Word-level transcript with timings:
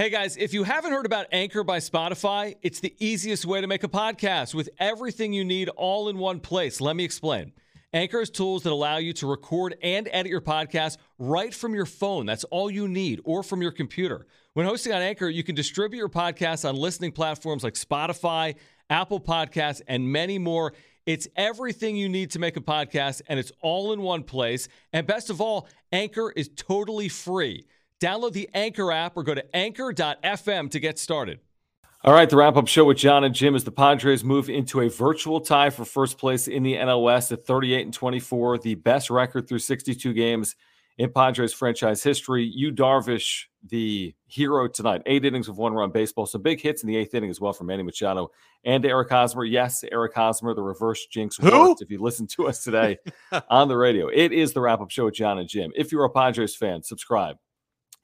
Hey 0.00 0.08
guys, 0.08 0.38
if 0.38 0.54
you 0.54 0.64
haven't 0.64 0.92
heard 0.92 1.04
about 1.04 1.26
Anchor 1.30 1.62
by 1.62 1.76
Spotify, 1.76 2.56
it's 2.62 2.80
the 2.80 2.94
easiest 3.00 3.44
way 3.44 3.60
to 3.60 3.66
make 3.66 3.84
a 3.84 3.88
podcast 3.88 4.54
with 4.54 4.70
everything 4.78 5.34
you 5.34 5.44
need 5.44 5.68
all 5.68 6.08
in 6.08 6.16
one 6.16 6.40
place. 6.40 6.80
Let 6.80 6.96
me 6.96 7.04
explain. 7.04 7.52
Anchor 7.92 8.20
has 8.20 8.30
tools 8.30 8.62
that 8.62 8.72
allow 8.72 8.96
you 8.96 9.12
to 9.12 9.26
record 9.26 9.76
and 9.82 10.08
edit 10.10 10.30
your 10.30 10.40
podcast 10.40 10.96
right 11.18 11.52
from 11.52 11.74
your 11.74 11.84
phone. 11.84 12.24
That's 12.24 12.44
all 12.44 12.70
you 12.70 12.88
need, 12.88 13.20
or 13.24 13.42
from 13.42 13.60
your 13.60 13.72
computer. 13.72 14.26
When 14.54 14.64
hosting 14.64 14.94
on 14.94 15.02
Anchor, 15.02 15.28
you 15.28 15.44
can 15.44 15.54
distribute 15.54 15.98
your 15.98 16.08
podcast 16.08 16.66
on 16.66 16.76
listening 16.76 17.12
platforms 17.12 17.62
like 17.62 17.74
Spotify, 17.74 18.54
Apple 18.88 19.20
Podcasts, 19.20 19.82
and 19.86 20.10
many 20.10 20.38
more. 20.38 20.72
It's 21.04 21.28
everything 21.36 21.96
you 21.96 22.08
need 22.08 22.30
to 22.30 22.38
make 22.38 22.56
a 22.56 22.62
podcast, 22.62 23.20
and 23.28 23.38
it's 23.38 23.52
all 23.60 23.92
in 23.92 24.00
one 24.00 24.22
place. 24.22 24.66
And 24.94 25.06
best 25.06 25.28
of 25.28 25.42
all, 25.42 25.68
Anchor 25.92 26.32
is 26.34 26.48
totally 26.56 27.10
free. 27.10 27.66
Download 28.00 28.32
the 28.32 28.48
Anchor 28.54 28.90
app 28.90 29.16
or 29.16 29.22
go 29.22 29.34
to 29.34 29.56
anchor.fm 29.56 30.70
to 30.70 30.80
get 30.80 30.98
started. 30.98 31.40
All 32.02 32.14
right, 32.14 32.30
the 32.30 32.36
wrap 32.36 32.56
up 32.56 32.66
show 32.66 32.86
with 32.86 32.96
John 32.96 33.24
and 33.24 33.34
Jim 33.34 33.54
as 33.54 33.64
the 33.64 33.70
Padres 33.70 34.24
move 34.24 34.48
into 34.48 34.80
a 34.80 34.88
virtual 34.88 35.38
tie 35.38 35.68
for 35.68 35.84
first 35.84 36.16
place 36.16 36.48
in 36.48 36.62
the 36.62 36.74
NL 36.74 37.02
West 37.02 37.30
at 37.30 37.44
38 37.44 37.82
and 37.82 37.92
24, 37.92 38.56
the 38.56 38.74
best 38.76 39.10
record 39.10 39.46
through 39.46 39.58
62 39.58 40.14
games 40.14 40.56
in 40.96 41.12
Padres 41.12 41.52
franchise 41.52 42.02
history. 42.02 42.42
Yu 42.42 42.72
Darvish, 42.72 43.44
the 43.68 44.14
hero 44.28 44.66
tonight, 44.66 45.02
eight 45.04 45.26
innings 45.26 45.48
of 45.48 45.58
one 45.58 45.74
run 45.74 45.90
baseball, 45.90 46.24
some 46.24 46.40
big 46.40 46.58
hits 46.62 46.82
in 46.82 46.88
the 46.88 46.96
eighth 46.96 47.14
inning 47.14 47.28
as 47.28 47.38
well 47.38 47.52
from 47.52 47.66
Manny 47.66 47.82
Machado 47.82 48.30
and 48.64 48.86
Eric 48.86 49.10
Hosmer. 49.10 49.44
Yes, 49.44 49.84
Eric 49.92 50.14
Hosmer, 50.14 50.54
the 50.54 50.62
reverse 50.62 51.04
jinx 51.04 51.36
Who? 51.36 51.50
worked. 51.50 51.82
If 51.82 51.90
you 51.90 52.00
listen 52.00 52.26
to 52.28 52.48
us 52.48 52.64
today 52.64 52.96
on 53.50 53.68
the 53.68 53.76
radio, 53.76 54.08
it 54.08 54.32
is 54.32 54.54
the 54.54 54.62
wrap 54.62 54.80
up 54.80 54.90
show 54.90 55.04
with 55.04 55.14
John 55.14 55.38
and 55.38 55.48
Jim. 55.48 55.70
If 55.76 55.92
you're 55.92 56.04
a 56.04 56.10
Padres 56.10 56.56
fan, 56.56 56.82
subscribe. 56.82 57.36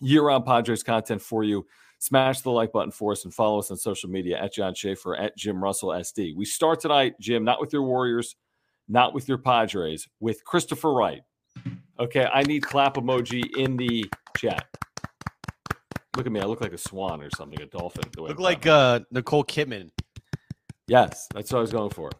Year 0.00 0.22
round 0.22 0.44
Padres 0.44 0.82
content 0.82 1.22
for 1.22 1.44
you. 1.44 1.66
Smash 1.98 2.42
the 2.42 2.50
like 2.50 2.72
button 2.72 2.90
for 2.90 3.12
us 3.12 3.24
and 3.24 3.32
follow 3.32 3.58
us 3.58 3.70
on 3.70 3.78
social 3.78 4.10
media 4.10 4.38
at 4.38 4.52
John 4.52 4.74
Schaefer, 4.74 5.16
at 5.16 5.36
Jim 5.36 5.62
Russell 5.62 5.88
SD. 5.90 6.36
We 6.36 6.44
start 6.44 6.80
tonight, 6.80 7.14
Jim, 7.20 7.42
not 7.44 7.58
with 7.60 7.72
your 7.72 7.82
Warriors, 7.82 8.36
not 8.86 9.14
with 9.14 9.28
your 9.28 9.38
Padres, 9.38 10.06
with 10.20 10.44
Christopher 10.44 10.92
Wright. 10.92 11.22
Okay, 11.98 12.26
I 12.30 12.42
need 12.42 12.62
clap 12.62 12.96
emoji 12.96 13.42
in 13.56 13.78
the 13.78 14.04
chat. 14.36 14.66
Look 16.16 16.26
at 16.26 16.32
me. 16.32 16.40
I 16.40 16.44
look 16.44 16.60
like 16.60 16.74
a 16.74 16.78
swan 16.78 17.22
or 17.22 17.30
something, 17.34 17.60
a 17.62 17.66
dolphin. 17.66 18.04
the 18.14 18.22
way 18.22 18.28
Look 18.28 18.38
I'm 18.38 18.42
like 18.44 18.66
uh, 18.66 19.00
Nicole 19.10 19.44
Kidman. 19.44 19.88
yes, 20.86 21.26
that's 21.34 21.50
what 21.50 21.58
I 21.58 21.60
was 21.62 21.72
going 21.72 21.90
for. 21.90 22.10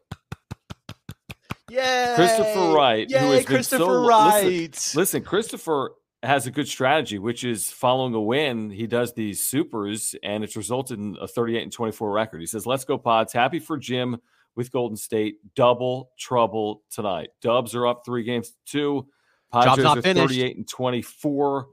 Yeah, 1.69 2.15
Christopher 2.15 2.73
Wright, 2.75 3.11
who 3.11 3.17
has 3.17 3.45
been 3.45 3.57
Christopher 3.57 3.85
so 3.85 4.07
Wright. 4.07 4.45
listen, 4.45 5.01
listen, 5.01 5.23
Christopher 5.23 5.91
has 6.27 6.47
a 6.47 6.51
good 6.51 6.69
strategy, 6.69 7.19
which 7.19 7.45
is 7.45 7.71
following 7.71 8.15
a 8.15 8.21
win. 8.21 8.71
He 8.71 8.87
does 8.87 9.15
these 9.15 9.43
supers, 9.43 10.15
and 10.23 10.45
it's 10.45 10.57
resulted 10.57 10.99
in 10.99 11.17
a 11.21 11.27
38 11.27 11.63
and 11.63 11.73
24 11.73 12.11
record. 12.13 12.41
He 12.41 12.47
says, 12.47 12.67
"Let's 12.67 12.85
go, 12.85 12.99
Pods! 12.99 13.33
Happy 13.33 13.59
for 13.59 13.77
Jim 13.79 14.19
with 14.55 14.71
Golden 14.73 14.97
State. 14.97 15.37
Double 15.55 16.11
trouble 16.19 16.83
tonight. 16.91 17.31
Dubs 17.41 17.75
are 17.75 17.87
up 17.87 18.03
three 18.05 18.23
games 18.25 18.51
to 18.51 18.57
two. 18.67 19.07
Padres 19.53 19.79
not 19.85 19.99
are 19.99 20.03
38 20.03 20.57
and 20.57 20.69
24." 20.69 21.69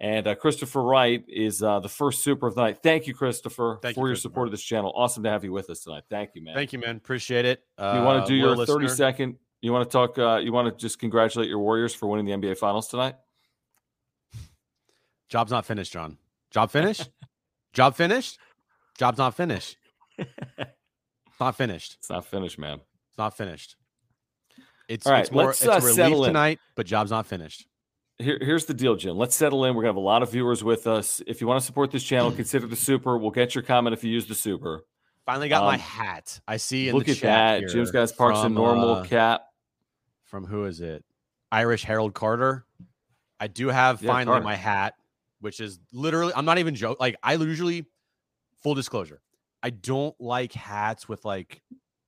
And 0.00 0.26
uh, 0.26 0.34
Christopher 0.34 0.82
Wright 0.82 1.24
is 1.28 1.62
uh, 1.62 1.78
the 1.78 1.88
first 1.88 2.24
super 2.24 2.48
of 2.48 2.56
the 2.56 2.60
night. 2.62 2.78
Thank 2.82 3.06
you, 3.06 3.14
Christopher, 3.14 3.78
Thank 3.80 3.94
for 3.94 4.00
you, 4.00 4.06
your 4.06 4.14
Christopher. 4.14 4.32
support 4.32 4.48
of 4.48 4.50
this 4.52 4.62
channel. 4.62 4.92
Awesome 4.96 5.22
to 5.22 5.30
have 5.30 5.44
you 5.44 5.52
with 5.52 5.70
us 5.70 5.84
tonight. 5.84 6.02
Thank 6.10 6.30
you, 6.34 6.42
man. 6.42 6.54
Thank 6.56 6.72
you, 6.72 6.80
man. 6.80 6.96
Appreciate 6.96 7.44
it. 7.44 7.62
Uh, 7.78 7.94
You 7.98 8.04
want 8.04 8.26
to 8.26 8.28
do 8.32 8.34
your 8.34 8.56
30 8.56 8.66
listener. 8.66 8.88
second? 8.88 9.36
You 9.60 9.72
want 9.72 9.88
to 9.88 9.92
talk? 9.92 10.18
Uh, 10.18 10.40
you 10.42 10.52
want 10.52 10.66
to 10.76 10.80
just 10.80 10.98
congratulate 10.98 11.48
your 11.48 11.60
Warriors 11.60 11.94
for 11.94 12.08
winning 12.08 12.26
the 12.26 12.32
NBA 12.32 12.58
Finals 12.58 12.88
tonight? 12.88 13.14
Job's 15.32 15.50
not 15.50 15.64
finished, 15.64 15.90
John. 15.94 16.18
Job 16.50 16.70
finished? 16.70 17.08
Job 17.72 17.96
finished? 17.96 18.38
Job's 18.98 19.16
not 19.16 19.34
finished. 19.34 19.78
It's 20.18 20.28
not 21.40 21.56
finished. 21.56 21.96
It's 21.98 22.10
not 22.10 22.26
finished, 22.26 22.58
man. 22.58 22.80
It's 23.08 23.16
not 23.16 23.34
finished. 23.34 23.76
It's, 24.88 25.06
All 25.06 25.12
right, 25.14 25.20
it's 25.22 25.30
more 25.32 25.46
let's, 25.46 25.62
it's 25.62 25.70
uh, 25.70 25.80
settle 25.80 26.24
in. 26.24 26.28
tonight, 26.28 26.58
but 26.76 26.84
job's 26.84 27.10
not 27.10 27.24
finished. 27.26 27.66
Here, 28.18 28.36
here's 28.42 28.66
the 28.66 28.74
deal, 28.74 28.94
Jim. 28.94 29.16
Let's 29.16 29.34
settle 29.34 29.64
in. 29.64 29.74
We're 29.74 29.80
gonna 29.84 29.88
have 29.94 29.96
a 29.96 30.00
lot 30.00 30.22
of 30.22 30.30
viewers 30.30 30.62
with 30.62 30.86
us. 30.86 31.22
If 31.26 31.40
you 31.40 31.46
want 31.46 31.60
to 31.60 31.64
support 31.66 31.90
this 31.90 32.04
channel, 32.04 32.30
consider 32.30 32.66
the 32.66 32.76
super. 32.76 33.16
We'll 33.16 33.30
get 33.30 33.54
your 33.54 33.62
comment 33.64 33.94
if 33.94 34.04
you 34.04 34.10
use 34.10 34.26
the 34.26 34.34
super. 34.34 34.82
Finally 35.24 35.48
got 35.48 35.64
my 35.64 35.74
Um, 35.74 35.80
hat. 35.80 36.40
I 36.46 36.58
see 36.58 36.90
in 36.90 36.94
Look 36.94 37.06
the 37.06 37.12
at 37.12 37.16
chat 37.18 37.22
that. 37.22 37.58
here 37.60 37.68
Jim's 37.68 37.90
got 37.90 38.02
his 38.02 38.12
Parks 38.12 38.40
and 38.40 38.54
Normal 38.54 38.96
uh, 38.96 39.04
cap. 39.04 39.44
From 40.24 40.44
who 40.44 40.66
is 40.66 40.82
it? 40.82 41.02
Irish 41.50 41.84
Harold 41.84 42.12
Carter. 42.12 42.66
I 43.40 43.46
do 43.46 43.68
have 43.68 44.02
Yeah, 44.02 44.10
finally 44.12 44.34
Carter. 44.34 44.44
my 44.44 44.56
hat, 44.56 44.94
which 45.42 45.60
is 45.60 45.80
literally 45.92 46.32
I'm 46.34 46.44
not 46.44 46.58
even 46.58 46.74
joking. 46.74 46.96
Like 47.00 47.16
I 47.22 47.34
usually 47.34 47.86
full 48.62 48.74
disclosure, 48.74 49.20
I 49.62 49.70
don't 49.70 50.14
like 50.20 50.52
hats 50.52 51.08
with 51.08 51.24
like 51.24 51.60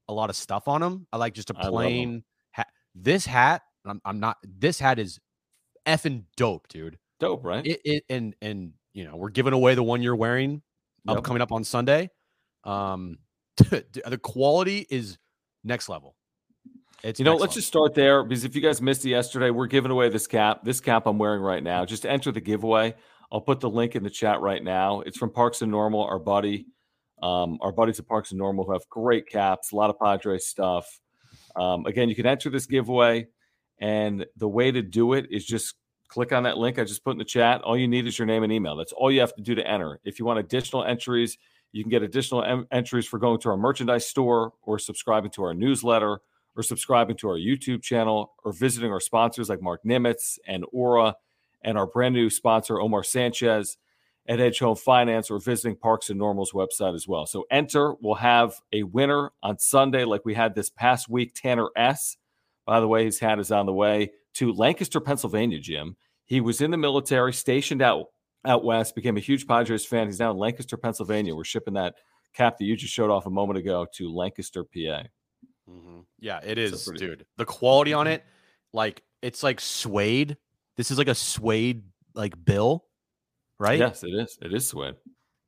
a 0.08 0.12
lot 0.12 0.30
of 0.30 0.36
stuff 0.36 0.68
on 0.68 0.80
them. 0.80 1.06
I 1.12 1.16
like 1.16 1.34
just 1.34 1.50
a 1.50 1.54
I 1.56 1.64
love 1.64 1.66
'em. 1.66 1.72
plain 1.72 2.24
hat. 2.52 2.68
This 2.94 3.26
hat, 3.26 3.62
I'm, 3.84 4.00
I'm 4.04 4.20
not. 4.20 4.38
This 4.44 4.78
hat 4.78 4.98
is 4.98 5.18
effing 5.86 6.24
dope, 6.36 6.68
dude. 6.68 6.98
Dope, 7.20 7.44
right? 7.44 7.66
It, 7.66 7.80
it 7.84 8.04
and 8.08 8.34
and 8.40 8.72
you 8.92 9.04
know 9.04 9.16
we're 9.16 9.30
giving 9.30 9.52
away 9.52 9.74
the 9.74 9.82
one 9.82 10.00
you're 10.00 10.16
wearing 10.16 10.62
up 11.08 11.22
coming 11.24 11.42
up 11.42 11.52
on 11.52 11.64
Sunday. 11.64 12.10
Um, 12.64 13.18
the 13.56 14.18
quality 14.22 14.86
is 14.88 15.18
next 15.64 15.88
level. 15.88 16.14
It's 17.02 17.18
you 17.18 17.24
know, 17.24 17.32
let's 17.32 17.42
level. 17.42 17.54
just 17.54 17.68
start 17.68 17.94
there 17.94 18.24
because 18.24 18.44
if 18.44 18.54
you 18.54 18.62
guys 18.62 18.80
missed 18.80 19.04
it 19.04 19.10
yesterday, 19.10 19.50
we're 19.50 19.66
giving 19.66 19.90
away 19.90 20.08
this 20.08 20.26
cap. 20.26 20.64
This 20.64 20.80
cap 20.80 21.06
I'm 21.06 21.18
wearing 21.18 21.42
right 21.42 21.62
now. 21.62 21.84
Just 21.84 22.06
enter 22.06 22.32
the 22.32 22.40
giveaway. 22.40 22.94
I'll 23.32 23.40
put 23.40 23.60
the 23.60 23.70
link 23.70 23.96
in 23.96 24.02
the 24.02 24.10
chat 24.10 24.40
right 24.40 24.62
now. 24.62 25.00
It's 25.00 25.18
from 25.18 25.30
Parks 25.30 25.62
and 25.62 25.70
Normal, 25.70 26.04
our 26.04 26.18
buddy, 26.18 26.66
um, 27.22 27.58
our 27.60 27.72
buddies 27.72 27.98
at 27.98 28.06
Parks 28.06 28.30
and 28.30 28.38
Normal 28.38 28.64
who 28.64 28.72
have 28.72 28.88
great 28.88 29.28
caps, 29.28 29.72
a 29.72 29.76
lot 29.76 29.90
of 29.90 29.98
Padres 29.98 30.46
stuff. 30.46 31.00
Um, 31.56 31.86
again, 31.86 32.08
you 32.08 32.14
can 32.14 32.26
enter 32.26 32.50
this 32.50 32.66
giveaway, 32.66 33.28
and 33.78 34.26
the 34.36 34.48
way 34.48 34.70
to 34.70 34.82
do 34.82 35.14
it 35.14 35.26
is 35.30 35.44
just 35.44 35.74
click 36.08 36.32
on 36.32 36.44
that 36.44 36.58
link 36.58 36.78
I 36.78 36.84
just 36.84 37.02
put 37.04 37.12
in 37.12 37.18
the 37.18 37.24
chat. 37.24 37.62
All 37.62 37.76
you 37.76 37.88
need 37.88 38.06
is 38.06 38.18
your 38.18 38.26
name 38.26 38.42
and 38.42 38.52
email. 38.52 38.76
That's 38.76 38.92
all 38.92 39.10
you 39.10 39.20
have 39.20 39.34
to 39.34 39.42
do 39.42 39.54
to 39.54 39.66
enter. 39.66 40.00
If 40.04 40.18
you 40.18 40.24
want 40.24 40.38
additional 40.38 40.84
entries, 40.84 41.38
you 41.72 41.82
can 41.82 41.90
get 41.90 42.02
additional 42.02 42.44
em- 42.44 42.66
entries 42.70 43.06
for 43.06 43.18
going 43.18 43.40
to 43.40 43.50
our 43.50 43.56
merchandise 43.56 44.06
store 44.06 44.52
or 44.62 44.78
subscribing 44.78 45.32
to 45.32 45.42
our 45.42 45.54
newsletter 45.54 46.20
or 46.56 46.62
subscribing 46.62 47.16
to 47.16 47.28
our 47.28 47.36
YouTube 47.36 47.82
channel 47.82 48.32
or 48.44 48.52
visiting 48.52 48.92
our 48.92 49.00
sponsors 49.00 49.48
like 49.48 49.60
Marc 49.60 49.82
Nimetz 49.84 50.38
and 50.46 50.64
Ora 50.72 51.16
and 51.64 51.76
our 51.78 51.86
brand 51.86 52.14
new 52.14 52.30
sponsor, 52.30 52.80
Omar 52.80 53.02
Sanchez 53.02 53.76
at 54.28 54.40
Edge 54.40 54.58
Home 54.60 54.76
Finance 54.76 55.30
or 55.30 55.38
visiting 55.38 55.76
Parks 55.76 56.08
and 56.10 56.18
Normal's 56.18 56.52
website 56.52 56.94
as 56.94 57.06
well. 57.08 57.26
So 57.26 57.44
enter. 57.50 57.94
We'll 58.00 58.14
have 58.14 58.54
a 58.72 58.82
winner 58.84 59.32
on 59.42 59.58
Sunday 59.58 60.04
like 60.04 60.24
we 60.24 60.34
had 60.34 60.54
this 60.54 60.70
past 60.70 61.08
week, 61.08 61.34
Tanner 61.34 61.68
S. 61.76 62.16
By 62.66 62.80
the 62.80 62.88
way, 62.88 63.04
his 63.04 63.18
hat 63.18 63.38
is 63.38 63.50
on 63.52 63.66
the 63.66 63.72
way 63.72 64.12
to 64.34 64.52
Lancaster, 64.52 65.00
Pennsylvania, 65.00 65.58
Jim. 65.58 65.96
He 66.24 66.40
was 66.40 66.60
in 66.62 66.70
the 66.70 66.76
military, 66.78 67.32
stationed 67.32 67.82
out 67.82 68.06
out 68.46 68.62
west, 68.64 68.94
became 68.94 69.16
a 69.16 69.20
huge 69.20 69.46
Padres 69.46 69.86
fan. 69.86 70.06
He's 70.06 70.20
now 70.20 70.30
in 70.30 70.36
Lancaster, 70.36 70.76
Pennsylvania. 70.76 71.34
We're 71.34 71.44
shipping 71.44 71.74
that 71.74 71.94
cap 72.34 72.58
that 72.58 72.64
you 72.64 72.76
just 72.76 72.92
showed 72.92 73.10
off 73.10 73.24
a 73.26 73.30
moment 73.30 73.58
ago 73.58 73.86
to 73.94 74.12
Lancaster, 74.12 74.64
PA. 74.64 75.04
Mhm. 75.70 76.04
Yeah, 76.20 76.40
It's 76.42 76.72
a 76.72 76.74
is, 76.74 76.84
pretty- 76.84 77.06
dude. 77.06 77.26
The 77.36 77.46
quality 77.46 77.92
on 77.94 78.06
it, 78.06 78.22
like 78.72 79.02
it's 79.22 79.42
like 79.42 79.60
suede. 79.60 80.36
This 80.76 80.90
is 80.90 80.98
like 80.98 81.08
a 81.08 81.14
suede 81.14 81.82
like 82.14 82.42
bill, 82.44 82.84
right? 83.58 83.78
Yes, 83.78 84.02
it 84.02 84.14
is. 84.14 84.38
It 84.42 84.52
is 84.52 84.68
suede. 84.68 84.96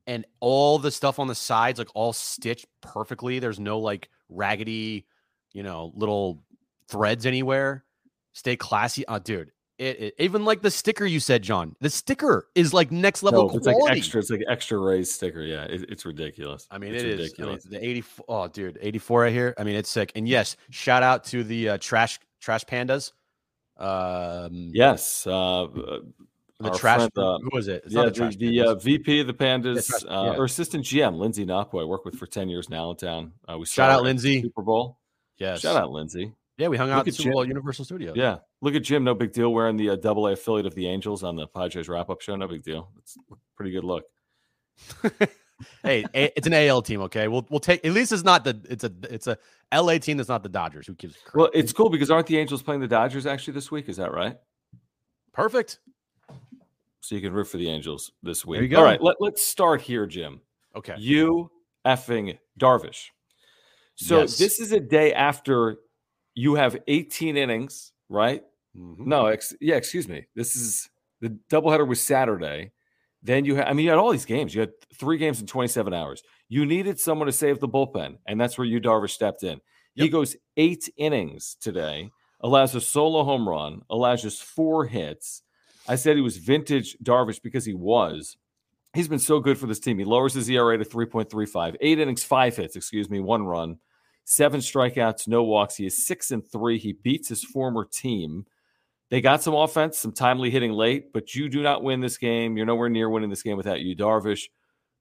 And 0.07 0.25
all 0.41 0.79
the 0.79 0.91
stuff 0.91 1.19
on 1.19 1.27
the 1.27 1.35
sides, 1.35 1.79
like 1.79 1.89
all 1.95 2.13
stitched 2.13 2.67
perfectly. 2.81 3.39
There's 3.39 3.59
no 3.59 3.79
like 3.81 4.09
raggedy, 4.29 5.07
you 5.53 5.63
know, 5.63 5.93
little 5.95 6.43
threads 6.89 7.27
anywhere. 7.27 7.85
Stay 8.33 8.57
classy. 8.57 9.05
Oh, 9.09 9.19
dude. 9.19 9.51
It, 9.79 10.01
it 10.01 10.15
even 10.19 10.47
like 10.47 10.63
the 10.63 10.71
sticker 10.71 11.05
you 11.05 11.21
said, 11.21 11.43
John. 11.43 11.77
The 11.81 11.91
sticker 11.91 12.49
is 12.55 12.73
like 12.73 12.91
next 12.91 13.23
level 13.23 13.49
No, 13.49 13.57
it's 13.57 13.67
like 13.67 13.77
extra. 13.89 14.21
It's 14.21 14.31
like 14.31 14.43
extra 14.49 14.79
raised 14.79 15.13
sticker. 15.13 15.43
Yeah, 15.43 15.65
it, 15.65 15.85
it's 15.91 16.07
ridiculous. 16.07 16.67
I 16.71 16.79
mean, 16.79 16.95
it's 16.95 17.03
it 17.03 17.09
is. 17.09 17.13
I 17.13 17.43
mean, 17.43 17.51
ridiculous. 17.51 17.65
the 17.65 17.85
84. 17.85 18.25
Oh, 18.29 18.49
dude, 18.49 18.79
84 18.81 19.21
right 19.21 19.33
here. 19.33 19.55
I 19.59 19.65
mean, 19.65 19.75
it's 19.75 19.91
sick. 19.91 20.13
And 20.15 20.27
yes, 20.27 20.57
shout 20.71 21.03
out 21.03 21.25
to 21.25 21.45
the 21.45 21.71
uh, 21.71 21.79
trash 21.79 22.19
trash 22.41 22.65
pandas. 22.65 23.13
Um, 23.79 24.71
Yes, 24.73 25.27
uh, 25.27 25.65
uh, 25.65 25.99
The 26.61 26.71
trash. 26.71 26.81
friend, 26.99 27.11
uh, 27.19 27.39
who 27.39 27.51
was 27.53 27.69
it? 27.69 27.83
It's 27.85 27.95
yeah, 27.95 28.03
not 28.03 28.15
the, 28.15 28.21
trash 28.21 28.37
the 28.37 28.57
Pandas. 28.57 28.65
uh, 28.67 28.75
VP 28.77 29.21
of 29.21 29.27
the 29.27 29.35
Pandas, 29.35 29.87
trash- 29.89 30.05
uh, 30.05 30.31
yeah. 30.33 30.39
or 30.39 30.45
assistant 30.45 30.85
GM, 30.85 31.19
Lindsay 31.19 31.45
Knopp, 31.45 31.75
I 31.75 31.85
work 31.85 32.05
with 32.05 32.17
for 32.17 32.27
10 32.27 32.49
years 32.49 32.71
now 32.71 32.77
in 32.77 32.83
Allentown. 32.85 33.33
Uh, 33.47 33.59
we 33.59 33.67
Shout 33.67 33.91
out, 33.91 33.99
the 33.99 34.03
Lindsay. 34.05 34.43
Super 34.43 34.63
Bowl. 34.63 34.99
yes. 35.39 35.61
Shout 35.61 35.77
out, 35.77 35.91
Lindsay. 35.91 36.33
Yeah, 36.59 36.69
we 36.69 36.79
hung 36.79 36.89
out 36.91 36.97
Look 36.99 37.09
at 37.09 37.15
at 37.15 37.15
Super 37.17 37.33
Bowl 37.33 37.43
at 37.43 37.49
Universal 37.49 37.85
Studios. 37.85 38.17
Yeah. 38.17 38.39
Look 38.63 38.75
at 38.75 38.83
Jim. 38.83 39.05
No 39.05 39.15
big 39.15 39.33
deal 39.33 39.53
wearing 39.53 39.77
the 39.77 39.91
uh, 39.91 39.97
double 39.97 40.27
A 40.29 40.33
affiliate 40.33 40.65
of 40.65 40.75
the 40.75 40.89
Angels 40.89 41.23
on 41.23 41.37
the 41.37 41.47
Padres 41.47 41.87
wrap 41.91 42.09
up 42.09 42.23
show. 42.23 42.35
No 42.35 42.49
big 42.49 42.63
deal. 42.63 42.89
It's 42.99 43.19
a 43.31 43.35
pretty 43.57 43.73
good 43.73 43.85
look. 43.85 44.05
hey, 45.83 46.05
a- 46.15 46.33
it's 46.37 46.47
an 46.47 46.55
AL 46.55 46.83
team. 46.83 47.01
Okay, 47.03 47.29
we'll 47.29 47.47
we'll 47.51 47.61
take. 47.61 47.85
At 47.85 47.93
least 47.93 48.13
it's 48.13 48.23
not 48.25 48.45
the. 48.45 48.61
It's 48.69 48.85
a 48.85 48.93
it's 49.11 49.27
a 49.27 49.39
LA 49.75 49.99
team 49.99 50.17
that's 50.17 50.29
not 50.29 50.43
the 50.43 50.49
Dodgers. 50.49 50.87
Who 50.87 50.95
gives? 50.95 51.17
crap? 51.17 51.35
Well, 51.35 51.51
it's 51.55 51.73
cool 51.73 51.89
because 51.91 52.11
aren't 52.11 52.27
the 52.27 52.39
Angels 52.39 52.63
playing 52.63 52.81
the 52.81 52.89
Dodgers 52.89 53.27
actually 53.27 53.55
this 53.55 53.71
week? 53.71 53.89
Is 53.89 53.97
that 53.97 54.13
right? 54.13 54.37
perfect. 55.33 55.81
So 57.01 57.15
you 57.15 57.21
can 57.21 57.33
root 57.33 57.45
for 57.45 57.59
the 57.59 57.69
Angels 57.69 58.11
this 58.23 58.45
week. 58.45 58.69
you 58.71 58.77
All 58.77 58.83
go. 58.83 58.89
right. 58.89 59.01
Let, 59.03 59.17
let's 59.21 59.47
start 59.47 59.81
here, 59.81 60.07
Jim. 60.07 60.41
Okay. 60.75 60.95
Yu 60.99 61.51
effing 61.87 62.39
Darvish. 62.59 63.09
So 63.97 64.21
Yes. 64.23 64.39
this 64.39 64.59
is 64.61 64.73
a 64.73 64.81
day 64.81 65.13
after 65.13 65.77
you 66.35 66.55
have 66.57 66.77
18 66.89 67.37
innings, 67.37 67.93
right? 68.09 68.43
Mhm. 68.77 68.99
No, 69.07 69.27
ex- 69.27 69.55
yeah, 69.61 69.77
excuse 69.77 70.09
me. 70.09 70.27
This 70.35 70.57
is 70.57 70.89
the 71.21 71.39
doubleheader 71.51 71.87
was 71.87 72.03
Saturday. 72.03 72.73
Then 73.27 73.45
you 73.45 73.57
had, 73.57 73.67
I 73.67 73.73
mean, 73.73 73.85
you 73.85 73.91
had 73.91 73.99
all 73.99 74.13
these 74.13 74.25
games. 74.25 74.55
You 74.55 74.61
had 74.61 74.71
three 74.95 75.19
games 75.19 75.41
in 75.41 75.47
27 75.49 75.93
hours. 75.93 76.23
You 76.49 76.65
needed 76.65 77.01
someone 77.01 77.27
to 77.27 77.33
save 77.33 77.59
the 77.59 77.69
bullpen, 77.69 78.19
and 78.27 78.41
that's 78.41 78.57
where 78.57 78.67
Yu 78.67 78.81
Darvish 78.81 79.11
stepped 79.11 79.43
in. 79.43 79.61
He 79.95 80.09
goes 80.09 80.37
eight 80.57 80.89
innings 80.97 81.57
today, 81.61 82.11
allows 82.41 82.75
a 82.75 82.81
solo 82.81 83.25
home 83.25 83.49
run, 83.49 83.81
allows 83.91 84.23
just 84.23 84.45
four 84.45 84.85
hits. 84.85 85.43
I 85.89 85.97
said 85.97 86.17
he 86.17 86.23
was 86.23 86.37
vintage 86.37 86.97
Darvish 87.03 87.43
because 87.43 87.65
he 87.65 87.75
was. 87.75 88.37
He's 88.95 89.09
been 89.09 89.19
so 89.19 89.41
good 89.41 89.59
for 89.59 89.67
this 89.67 89.81
team. 89.81 89.99
He 89.99 90.05
lowers 90.05 90.35
his 90.35 90.49
ERA 90.49 90.79
to 90.79 90.85
3.35, 90.85 91.77
eight 91.81 91.99
innings, 91.99 92.23
five 92.23 92.57
hits, 92.57 92.77
excuse 92.77 93.11
me, 93.11 93.21
one 93.21 93.45
run, 93.45 93.79
seven 94.25 94.61
strikeouts, 94.61 95.27
no 95.27 95.43
walks. 95.43 95.77
He 95.77 95.87
is 95.87 96.07
six 96.07 96.31
and 96.31 96.47
three. 96.47 96.79
He 96.79 96.93
beats 96.93 97.29
his 97.29 97.43
former 97.43 97.85
team. 97.85 98.47
They 99.11 99.21
got 99.21 99.43
some 99.43 99.55
offense, 99.55 99.99
some 99.99 100.13
timely 100.13 100.51
hitting 100.51 100.73
late, 100.73 101.13
but 101.13 101.35
you 101.35 101.49
do 101.49 101.63
not 101.63 101.83
win 101.83 102.01
this 102.01 102.19
game. 102.19 102.57
You're 102.57 102.67
nowhere 102.67 102.89
near 102.89 103.09
winning 103.09 103.31
this 103.31 103.43
game 103.43 103.57
without 103.57 103.81
Yu, 103.81 103.95
Darvish, 103.95 104.45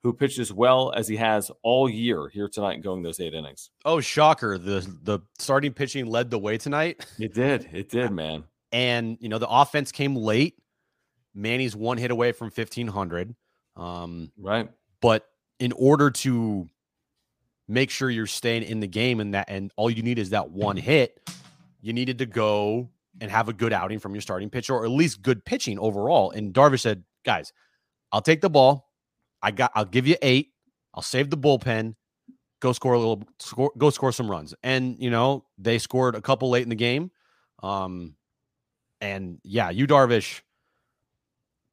who 0.03 0.13
pitched 0.13 0.37
as 0.37 0.53
well 0.53 0.93
as 0.95 1.07
he 1.07 1.15
has 1.15 1.49
all 1.63 1.89
year 1.89 2.29
here 2.29 2.47
tonight 2.47 2.83
going 2.83 3.01
those 3.01 3.19
eight 3.19 3.33
innings. 3.33 3.71
Oh, 3.83 3.99
shocker! 4.01 4.57
The 4.59 4.87
the 5.03 5.19
starting 5.39 5.73
pitching 5.73 6.05
led 6.05 6.29
the 6.29 6.37
way 6.37 6.57
tonight, 6.59 7.03
It 7.19 7.33
did. 7.33 7.67
It 7.73 7.89
did, 7.89 8.11
man. 8.11 8.43
and 8.71 9.17
you 9.19 9.29
know 9.29 9.39
the 9.39 9.49
offense 9.49 9.91
came 9.91 10.15
late. 10.15 10.55
Manny's 11.33 11.75
one 11.75 11.97
hit 11.97 12.11
away 12.11 12.31
from 12.31 12.51
fifteen 12.51 12.87
hundred. 12.87 13.35
Um, 13.75 14.31
Right. 14.37 14.69
but 15.01 15.27
in 15.59 15.71
order 15.73 16.09
to 16.11 16.69
make 17.67 17.89
sure 17.89 18.09
you're 18.09 18.27
staying 18.27 18.61
in 18.63 18.79
the 18.79 18.87
game 18.87 19.19
and 19.19 19.33
that 19.33 19.45
and 19.49 19.71
all 19.75 19.89
you 19.89 20.03
need 20.03 20.19
is 20.19 20.29
that 20.29 20.51
one 20.51 20.77
hit 20.91 21.19
you 21.81 21.91
needed 21.93 22.19
to 22.19 22.25
go 22.25 22.89
and 23.21 23.31
have 23.31 23.47
a 23.49 23.53
good 23.53 23.71
outing 23.73 23.99
from 23.99 24.13
your 24.13 24.21
starting 24.21 24.49
pitcher 24.49 24.73
or 24.73 24.83
at 24.85 24.91
least 24.91 25.21
good 25.21 25.43
pitching 25.45 25.79
overall 25.79 26.31
and 26.31 26.53
darvish 26.53 26.81
said 26.81 27.03
guys 27.25 27.53
i'll 28.11 28.21
take 28.21 28.41
the 28.41 28.49
ball 28.49 28.89
i 29.41 29.51
got 29.51 29.71
i'll 29.75 29.85
give 29.85 30.05
you 30.07 30.15
eight 30.21 30.51
i'll 30.93 31.01
save 31.03 31.29
the 31.29 31.37
bullpen 31.37 31.95
go 32.59 32.71
score 32.71 32.93
a 32.93 32.97
little 32.99 33.23
score 33.39 33.71
go 33.77 33.89
score 33.89 34.11
some 34.11 34.29
runs 34.29 34.53
and 34.63 34.97
you 34.99 35.09
know 35.09 35.45
they 35.57 35.77
scored 35.77 36.15
a 36.15 36.21
couple 36.21 36.49
late 36.49 36.63
in 36.63 36.69
the 36.69 36.75
game 36.75 37.09
um 37.63 38.15
and 39.01 39.39
yeah 39.43 39.69
Yu 39.69 39.87
darvish 39.87 40.41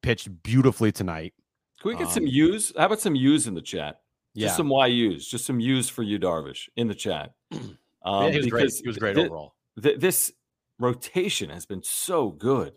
pitched 0.01 0.43
beautifully 0.43 0.91
tonight 0.91 1.33
Can 1.81 1.89
we 1.91 1.97
get 1.97 2.09
some 2.09 2.23
Um, 2.23 2.27
U's? 2.29 2.73
How 2.77 2.85
about 2.87 2.99
some 3.01 3.15
U's 3.15 3.47
in 3.47 3.53
the 3.53 3.61
chat? 3.61 4.01
yeah 4.33 4.47
Just 4.47 4.57
some 4.57 4.69
YU's, 4.71 5.27
just 5.27 5.45
some 5.45 5.59
U's 5.59 5.89
for 5.89 6.03
Yu, 6.03 6.17
Darvish, 6.19 6.67
in 6.75 6.87
the 6.87 6.95
chat. 6.95 7.31
Um, 8.05 8.25
yeah, 8.25 8.31
he 8.31 8.37
was 8.39 8.47
great. 8.47 8.73
He 8.81 8.85
was 8.87 8.97
great 8.97 9.15
thi- 9.15 9.21
overall. 9.27 9.55
th- 9.81 9.97
this 9.97 10.33
rotation 10.83 11.49
has 11.49 11.65
been 11.65 11.83
so 11.83 12.31
good. 12.31 12.73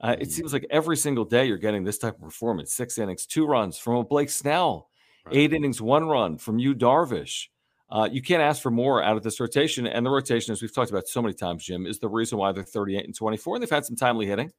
Uh, 0.00 0.16
It 0.20 0.28
Mhm. 0.28 0.30
seems 0.30 0.52
like 0.52 0.66
every 0.70 0.96
single 0.96 1.24
day 1.24 1.46
you're 1.46 1.56
getting 1.58 1.84
this 1.84 1.98
type 1.98 2.16
of 2.16 2.20
performance: 2.22 2.72
six 2.74 2.98
innings, 2.98 3.26
two 3.26 3.46
runs 3.46 3.78
from 3.78 3.96
a 3.96 4.04
Blake 4.04 4.30
Snell, 4.30 4.90
Right. 5.24 5.36
eight 5.36 5.52
innings, 5.54 5.80
one 5.82 6.06
run 6.06 6.38
from 6.38 6.58
Yu, 6.58 6.74
Darvish. 6.74 7.48
Uh, 7.90 8.08
you 8.10 8.20
can't 8.22 8.42
ask 8.42 8.62
for 8.62 8.70
more 8.70 9.02
out 9.02 9.16
of 9.16 9.22
this 9.22 9.40
rotation. 9.40 9.86
And 9.86 10.04
the 10.04 10.10
rotation, 10.10 10.52
as 10.52 10.60
we've 10.60 10.74
talked 10.74 10.90
about 10.90 11.08
so 11.08 11.22
many 11.22 11.34
times, 11.34 11.64
Jim, 11.64 11.86
is 11.86 11.98
the 12.00 12.08
reason 12.08 12.36
why 12.38 12.52
they're 12.52 12.64
38 12.64 13.04
and 13.06 13.14
24. 13.14 13.56
And 13.56 13.62
they've 13.62 13.70
had 13.70 13.84
some 13.86 13.96
timely 13.96 14.26
hitting, 14.26 14.52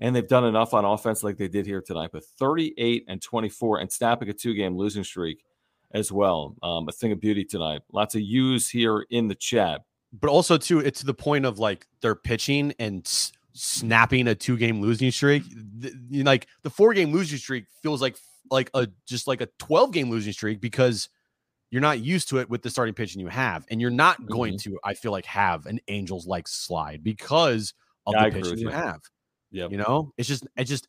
and 0.00 0.14
they've 0.16 0.26
done 0.28 0.44
enough 0.44 0.72
on 0.74 0.84
offense 0.84 1.22
like 1.24 1.36
they 1.36 1.48
did 1.48 1.66
here 1.66 1.82
tonight. 1.82 2.10
But 2.12 2.24
38 2.24 3.04
and 3.08 3.20
24, 3.20 3.78
and 3.80 3.90
snapping 3.92 4.28
a 4.30 4.32
two-game 4.32 4.76
losing 4.76 5.04
streak 5.04 5.44
as 5.92 6.12
well. 6.12 6.56
Um, 6.62 6.88
a 6.88 6.92
thing 6.92 7.12
of 7.12 7.20
beauty 7.20 7.44
tonight. 7.44 7.82
Lots 7.92 8.14
of 8.14 8.22
U's 8.22 8.70
here 8.70 9.04
in 9.10 9.28
the 9.28 9.34
chat. 9.34 9.82
But 10.12 10.30
also 10.30 10.58
too, 10.58 10.80
it's 10.80 11.00
to 11.00 11.06
the 11.06 11.14
point 11.14 11.44
of 11.46 11.58
like 11.58 11.86
they're 12.02 12.16
pitching 12.16 12.72
and 12.78 13.06
s- 13.06 13.32
snapping 13.52 14.26
a 14.28 14.34
two 14.34 14.56
game 14.56 14.80
losing 14.80 15.10
streak. 15.10 15.44
Th- 15.80 15.94
you 16.10 16.24
know, 16.24 16.30
like 16.30 16.48
the 16.62 16.70
four 16.70 16.92
game 16.94 17.12
losing 17.12 17.38
streak 17.38 17.66
feels 17.82 18.02
like 18.02 18.16
like 18.50 18.70
a 18.74 18.88
just 19.06 19.28
like 19.28 19.40
a 19.40 19.48
12 19.58 19.92
game 19.92 20.10
losing 20.10 20.32
streak 20.32 20.60
because 20.60 21.08
you're 21.70 21.80
not 21.82 22.00
used 22.00 22.28
to 22.28 22.38
it 22.38 22.50
with 22.50 22.62
the 22.62 22.70
starting 22.70 22.94
pitching 22.94 23.20
you 23.20 23.28
have. 23.28 23.64
And 23.70 23.80
you're 23.80 23.90
not 23.90 24.28
going 24.28 24.54
Mm-hmm. 24.54 24.70
to, 24.70 24.78
I 24.82 24.94
feel 24.94 25.12
like, 25.12 25.24
have 25.26 25.66
an 25.66 25.78
Angels 25.86 26.26
like 26.26 26.48
slide 26.48 27.04
because 27.04 27.74
of 28.06 28.14
Yeah, 28.14 28.24
the 28.24 28.30
pitching 28.32 28.58
you 28.58 28.68
have. 28.70 29.00
Yeah, 29.52 29.68
You 29.68 29.76
know, 29.78 30.12
it's 30.16 30.26
just, 30.28 30.46
I 30.58 30.64
just, 30.64 30.88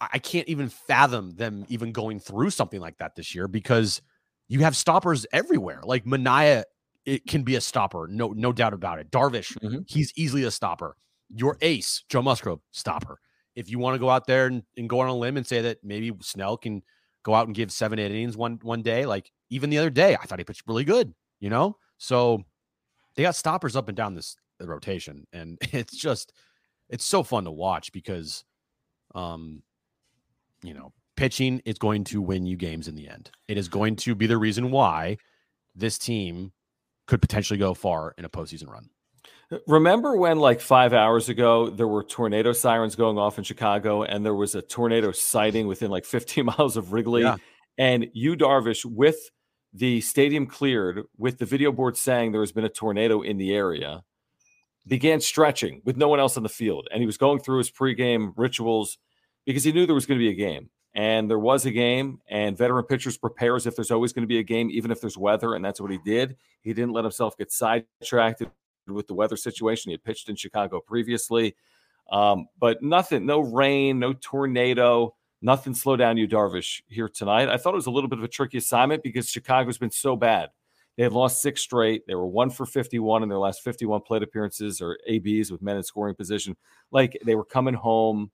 I 0.00 0.08
I 0.14 0.18
can't 0.18 0.48
even 0.48 0.70
fathom 0.70 1.32
them 1.32 1.66
even 1.68 1.92
going 1.92 2.18
through 2.20 2.50
something 2.50 2.80
like 2.80 2.96
that 2.98 3.14
this 3.14 3.34
year 3.34 3.46
because 3.48 4.00
you 4.48 4.60
have 4.60 4.74
stoppers 4.76 5.26
everywhere. 5.32 5.80
Like 5.84 6.04
Manaea, 6.06 6.64
it 7.06 7.26
can 7.26 7.42
be 7.42 7.56
a 7.56 7.60
stopper, 7.60 8.06
no, 8.08 8.28
no 8.28 8.52
doubt 8.52 8.74
about 8.74 8.98
it. 8.98 9.10
Darvish, 9.10 9.56
Mhm. 9.58 9.88
he's 9.88 10.12
easily 10.16 10.44
a 10.44 10.50
stopper. 10.50 10.96
Your 11.28 11.56
ace, 11.60 12.04
Joe 12.08 12.22
Musgrove, 12.22 12.60
stopper. 12.72 13.18
If 13.56 13.70
you 13.70 13.78
want 13.78 13.94
to 13.94 13.98
go 13.98 14.10
out 14.10 14.26
there 14.26 14.46
and, 14.46 14.62
and 14.76 14.88
go 14.88 15.00
on 15.00 15.08
a 15.08 15.14
limb 15.16 15.36
and 15.36 15.46
say 15.46 15.60
that 15.62 15.78
maybe 15.82 16.12
Snell 16.20 16.56
can 16.56 16.82
go 17.22 17.34
out 17.34 17.46
and 17.46 17.54
give 17.54 17.70
seven 17.72 17.98
eight 17.98 18.10
innings 18.10 18.36
one 18.36 18.58
one 18.62 18.82
day, 18.82 19.06
like 19.06 19.30
even 19.50 19.70
the 19.70 19.78
other 19.78 19.90
day, 19.90 20.16
I 20.16 20.24
thought 20.24 20.38
he 20.38 20.44
pitched 20.44 20.62
really 20.66 20.84
good. 20.84 21.14
You 21.40 21.50
know, 21.50 21.76
so 21.98 22.42
they 23.14 23.22
got 23.22 23.34
stoppers 23.34 23.76
up 23.76 23.88
and 23.88 23.96
down 23.96 24.14
this 24.14 24.36
rotation, 24.60 25.26
and 25.32 25.58
it's 25.72 25.96
just 25.96 26.32
it's 26.88 27.04
so 27.04 27.22
fun 27.22 27.44
to 27.44 27.50
watch 27.50 27.92
because, 27.92 28.44
um, 29.14 29.62
you 30.62 30.74
know, 30.74 30.92
pitching 31.16 31.60
is 31.64 31.78
going 31.78 32.04
to 32.04 32.20
win 32.20 32.46
you 32.46 32.56
games 32.56 32.88
in 32.88 32.94
the 32.94 33.08
end. 33.08 33.30
It 33.48 33.56
is 33.58 33.68
going 33.68 33.96
to 33.96 34.14
be 34.14 34.26
the 34.26 34.38
reason 34.38 34.70
why 34.70 35.16
this 35.74 35.98
team 35.98 36.52
could 37.10 37.20
potentially 37.20 37.58
go 37.58 37.74
far 37.74 38.14
in 38.16 38.24
a 38.24 38.28
postseason 38.30 38.68
run. 38.68 38.88
Remember 39.66 40.16
when, 40.16 40.38
like 40.38 40.60
five 40.60 40.92
hours 40.92 41.28
ago, 41.28 41.68
there 41.68 41.88
were 41.88 42.04
tornado 42.04 42.52
sirens 42.52 42.94
going 42.94 43.18
off 43.18 43.36
in 43.36 43.42
Chicago, 43.42 44.04
and 44.04 44.24
there 44.24 44.34
was 44.34 44.54
a 44.54 44.62
tornado 44.62 45.10
sighting 45.10 45.66
within 45.66 45.90
like 45.90 46.04
15 46.16 46.44
miles 46.46 46.76
of 46.76 46.92
Wrigley, 46.92 47.22
Yeah. 47.22 47.36
and 47.76 48.06
Yu 48.14 48.36
Darvish 48.36 48.84
with 48.84 49.18
the 49.72 50.00
stadium 50.00 50.46
cleared, 50.46 51.02
with 51.18 51.38
the 51.38 51.46
video 51.46 51.72
board 51.72 51.96
saying 51.96 52.30
there 52.30 52.42
has 52.42 52.52
been 52.52 52.64
a 52.64 52.68
tornado 52.68 53.22
in 53.22 53.38
the 53.38 53.52
area, 53.52 54.02
began 54.86 55.20
stretching 55.20 55.82
with 55.84 55.96
no 55.96 56.08
one 56.08 56.20
else 56.20 56.36
on 56.36 56.44
the 56.44 56.48
field, 56.48 56.86
and 56.92 57.00
he 57.00 57.06
was 57.06 57.16
going 57.18 57.40
through 57.40 57.58
his 57.58 57.70
pregame 57.72 58.32
rituals 58.36 58.98
because 59.46 59.64
he 59.64 59.72
knew 59.72 59.84
there 59.84 59.94
was 59.96 60.06
going 60.06 60.18
to 60.18 60.24
be 60.24 60.30
a 60.30 60.34
game, 60.34 60.70
and 60.94 61.30
there 61.30 61.38
was 61.38 61.66
a 61.66 61.70
game, 61.70 62.20
and 62.28 62.56
veteran 62.56 62.84
pitchers 62.84 63.16
prepare 63.16 63.56
as 63.56 63.66
if 63.66 63.76
there's 63.76 63.90
always 63.90 64.12
going 64.12 64.24
to 64.24 64.28
be 64.28 64.38
a 64.38 64.42
game, 64.42 64.70
even 64.70 64.90
if 64.90 65.00
there's 65.00 65.16
weather, 65.16 65.54
and 65.54 65.64
that's 65.64 65.80
what 65.80 65.90
he 65.90 65.98
did. 66.04 66.36
He 66.62 66.72
didn't 66.72 66.92
let 66.92 67.04
himself 67.04 67.36
get 67.36 67.52
sidetracked 67.52 68.42
with 68.88 69.06
the 69.06 69.14
weather 69.14 69.36
situation. 69.36 69.90
He 69.90 69.94
had 69.94 70.04
pitched 70.04 70.28
in 70.28 70.36
Chicago 70.36 70.80
previously, 70.80 71.54
um, 72.10 72.46
but 72.58 72.82
nothing, 72.82 73.24
no 73.24 73.40
rain, 73.40 74.00
no 74.00 74.14
tornado, 74.14 75.14
nothing 75.42 75.74
slow 75.74 75.96
down 75.96 76.16
Yu, 76.16 76.26
Darvish, 76.26 76.82
here 76.88 77.08
tonight. 77.08 77.48
I 77.48 77.56
thought 77.56 77.74
it 77.74 77.76
was 77.76 77.86
a 77.86 77.92
little 77.92 78.10
bit 78.10 78.18
of 78.18 78.24
a 78.24 78.28
tricky 78.28 78.58
assignment 78.58 79.02
because 79.02 79.28
Chicago's 79.28 79.78
been 79.78 79.92
so 79.92 80.16
bad. 80.16 80.50
They 80.96 81.04
had 81.04 81.12
lost 81.12 81.40
six 81.40 81.62
straight. 81.62 82.06
They 82.06 82.14
were 82.14 82.26
one 82.26 82.50
for 82.50 82.66
51 82.66 83.22
in 83.22 83.28
their 83.28 83.38
last 83.38 83.62
51 83.62 84.02
plate 84.02 84.22
appearances 84.22 84.80
or 84.80 84.98
ABs 85.08 85.50
with 85.50 85.62
men 85.62 85.76
in 85.76 85.82
scoring 85.82 86.14
position. 86.14 86.56
Like 86.90 87.16
they 87.24 87.36
were 87.36 87.44
coming 87.44 87.74
home. 87.74 88.30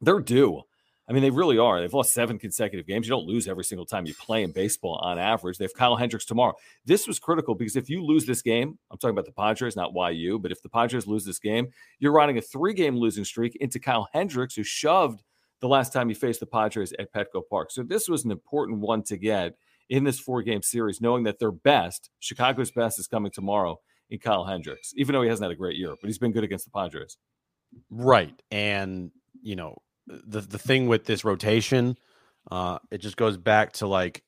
They're 0.00 0.20
due. 0.20 0.62
I 1.08 1.12
mean, 1.12 1.22
they 1.22 1.30
really 1.30 1.58
are. 1.58 1.80
They've 1.80 1.92
lost 1.92 2.14
seven 2.14 2.38
consecutive 2.38 2.86
games. 2.86 3.06
You 3.06 3.10
don't 3.10 3.26
lose 3.26 3.48
every 3.48 3.64
single 3.64 3.84
time 3.84 4.06
you 4.06 4.14
play 4.14 4.44
in 4.44 4.52
baseball 4.52 5.00
on 5.02 5.18
average. 5.18 5.58
They 5.58 5.64
have 5.64 5.74
Kyle 5.74 5.96
Hendricks 5.96 6.24
tomorrow. 6.24 6.54
This 6.84 7.08
was 7.08 7.18
critical 7.18 7.54
because 7.54 7.74
if 7.74 7.90
you 7.90 8.04
lose 8.04 8.24
this 8.24 8.40
game, 8.40 8.78
I'm 8.90 8.98
talking 8.98 9.14
about 9.14 9.26
the 9.26 9.32
Padres, 9.32 9.74
not 9.74 9.92
YU, 9.92 10.38
but 10.38 10.52
if 10.52 10.62
the 10.62 10.68
Padres 10.68 11.06
lose 11.06 11.24
this 11.24 11.40
game, 11.40 11.68
you're 11.98 12.12
riding 12.12 12.38
a 12.38 12.40
three 12.40 12.72
game 12.72 12.96
losing 12.96 13.24
streak 13.24 13.56
into 13.56 13.80
Kyle 13.80 14.08
Hendricks, 14.12 14.54
who 14.54 14.62
shoved 14.62 15.22
the 15.60 15.68
last 15.68 15.92
time 15.92 16.08
you 16.08 16.14
faced 16.14 16.40
the 16.40 16.46
Padres 16.46 16.92
at 16.98 17.12
Petco 17.12 17.42
Park. 17.48 17.72
So 17.72 17.82
this 17.82 18.08
was 18.08 18.24
an 18.24 18.30
important 18.30 18.80
one 18.80 19.02
to 19.04 19.16
get 19.16 19.54
in 19.90 20.04
this 20.04 20.20
four 20.20 20.42
game 20.42 20.62
series, 20.62 21.00
knowing 21.00 21.24
that 21.24 21.38
their 21.38 21.52
best, 21.52 22.10
Chicago's 22.20 22.70
best, 22.70 22.98
is 22.98 23.08
coming 23.08 23.32
tomorrow 23.32 23.78
in 24.08 24.18
Kyle 24.18 24.44
Hendricks, 24.44 24.92
even 24.96 25.12
though 25.12 25.22
he 25.22 25.28
hasn't 25.28 25.44
had 25.44 25.52
a 25.52 25.56
great 25.56 25.76
year, 25.76 25.94
but 26.00 26.08
he's 26.08 26.18
been 26.18 26.32
good 26.32 26.44
against 26.44 26.64
the 26.64 26.70
Padres. 26.70 27.16
Right. 27.90 28.34
And, 28.50 29.10
you 29.42 29.56
know, 29.56 29.78
the 30.06 30.40
the 30.40 30.58
thing 30.58 30.88
with 30.88 31.04
this 31.04 31.24
rotation, 31.24 31.96
uh, 32.50 32.78
it 32.90 32.98
just 32.98 33.16
goes 33.16 33.36
back 33.36 33.72
to 33.74 33.86
like 33.86 34.22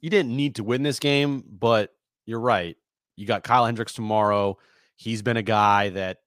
you 0.00 0.10
didn't 0.10 0.34
need 0.34 0.56
to 0.56 0.64
win 0.64 0.82
this 0.82 0.98
game, 0.98 1.44
but 1.46 1.92
you're 2.26 2.40
right. 2.40 2.76
You 3.16 3.26
got 3.26 3.42
Kyle 3.42 3.66
Hendricks 3.66 3.92
tomorrow. 3.92 4.58
He's 4.96 5.22
been 5.22 5.36
a 5.36 5.42
guy 5.42 5.90
that, 5.90 6.18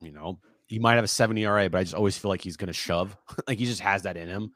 you 0.00 0.12
know, 0.12 0.38
he 0.66 0.78
might 0.78 0.94
have 0.94 1.04
a 1.04 1.08
70 1.08 1.44
ERA, 1.44 1.68
but 1.68 1.78
I 1.78 1.82
just 1.82 1.94
always 1.94 2.16
feel 2.16 2.30
like 2.30 2.42
he's 2.42 2.56
going 2.56 2.68
to 2.68 2.72
shove. 2.72 3.16
like 3.48 3.58
he 3.58 3.66
just 3.66 3.80
has 3.80 4.02
that 4.02 4.16
in 4.16 4.28
him. 4.28 4.52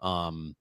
Um, 0.00 0.56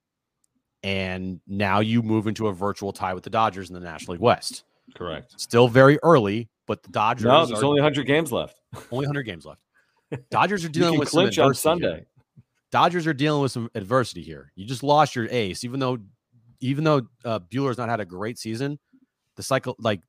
and 0.84 1.40
now 1.48 1.80
you 1.80 2.01
move 2.01 2.28
into 2.28 2.48
a 2.48 2.54
virtual 2.54 2.92
tie 2.92 3.13
with 3.13 3.24
the 3.24 3.30
Dodgers 3.30 3.70
in 3.70 3.75
the 3.75 3.80
National 3.80 4.13
League 4.13 4.22
West. 4.22 4.63
Correct. 4.96 5.40
Still 5.40 5.68
very 5.68 6.00
early, 6.04 6.50
but 6.68 6.84
the 6.84 6.90
Dodgers. 6.90 7.25
No, 7.25 7.46
there's 7.46 7.62
are, 7.62 7.66
only 7.66 7.82
100 7.82 8.06
games 8.06 8.32
left. 8.32 8.60
only 8.92 9.06
100 9.06 9.24
games 9.24 9.46
left. 9.46 9.62
Dodgers 10.32 10.66
are 10.66 10.70
dealing 10.70 11.00
with 11.00 11.10
clinch 11.10 11.38
on 11.40 11.54
Sunday. 11.54 11.94
Here. 11.96 12.06
Dodgers 12.72 13.06
are 13.06 13.13
dealing 13.13 13.42
with 13.42 13.51
some 13.51 13.70
adversity 13.75 14.22
here. 14.22 14.51
You 14.56 14.66
just 14.66 14.84
lost 14.84 15.16
your 15.16 15.28
ace, 15.30 15.63
even 15.63 15.80
though, 15.80 15.98
even 16.62 16.84
though 16.84 17.01
uh, 17.25 17.40
Buehler's 17.40 17.78
not 17.78 17.90
had 17.90 18.00
a 18.00 18.06
great 18.06 18.38
season. 18.38 18.80
The 19.36 19.44
cycle, 19.44 19.75
like 19.80 20.01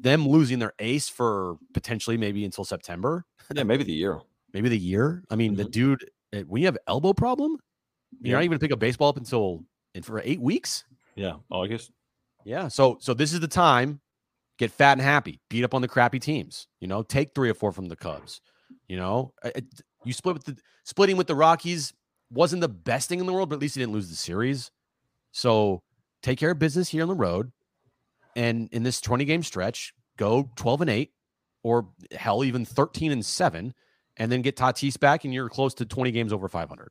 them 0.00 0.26
losing 0.28 0.58
their 0.58 0.72
ace 0.78 1.08
for 1.08 1.56
potentially 1.74 2.16
maybe 2.16 2.44
until 2.44 2.64
September. 2.64 3.24
Yeah, 3.54 3.62
maybe 3.64 3.84
the 3.84 3.92
year. 3.92 4.20
Maybe 4.54 4.70
the 4.70 4.78
year. 4.78 5.22
I 5.28 5.36
mean, 5.36 5.52
mm-hmm. 5.52 5.62
the 5.62 5.68
dude, 5.68 6.10
eh, 6.32 6.42
when 6.46 6.62
you 6.62 6.68
have 6.68 6.78
elbow 6.86 7.12
problem, 7.12 7.58
you're 8.18 8.30
yeah. 8.30 8.36
not 8.36 8.44
even 8.44 8.58
pick 8.58 8.70
a 8.70 8.78
baseball 8.78 9.10
up 9.10 9.18
until 9.18 9.62
in 9.94 10.02
for 10.02 10.22
eight 10.24 10.40
weeks. 10.40 10.84
Yeah, 11.16 11.34
August. 11.50 11.90
Yeah. 12.46 12.68
So 12.68 12.96
so 12.98 13.12
this 13.12 13.34
is 13.34 13.40
the 13.40 13.48
time. 13.48 14.00
Get 14.58 14.72
fat 14.72 14.92
and 14.92 15.02
happy. 15.02 15.38
Beat 15.50 15.64
up 15.64 15.74
on 15.74 15.82
the 15.82 15.88
crappy 15.88 16.18
teams. 16.18 16.66
You 16.80 16.88
know, 16.88 17.02
take 17.02 17.34
three 17.34 17.50
or 17.50 17.54
four 17.54 17.72
from 17.72 17.88
the 17.88 17.96
Cubs. 17.96 18.40
You 18.88 18.96
know, 18.96 19.34
you 20.08 20.14
split 20.14 20.34
with 20.34 20.44
the 20.44 20.56
splitting 20.84 21.16
with 21.16 21.26
the 21.26 21.34
Rockies 21.34 21.92
wasn't 22.30 22.60
the 22.60 22.68
best 22.68 23.08
thing 23.08 23.20
in 23.20 23.26
the 23.26 23.32
world, 23.32 23.50
but 23.50 23.56
at 23.56 23.60
least 23.60 23.76
you 23.76 23.82
didn't 23.82 23.92
lose 23.92 24.08
the 24.08 24.16
series. 24.16 24.70
So 25.32 25.82
take 26.22 26.38
care 26.38 26.50
of 26.50 26.58
business 26.58 26.88
here 26.88 27.02
on 27.02 27.08
the 27.08 27.14
road. 27.14 27.52
And 28.34 28.68
in 28.72 28.82
this 28.82 29.00
20 29.00 29.24
game 29.24 29.42
stretch, 29.42 29.92
go 30.16 30.50
12 30.56 30.82
and 30.82 30.90
8, 30.90 31.10
or 31.62 31.88
hell, 32.12 32.44
even 32.44 32.64
13 32.64 33.12
and 33.12 33.24
7, 33.24 33.74
and 34.16 34.32
then 34.32 34.42
get 34.42 34.56
Tatis 34.56 34.98
back, 34.98 35.24
and 35.24 35.34
you're 35.34 35.48
close 35.48 35.74
to 35.74 35.84
20 35.84 36.10
games 36.10 36.32
over 36.32 36.48
500. 36.48 36.90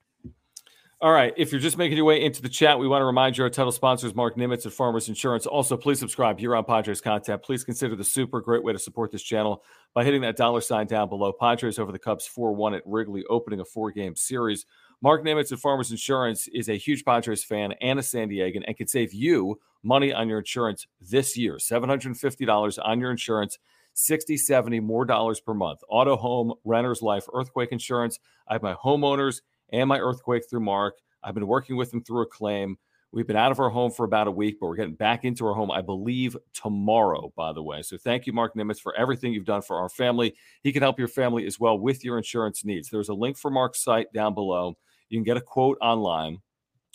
All 0.99 1.11
right. 1.11 1.31
If 1.37 1.51
you're 1.51 1.61
just 1.61 1.77
making 1.77 1.95
your 1.95 2.07
way 2.07 2.23
into 2.23 2.41
the 2.41 2.49
chat, 2.49 2.79
we 2.79 2.87
want 2.87 3.01
to 3.01 3.05
remind 3.05 3.37
you 3.37 3.43
our 3.43 3.51
title 3.51 3.71
sponsors, 3.71 4.15
Marc 4.15 4.35
Nimetz 4.35 4.65
at 4.65 4.73
Farmers 4.73 5.07
Insurance. 5.09 5.45
Also, 5.45 5.77
please 5.77 5.99
subscribe 5.99 6.39
here 6.39 6.55
on 6.55 6.63
Padres 6.63 7.01
content. 7.01 7.43
Please 7.43 7.63
consider 7.63 7.95
the 7.95 8.03
super 8.03 8.41
great 8.41 8.63
way 8.63 8.73
to 8.73 8.79
support 8.79 9.11
this 9.11 9.21
channel 9.21 9.63
by 9.93 10.03
hitting 10.03 10.21
that 10.21 10.37
dollar 10.37 10.59
sign 10.59 10.87
down 10.87 11.07
below. 11.07 11.31
Padres 11.31 11.77
over 11.77 11.91
the 11.91 11.99
Cubs 11.99 12.25
4 12.25 12.55
1 12.55 12.73
at 12.73 12.81
Wrigley, 12.87 13.23
opening 13.29 13.59
a 13.59 13.65
four 13.65 13.91
game 13.91 14.15
series. 14.15 14.65
Marc 15.03 15.23
Nimetz 15.23 15.51
at 15.51 15.59
Farmers 15.59 15.91
Insurance 15.91 16.47
is 16.47 16.67
a 16.67 16.77
huge 16.79 17.05
Padres 17.05 17.43
fan 17.43 17.73
and 17.79 17.99
a 17.99 18.03
San 18.03 18.29
Diegan 18.29 18.63
and 18.65 18.75
can 18.75 18.87
save 18.87 19.13
you 19.13 19.59
money 19.83 20.11
on 20.11 20.27
your 20.27 20.39
insurance 20.39 20.87
this 20.99 21.37
year 21.37 21.57
$750 21.57 22.79
on 22.83 22.99
your 22.99 23.11
insurance. 23.11 23.59
60, 23.93 24.37
70 24.37 24.79
more 24.79 25.05
dollars 25.05 25.39
per 25.39 25.53
month. 25.53 25.79
Auto, 25.89 26.15
home, 26.15 26.53
renter's 26.63 27.01
life, 27.03 27.25
earthquake 27.33 27.71
insurance. 27.71 28.19
I 28.47 28.53
have 28.53 28.63
my 28.63 28.75
homeowners 28.75 29.41
and 29.71 29.87
my 29.87 29.99
earthquake 29.99 30.43
through 30.49 30.61
Mark. 30.61 30.97
I've 31.23 31.33
been 31.33 31.47
working 31.47 31.75
with 31.75 31.93
him 31.93 32.03
through 32.03 32.21
a 32.21 32.27
claim. 32.27 32.77
We've 33.11 33.27
been 33.27 33.37
out 33.37 33.51
of 33.51 33.59
our 33.59 33.69
home 33.69 33.91
for 33.91 34.03
about 34.03 34.27
a 34.27 34.31
week, 34.31 34.57
but 34.59 34.67
we're 34.67 34.75
getting 34.75 34.95
back 34.95 35.23
into 35.23 35.45
our 35.45 35.53
home, 35.53 35.71
I 35.71 35.81
believe, 35.81 36.35
tomorrow, 36.53 37.31
by 37.35 37.53
the 37.53 37.63
way. 37.63 37.81
So 37.81 37.97
thank 37.97 38.27
you, 38.27 38.33
Marc 38.33 38.53
Nimetz, 38.53 38.79
for 38.81 38.95
everything 38.95 39.33
you've 39.33 39.45
done 39.45 39.61
for 39.61 39.77
our 39.77 39.89
family. 39.89 40.35
He 40.61 40.73
can 40.73 40.81
help 40.81 40.99
your 40.99 41.07
family 41.07 41.45
as 41.45 41.59
well 41.59 41.79
with 41.79 42.03
your 42.03 42.17
insurance 42.17 42.65
needs. 42.65 42.89
There's 42.89 43.09
a 43.09 43.13
link 43.13 43.37
for 43.37 43.49
Mark's 43.49 43.81
site 43.81 44.11
down 44.13 44.33
below. 44.33 44.77
You 45.09 45.17
can 45.17 45.23
get 45.23 45.37
a 45.37 45.41
quote 45.41 45.77
online. 45.81 46.39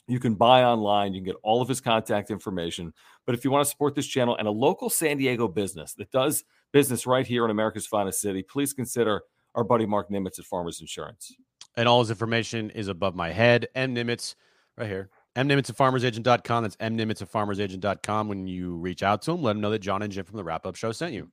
You 0.06 0.20
can 0.20 0.34
buy 0.34 0.64
online. 0.64 1.14
You 1.14 1.20
can 1.20 1.26
get 1.26 1.40
all 1.42 1.62
of 1.62 1.68
his 1.68 1.80
contact 1.80 2.30
information. 2.30 2.92
But 3.24 3.34
if 3.34 3.44
you 3.44 3.50
want 3.50 3.64
to 3.64 3.70
support 3.70 3.94
this 3.94 4.06
channel 4.06 4.36
and 4.36 4.46
a 4.46 4.50
local 4.50 4.90
San 4.90 5.16
Diego 5.16 5.48
business 5.48 5.94
that 5.94 6.10
does 6.10 6.44
business 6.72 7.06
right 7.06 7.26
here 7.26 7.44
in 7.46 7.50
America's 7.50 7.86
finest 7.86 8.20
city, 8.20 8.42
please 8.42 8.74
consider 8.74 9.22
our 9.54 9.64
buddy 9.64 9.86
Marc 9.86 10.10
Nimetz 10.10 10.38
at 10.38 10.44
Farmers 10.44 10.80
Insurance 10.80 11.34
and 11.76 11.88
all 11.88 12.00
his 12.00 12.10
information 12.10 12.70
is 12.70 12.88
above 12.88 13.14
my 13.14 13.30
head. 13.30 13.68
M 13.74 13.94
Nimetz, 13.94 14.34
right 14.76 14.88
here. 14.88 15.10
M 15.34 15.48
Nimetz 15.48 15.70
at 15.70 15.76
farmersagent.com. 15.76 16.62
That's 16.62 16.76
M 16.80 16.96
Nimetz 16.96 17.22
at 17.22 17.32
farmersagent.com. 17.32 18.28
When 18.28 18.46
you 18.46 18.76
reach 18.76 19.02
out 19.02 19.22
to 19.22 19.32
him, 19.32 19.42
let 19.42 19.56
him 19.56 19.62
know 19.62 19.70
that 19.70 19.78
John 19.78 20.02
and 20.02 20.12
Jim 20.12 20.24
from 20.24 20.36
the 20.36 20.44
wrap 20.44 20.66
up 20.66 20.76
show 20.76 20.92
sent 20.92 21.14
you. 21.14 21.28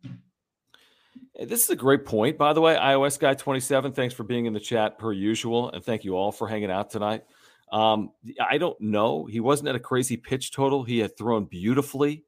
This 1.36 1.63
is 1.63 1.69
a 1.69 1.75
great 1.75 2.05
point, 2.05 2.38
by 2.38 2.53
the 2.53 2.62
way. 2.62 2.75
iOS 2.75 3.19
guy 3.19 3.34
27, 3.34 3.93
thanks 3.93 4.13
for 4.13 4.24
being 4.24 4.46
in 4.46 4.53
the 4.53 4.60
chat 4.60 4.98
per 4.98 5.12
usual. 5.12 5.69
And 5.72 5.84
thank 5.84 6.03
you 6.03 6.15
all 6.15 6.31
for 6.31 6.48
hanging 6.48 6.72
out 6.72 6.89
tonight. 6.89 7.24
Um, 7.72 8.12
I 8.41 8.58
don't 8.58 8.79
know. 8.79 9.25
He 9.25 9.39
wasn't 9.39 9.69
at 9.69 9.75
a 9.75 9.79
crazy 9.79 10.17
pitch 10.17 10.51
total. 10.51 10.84
He 10.84 11.00
had 11.00 11.17
thrown 11.17 11.46
beautifully 11.46 12.25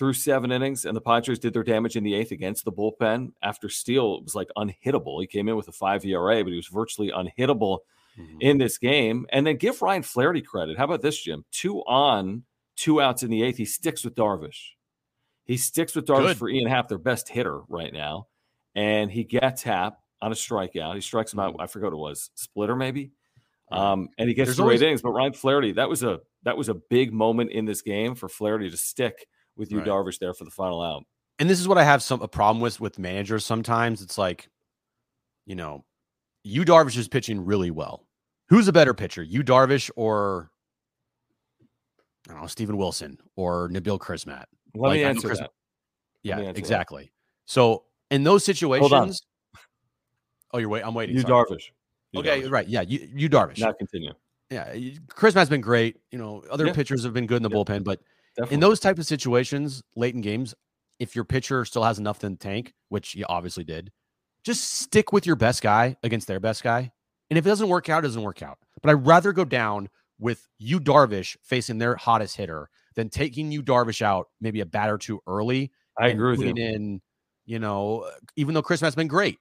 through 0.00 0.14
seven 0.14 0.50
innings, 0.50 0.86
and 0.86 0.96
the 0.96 1.00
Padres 1.02 1.38
did 1.38 1.52
their 1.52 1.62
damage 1.62 1.94
in 1.94 2.02
the 2.02 2.14
eighth 2.14 2.30
against 2.30 2.64
the 2.64 2.72
bullpen. 2.72 3.32
After 3.42 3.68
Steele 3.68 4.22
was 4.22 4.34
like 4.34 4.48
unhittable. 4.56 5.20
He 5.20 5.26
came 5.26 5.46
in 5.46 5.56
with 5.56 5.68
a 5.68 5.72
five 5.72 6.06
ERA, 6.06 6.42
but 6.42 6.48
he 6.48 6.56
was 6.56 6.68
virtually 6.68 7.10
unhittable 7.10 7.80
mm-hmm. 8.18 8.38
in 8.40 8.56
this 8.56 8.78
game. 8.78 9.26
And 9.30 9.46
then 9.46 9.56
give 9.56 9.82
Ryan 9.82 10.02
Flaherty 10.02 10.40
credit. 10.40 10.78
How 10.78 10.84
about 10.84 11.02
this, 11.02 11.22
Jim? 11.22 11.44
Two 11.52 11.80
on, 11.80 12.44
two 12.76 13.02
outs 13.02 13.22
in 13.22 13.30
the 13.30 13.42
eighth. 13.42 13.58
He 13.58 13.66
sticks 13.66 14.02
with 14.02 14.14
Darvish. 14.14 14.70
He 15.44 15.58
sticks 15.58 15.94
with 15.94 16.06
Darvish 16.06 16.28
Good. 16.28 16.38
for 16.38 16.48
Ian 16.48 16.70
Happ, 16.70 16.88
their 16.88 16.96
best 16.96 17.28
hitter 17.28 17.60
right 17.68 17.92
now. 17.92 18.28
And 18.74 19.10
he 19.10 19.22
gets 19.22 19.62
Happ 19.62 19.98
on 20.22 20.32
a 20.32 20.34
strikeout. 20.34 20.94
He 20.94 21.02
strikes 21.02 21.34
him 21.34 21.40
out. 21.40 21.52
Mm-hmm. 21.52 21.60
I 21.60 21.66
forgot 21.66 21.92
what 21.92 21.98
it 21.98 21.98
was, 21.98 22.30
splitter 22.36 22.74
maybe. 22.74 23.10
Um, 23.70 24.08
and 24.16 24.30
he 24.30 24.34
gets 24.34 24.46
There's 24.48 24.56
three 24.56 24.62
always- 24.62 24.80
innings. 24.80 25.02
But 25.02 25.10
Ryan 25.10 25.34
Flaherty, 25.34 25.72
that 25.72 25.90
was 25.90 26.02
a 26.02 26.20
that 26.44 26.56
was 26.56 26.70
a 26.70 26.74
big 26.74 27.12
moment 27.12 27.50
in 27.50 27.66
this 27.66 27.82
game 27.82 28.14
for 28.14 28.30
Flaherty 28.30 28.70
to 28.70 28.78
stick 28.78 29.26
with 29.56 29.70
you 29.70 29.78
right. 29.78 29.86
Darvish 29.86 30.18
there 30.18 30.34
for 30.34 30.44
the 30.44 30.50
final 30.50 30.82
out. 30.82 31.04
And 31.38 31.48
this 31.48 31.60
is 31.60 31.66
what 31.66 31.78
I 31.78 31.84
have 31.84 32.02
some 32.02 32.20
a 32.20 32.28
problem 32.28 32.60
with 32.60 32.80
with 32.80 32.98
managers 32.98 33.44
sometimes. 33.44 34.02
It's 34.02 34.18
like, 34.18 34.48
you 35.46 35.54
know, 35.54 35.84
Yu 36.44 36.64
Darvish 36.64 36.96
is 36.96 37.08
pitching 37.08 37.44
really 37.44 37.70
well. 37.70 38.06
Who's 38.48 38.68
a 38.68 38.72
better 38.72 38.94
pitcher, 38.94 39.22
Yu 39.22 39.42
Darvish 39.42 39.90
or 39.96 40.50
I 42.28 42.32
don't 42.32 42.42
know, 42.42 42.46
Steven 42.46 42.76
Wilson 42.76 43.18
or 43.36 43.68
Nabil 43.70 43.98
Crismatt? 43.98 44.44
Let 44.74 44.88
like, 44.88 44.98
me 44.98 45.04
answer 45.04 45.28
Chris, 45.28 45.38
that. 45.40 45.50
Yeah, 46.22 46.38
exactly. 46.40 47.04
That. 47.04 47.10
So 47.46 47.84
in 48.10 48.22
those 48.22 48.44
situations, 48.44 49.22
oh, 50.52 50.58
you're 50.58 50.68
waiting. 50.68 50.86
I'm 50.86 50.94
waiting. 50.94 51.16
You 51.16 51.22
sorry. 51.22 51.46
Darvish. 51.46 51.70
You 52.12 52.20
okay, 52.20 52.42
Darvish. 52.42 52.50
right. 52.50 52.68
Yeah, 52.68 52.82
you 52.82 53.08
Yu 53.14 53.28
Darvish. 53.28 53.58
Now 53.58 53.72
continue. 53.72 54.12
Yeah, 54.50 54.74
Crismatt's 55.08 55.48
been 55.48 55.60
great. 55.60 55.96
You 56.10 56.18
know, 56.18 56.44
other 56.50 56.66
yeah. 56.66 56.72
pitchers 56.72 57.04
have 57.04 57.12
been 57.12 57.26
good 57.26 57.36
in 57.36 57.42
the 57.42 57.50
yeah. 57.50 57.56
bullpen, 57.56 57.84
but 57.84 58.00
Definitely. 58.36 58.54
In 58.54 58.60
those 58.60 58.80
type 58.80 58.98
of 58.98 59.06
situations, 59.06 59.82
late 59.96 60.14
in 60.14 60.20
games, 60.20 60.54
if 60.98 61.14
your 61.14 61.24
pitcher 61.24 61.64
still 61.64 61.82
has 61.82 61.98
enough 61.98 62.22
in 62.24 62.32
the 62.32 62.38
tank, 62.38 62.74
which 62.88 63.12
he 63.12 63.24
obviously 63.24 63.64
did, 63.64 63.90
just 64.44 64.80
stick 64.80 65.12
with 65.12 65.26
your 65.26 65.36
best 65.36 65.62
guy 65.62 65.96
against 66.02 66.26
their 66.28 66.40
best 66.40 66.62
guy. 66.62 66.92
And 67.30 67.38
if 67.38 67.46
it 67.46 67.48
doesn't 67.48 67.68
work 67.68 67.88
out, 67.88 68.04
it 68.04 68.08
doesn't 68.08 68.22
work 68.22 68.42
out. 68.42 68.58
But 68.82 68.90
I'd 68.90 69.06
rather 69.06 69.32
go 69.32 69.44
down 69.44 69.88
with 70.18 70.46
Yu 70.58 70.80
Darvish 70.80 71.36
facing 71.42 71.78
their 71.78 71.96
hottest 71.96 72.36
hitter 72.36 72.68
than 72.94 73.08
taking 73.08 73.50
Yu 73.52 73.62
Darvish 73.62 74.02
out 74.02 74.28
maybe 74.40 74.60
a 74.60 74.66
bat 74.66 74.90
or 74.90 74.98
two 74.98 75.20
early. 75.26 75.70
I 75.98 76.08
agree 76.08 76.36
with 76.36 76.40
you. 76.42 76.54
In, 76.54 77.00
you 77.46 77.58
know, 77.58 78.10
even 78.36 78.54
though 78.54 78.62
Chris 78.62 78.80
has 78.80 78.94
been 78.94 79.08
great, 79.08 79.38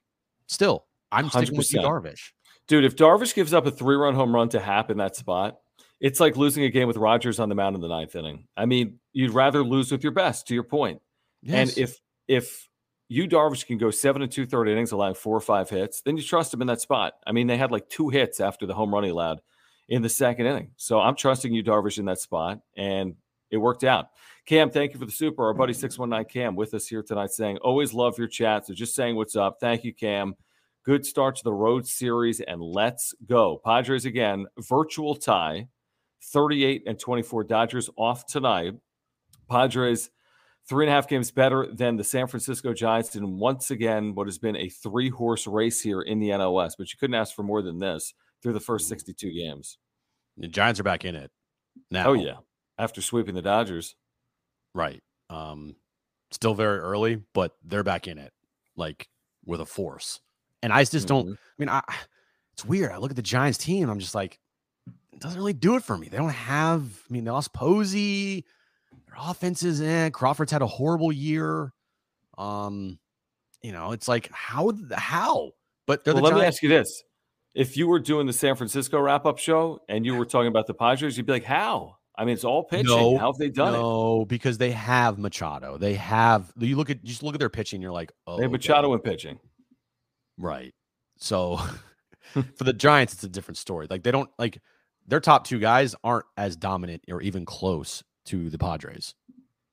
still, 0.48 0.86
I'm 1.12 1.30
sticking 1.30 1.56
100%. 1.56 1.58
with 1.58 1.74
Yu 1.74 1.80
Darvish. 1.82 2.32
Dude, 2.68 2.86
if 2.86 2.96
Darvish 2.96 3.34
gives 3.34 3.54
up 3.54 3.66
a 3.66 3.72
three 3.72 3.96
run 3.96 4.14
home 4.14 4.34
run 4.34 4.50
to 4.50 4.60
Happ 4.60 4.92
in 4.92 4.98
that 4.98 5.16
spot, 5.16 5.60
it's 6.00 6.20
like 6.20 6.38
losing 6.38 6.64
a 6.64 6.70
game 6.70 6.88
with 6.88 6.98
Rogers 6.98 7.40
on 7.40 7.50
the 7.50 7.56
mound 7.56 7.76
in 7.76 7.82
the 7.82 7.88
ninth 7.88 8.16
inning. 8.16 8.48
I 8.56 8.66
mean, 8.66 9.00
you'd 9.14 9.32
rather 9.32 9.64
lose 9.64 9.92
with 9.92 10.04
your 10.04 10.14
best, 10.14 10.48
to 10.48 10.54
your 10.54 10.64
point. 10.64 11.02
Yes. 11.42 11.70
And 11.70 11.78
if 11.78 12.00
if 12.28 12.70
Yu 13.10 13.28
Darvish 13.28 13.66
can 13.66 13.78
go 13.78 13.92
seven 13.92 14.22
and 14.22 14.32
two 14.32 14.46
third 14.46 14.70
innings, 14.70 14.92
allowing 14.92 15.16
four 15.16 15.36
or 15.36 15.42
five 15.42 15.70
hits, 15.70 16.02
then 16.02 16.16
you 16.16 16.24
trust 16.24 16.54
him 16.54 16.62
in 16.62 16.68
that 16.68 16.80
spot. 16.82 17.14
I 17.26 17.32
mean, 17.32 17.48
they 17.48 17.58
had 17.58 17.72
like 17.72 17.90
two 17.90 18.10
hits 18.10 18.40
after 18.40 18.66
the 18.66 18.74
home 18.74 18.94
run 18.94 19.04
he 19.04 19.10
allowed 19.10 19.42
in 19.90 20.02
the 20.02 20.10
second 20.10 20.46
inning. 20.46 20.72
So 20.78 21.00
I'm 21.00 21.16
trusting 21.16 21.52
Yu 21.54 21.64
Darvish 21.64 21.98
in 21.98 22.06
that 22.06 22.20
spot, 22.20 22.60
and 22.78 23.16
it 23.50 23.58
worked 23.58 23.84
out. 23.84 24.10
Cam, 24.46 24.70
thank 24.70 24.94
you 24.94 25.00
for 25.00 25.06
the 25.06 25.12
super. 25.12 25.46
Our 25.46 25.54
buddy 25.54 25.74
619 25.74 26.32
Cam 26.32 26.56
with 26.56 26.74
us 26.74 26.88
here 26.88 27.04
tonight 27.04 27.32
saying, 27.32 27.58
always 27.58 27.94
love 27.94 28.18
your 28.18 28.28
chat. 28.28 28.68
So 28.68 28.74
just 28.74 28.96
saying 28.96 29.16
what's 29.16 29.36
up. 29.36 29.58
Thank 29.60 29.84
you, 29.84 29.94
Cam. 29.94 30.36
Good 30.86 31.06
start 31.06 31.36
to 31.38 31.44
the 31.44 31.54
road 31.54 31.86
series, 31.86 32.40
and 32.42 32.62
let's 32.62 33.14
go. 33.28 33.60
Padres 33.64 34.06
again, 34.06 34.46
virtual 34.58 35.16
tie 35.16 35.68
38 36.22 36.84
and 36.86 37.00
24. 37.00 37.44
Dodgers 37.46 37.90
off 37.98 38.26
tonight. 38.26 38.76
Padres 39.50 40.10
three 40.70 40.86
and 40.86 40.92
a 40.92 40.96
half 40.96 41.08
games 41.08 41.32
better 41.32 41.68
than 41.74 41.98
the 41.98 42.04
San 42.04 42.28
Francisco 42.28 42.74
Giants. 42.74 43.16
And 43.16 43.40
once 43.40 43.72
again, 43.72 44.14
what 44.14 44.28
has 44.28 44.38
been 44.38 44.56
a 44.56 44.70
three 44.70 45.10
horse 45.10 45.48
race 45.48 45.82
here 45.82 46.02
in 46.02 46.20
the 46.20 46.30
NOS, 46.30 46.76
but 46.76 46.92
you 46.94 47.00
couldn't 47.00 47.16
ask 47.16 47.36
for 47.36 47.42
more 47.42 47.64
than 47.64 47.80
this 47.80 48.14
through 48.44 48.54
the 48.54 48.60
first 48.60 48.88
62 48.88 49.32
games. 49.32 49.80
The 50.38 50.48
Giants 50.48 50.80
are 50.80 50.84
back 50.84 51.06
in 51.06 51.16
it 51.16 51.32
now. 51.90 52.10
Oh, 52.10 52.14
yeah. 52.14 52.38
After 52.78 53.02
sweeping 53.02 53.36
the 53.36 53.42
Dodgers. 53.42 53.96
Right. 54.76 55.02
Um, 55.30 55.76
still 56.32 56.54
very 56.54 56.80
early, 56.80 57.22
but 57.34 57.56
they're 57.66 57.84
back 57.84 58.08
in 58.08 58.20
it 58.20 58.32
like 58.78 59.10
with 59.46 59.62
a 59.62 59.66
force. 59.66 60.20
And 60.62 60.72
I 60.72 60.84
just 60.84 61.08
mm-hmm. 61.08 61.08
don't, 61.08 61.30
I 61.32 61.36
mean, 61.58 61.70
I, 61.70 61.82
it's 62.54 62.64
weird. 62.64 62.92
I 62.92 62.98
look 62.98 63.12
at 63.12 63.16
the 63.16 63.24
Giants 63.24 63.58
team, 63.58 63.90
I'm 63.90 64.00
just 64.00 64.16
like, 64.16 64.40
doesn't 65.18 65.40
really 65.40 65.54
do 65.54 65.76
it 65.76 65.84
for 65.84 65.98
me. 65.98 66.08
They 66.08 66.18
don't 66.18 66.30
have. 66.30 66.82
I 66.82 67.14
mean, 67.14 67.24
they 67.24 67.32
lost 67.32 67.54
Posey. 67.54 68.46
Their 69.08 69.18
offense 69.20 69.64
is 69.64 69.82
in. 69.82 70.12
Crawford's 70.12 70.52
had 70.52 70.62
a 70.62 70.68
horrible 70.68 71.12
year. 71.12 71.74
Um, 72.38 73.00
you 73.62 73.72
know, 73.72 73.92
it's 73.92 74.08
like 74.08 74.30
how 74.32 74.72
how. 74.94 75.52
But 75.88 76.04
well, 76.06 76.16
the 76.16 76.22
let 76.22 76.30
Giants. 76.32 76.42
me 76.42 76.48
ask 76.48 76.64
you 76.64 76.70
this: 76.70 77.04
If 77.56 77.76
you 77.76 77.88
were 77.88 78.00
doing 78.00 78.28
the 78.28 78.34
San 78.34 78.56
Francisco 78.56 79.00
wrap 79.00 79.26
up 79.26 79.40
show 79.40 79.80
and 79.90 80.06
you 80.06 80.16
were 80.16 80.26
talking 80.26 80.48
about 80.48 80.68
the 80.68 80.74
Padres, 80.74 81.18
you'd 81.18 81.26
be 81.26 81.34
like, 81.34 81.44
how? 81.44 81.98
I 82.16 82.26
mean, 82.26 82.34
it's 82.34 82.44
all 82.44 82.66
pitching. 82.66 82.88
No, 82.88 83.18
How 83.18 83.32
have 83.32 83.38
they 83.38 83.50
done 83.50 83.72
no, 83.74 83.80
it? 83.80 83.82
No, 83.82 84.26
because 84.26 84.58
they 84.58 84.72
have 84.72 85.18
Machado. 85.18 85.78
They 85.78 85.94
have. 85.96 86.52
You 86.58 86.76
look 86.76 86.90
at 86.90 87.04
just 87.04 87.24
look 87.24 87.34
at 87.34 87.40
their 87.40 87.50
pitching. 87.50 87.82
You're 87.82 87.94
like, 87.94 88.12
oh, 88.28 88.38
they 88.38 88.44
have 88.44 88.52
Machado 88.52 88.94
in 88.94 89.00
pitching, 89.00 89.40
right? 90.38 90.74
So 91.18 91.60
for 92.56 92.64
the 92.64 92.74
Giants, 92.74 93.14
it's 93.14 93.24
a 93.24 93.30
different 93.30 93.58
story. 93.58 93.88
Like 93.90 94.04
they 94.04 94.12
don't 94.12 94.30
like 94.38 94.60
their 95.10 95.20
top 95.20 95.46
two 95.46 95.60
guys 95.60 95.96
aren't 96.04 96.26
as 96.38 96.56
dominant 96.56 97.04
or 97.10 97.22
even 97.22 97.46
close 97.46 98.04
to 98.26 98.50
the 98.50 98.58
Padres. 98.58 99.16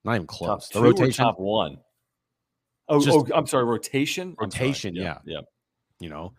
Not 0.03 0.15
even 0.15 0.27
close. 0.27 0.69
Top 0.69 0.73
the 0.73 0.81
rotation, 0.81 1.23
top 1.25 1.39
one. 1.39 1.77
Oh, 2.89 2.99
just, 2.99 3.17
oh, 3.17 3.27
I'm 3.35 3.45
sorry, 3.45 3.65
rotation. 3.65 4.35
Rotation, 4.39 4.95
sorry. 4.95 5.05
yeah, 5.05 5.17
yeah. 5.25 5.41
You 5.99 6.09
know, 6.09 6.33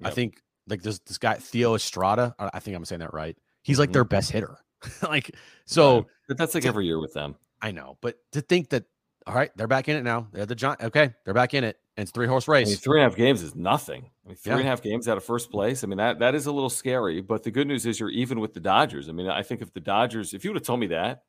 yep. 0.00 0.10
I 0.10 0.14
think 0.14 0.40
like 0.66 0.82
this 0.82 0.98
this 1.00 1.18
guy 1.18 1.36
Thairo 1.36 1.76
Estrada. 1.76 2.34
I 2.38 2.58
think 2.60 2.76
I'm 2.76 2.84
saying 2.84 3.00
that 3.00 3.12
right. 3.12 3.36
He's 3.62 3.78
like 3.78 3.88
mm-hmm. 3.88 3.94
their 3.94 4.04
best 4.04 4.30
hitter. 4.30 4.58
like 5.02 5.34
so 5.66 6.06
yeah, 6.28 6.36
that's 6.38 6.54
like 6.54 6.62
to, 6.62 6.68
every 6.68 6.86
year 6.86 7.00
with 7.00 7.12
them. 7.12 7.34
I 7.60 7.72
know, 7.72 7.98
but 8.00 8.16
to 8.32 8.40
think 8.40 8.70
that 8.70 8.84
all 9.26 9.34
right, 9.34 9.50
they're 9.56 9.66
back 9.66 9.88
in 9.88 9.96
it 9.96 10.04
now. 10.04 10.28
They're 10.32 10.46
the 10.46 10.54
giant. 10.54 10.82
Okay, 10.82 11.12
they're 11.24 11.34
back 11.34 11.54
in 11.54 11.64
it, 11.64 11.76
it's 12.02 12.10
three 12.10 12.26
horse 12.26 12.48
race. 12.48 12.68
I 12.68 12.70
mean, 12.70 12.78
three 12.78 13.00
and 13.00 13.06
a 13.06 13.10
half 13.10 13.16
games 13.16 13.42
is 13.42 13.54
nothing. 13.54 14.10
I 14.24 14.28
mean, 14.28 14.36
three 14.36 14.52
yeah. 14.52 14.58
and 14.58 14.66
a 14.66 14.70
half 14.70 14.82
games 14.82 15.08
out 15.08 15.16
of 15.16 15.24
first 15.24 15.50
place. 15.50 15.84
I 15.84 15.86
mean, 15.86 15.98
that 15.98 16.18
that 16.20 16.34
is 16.34 16.46
a 16.46 16.52
little 16.52 16.70
scary. 16.70 17.20
But 17.20 17.42
the 17.42 17.50
good 17.50 17.66
news 17.66 17.86
is 17.86 18.00
you're 18.00 18.10
even 18.10 18.40
with 18.40 18.54
the 18.54 18.60
Dodgers. 18.60 19.08
I 19.08 19.12
mean, 19.12 19.28
I 19.28 19.42
think 19.42 19.62
if 19.62 19.72
the 19.72 19.80
Dodgers, 19.80 20.32
if 20.32 20.44
you 20.44 20.50
would 20.50 20.56
have 20.56 20.66
told 20.66 20.80
me 20.80 20.86
that 20.88 21.22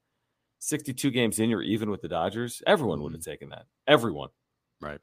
62 0.60 1.12
games 1.12 1.40
in, 1.40 1.50
you're 1.50 1.62
even 1.62 1.90
with 1.90 2.02
the 2.02 2.08
Dodgers, 2.08 2.62
everyone 2.68 3.02
would 3.02 3.14
have 3.14 3.22
mm-hmm. 3.22 3.32
taken 3.32 3.50
that. 3.50 3.66
Everyone. 3.88 4.30
Right. 4.82 5.00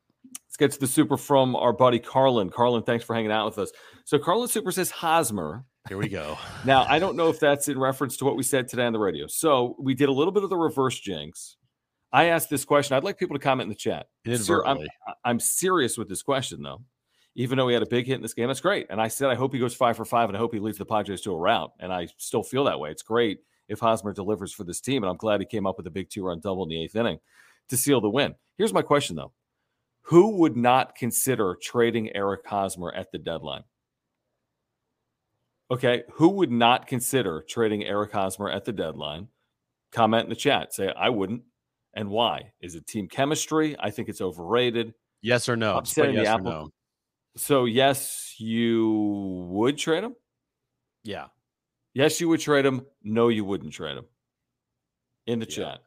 Let's 0.46 0.56
get 0.56 0.73
to 0.73 0.80
the 0.80 0.87
super 0.87 1.16
from 1.16 1.54
our 1.54 1.73
buddy 1.73 1.99
Carlin. 1.99 2.50
Carlin, 2.50 2.82
thanks 2.82 3.04
for 3.04 3.14
hanging 3.14 3.30
out 3.30 3.46
with 3.46 3.58
us. 3.58 3.70
So 4.04 4.18
Carlin 4.18 4.49
Super 4.49 4.73
says 4.73 4.90
Hosmer 4.90 5.64
here 5.88 5.99
we 5.99 6.08
go. 6.08 6.38
now, 6.64 6.85
I 6.88 6.99
don't 6.99 7.16
know 7.16 7.28
if 7.28 7.38
that's 7.38 7.68
in 7.68 7.78
reference 7.78 8.16
to 8.18 8.25
what 8.25 8.37
we 8.37 8.42
said 8.42 8.68
today 8.68 8.85
on 8.85 8.92
the 8.92 8.99
radio. 8.99 9.26
So 9.26 9.76
we 9.78 9.94
did 9.94 10.08
a 10.08 10.12
little 10.12 10.32
bit 10.32 10.42
of 10.42 10.50
the 10.50 10.56
reverse 10.56 10.99
jinx. 10.99 11.56
I 12.13 12.27
asked 12.27 12.49
this 12.49 12.65
question. 12.65 12.97
I'd 12.97 13.05
like 13.05 13.19
people 13.19 13.37
to 13.37 13.43
comment 13.43 13.67
in 13.67 13.71
the 13.71 13.75
chat. 13.75 14.09
I'm, 14.67 14.79
I'm 15.25 15.41
serious 15.41 15.99
with 15.99 16.09
this 16.09 16.23
question, 16.23 16.63
though. 16.63 16.83
Even 17.35 17.59
though 17.59 17.69
he 17.69 17.75
had 17.75 17.83
a 17.83 17.87
big 17.87 18.07
hit 18.07 18.15
in 18.15 18.23
this 18.23 18.33
game, 18.33 18.47
that's 18.47 18.61
great. 18.61 18.87
And 18.89 19.01
I 19.01 19.09
said, 19.09 19.29
I 19.29 19.35
hope 19.35 19.53
he 19.53 19.59
goes 19.59 19.75
five 19.75 19.97
for 19.97 20.07
five, 20.07 20.31
and 20.31 20.37
I 20.37 20.41
hope 20.41 20.55
he 20.55 20.61
leads 20.61 20.79
the 20.79 20.87
Padres 20.87 21.21
to 21.23 21.33
a 21.33 21.37
rout. 21.37 21.73
And 21.81 21.93
I 21.93 22.09
still 22.17 22.43
feel 22.43 22.65
that 22.65 22.81
way. 22.81 22.91
It's 22.91 23.03
great 23.03 23.41
if 23.69 23.79
Hosmer 23.79 24.15
delivers 24.15 24.53
for 24.53 24.65
this 24.65 24.81
team. 24.81 25.03
And 25.03 25.11
I'm 25.11 25.19
glad 25.19 25.41
he 25.41 25.47
came 25.47 25.67
up 25.67 25.77
with 25.77 25.87
a 25.87 25.91
big 25.91 26.09
two 26.09 26.25
run 26.25 26.41
double 26.41 26.63
in 26.63 26.71
the 26.71 26.83
eighth 26.83 26.97
inning 26.97 27.19
to 27.69 27.77
seal 27.77 28.01
the 28.01 28.09
win. 28.09 28.35
Here's 28.57 28.73
my 28.73 28.83
question, 28.83 29.17
though 29.17 29.33
Who 30.03 30.39
would 30.39 30.57
not 30.57 30.95
consider 30.95 31.57
trading 31.61 32.15
Eric 32.17 32.47
Hosmer 32.47 32.93
at 32.93 33.13
the 33.13 33.19
deadline? 33.19 33.65
Okay, 35.71 36.05
who 36.13 36.29
would 36.29 36.53
not 36.53 36.87
consider 36.87 37.45
trading 37.49 37.85
Eric 37.85 38.13
Hosmer 38.13 38.49
at 38.49 38.65
the 38.65 38.73
deadline? 38.73 39.29
Comment 39.91 40.25
in 40.25 40.31
the 40.31 40.37
chat. 40.37 40.73
Say 40.73 40.93
I 40.97 41.09
wouldn't, 41.09 41.43
and 41.97 42.11
why? 42.11 42.53
Is 42.61 42.76
it 42.76 42.87
team 42.87 43.09
chemistry? 43.09 43.75
I 43.81 43.91
think 43.91 44.09
it's 44.09 44.21
overrated. 44.21 44.95
Yes 45.23 45.49
or 45.49 45.57
no? 45.57 45.79
Upsetting 45.79 46.15
yes 46.15 46.26
the 46.26 46.31
apple. 46.31 46.45
No. 46.45 46.71
So 47.37 47.65
yes, 47.65 48.35
you 48.38 49.49
would 49.50 49.79
trade 49.79 50.05
him. 50.05 50.15
Yeah. 51.03 51.26
Yes, 51.95 52.21
you 52.21 52.29
would 52.29 52.41
trade 52.41 52.67
him. 52.67 52.87
No, 53.03 53.29
you 53.29 53.45
wouldn't 53.45 53.73
trade 53.73 53.97
him. 53.97 54.05
In 55.26 55.41
the 55.41 55.47
yeah. 55.49 55.57
chat. 55.57 55.79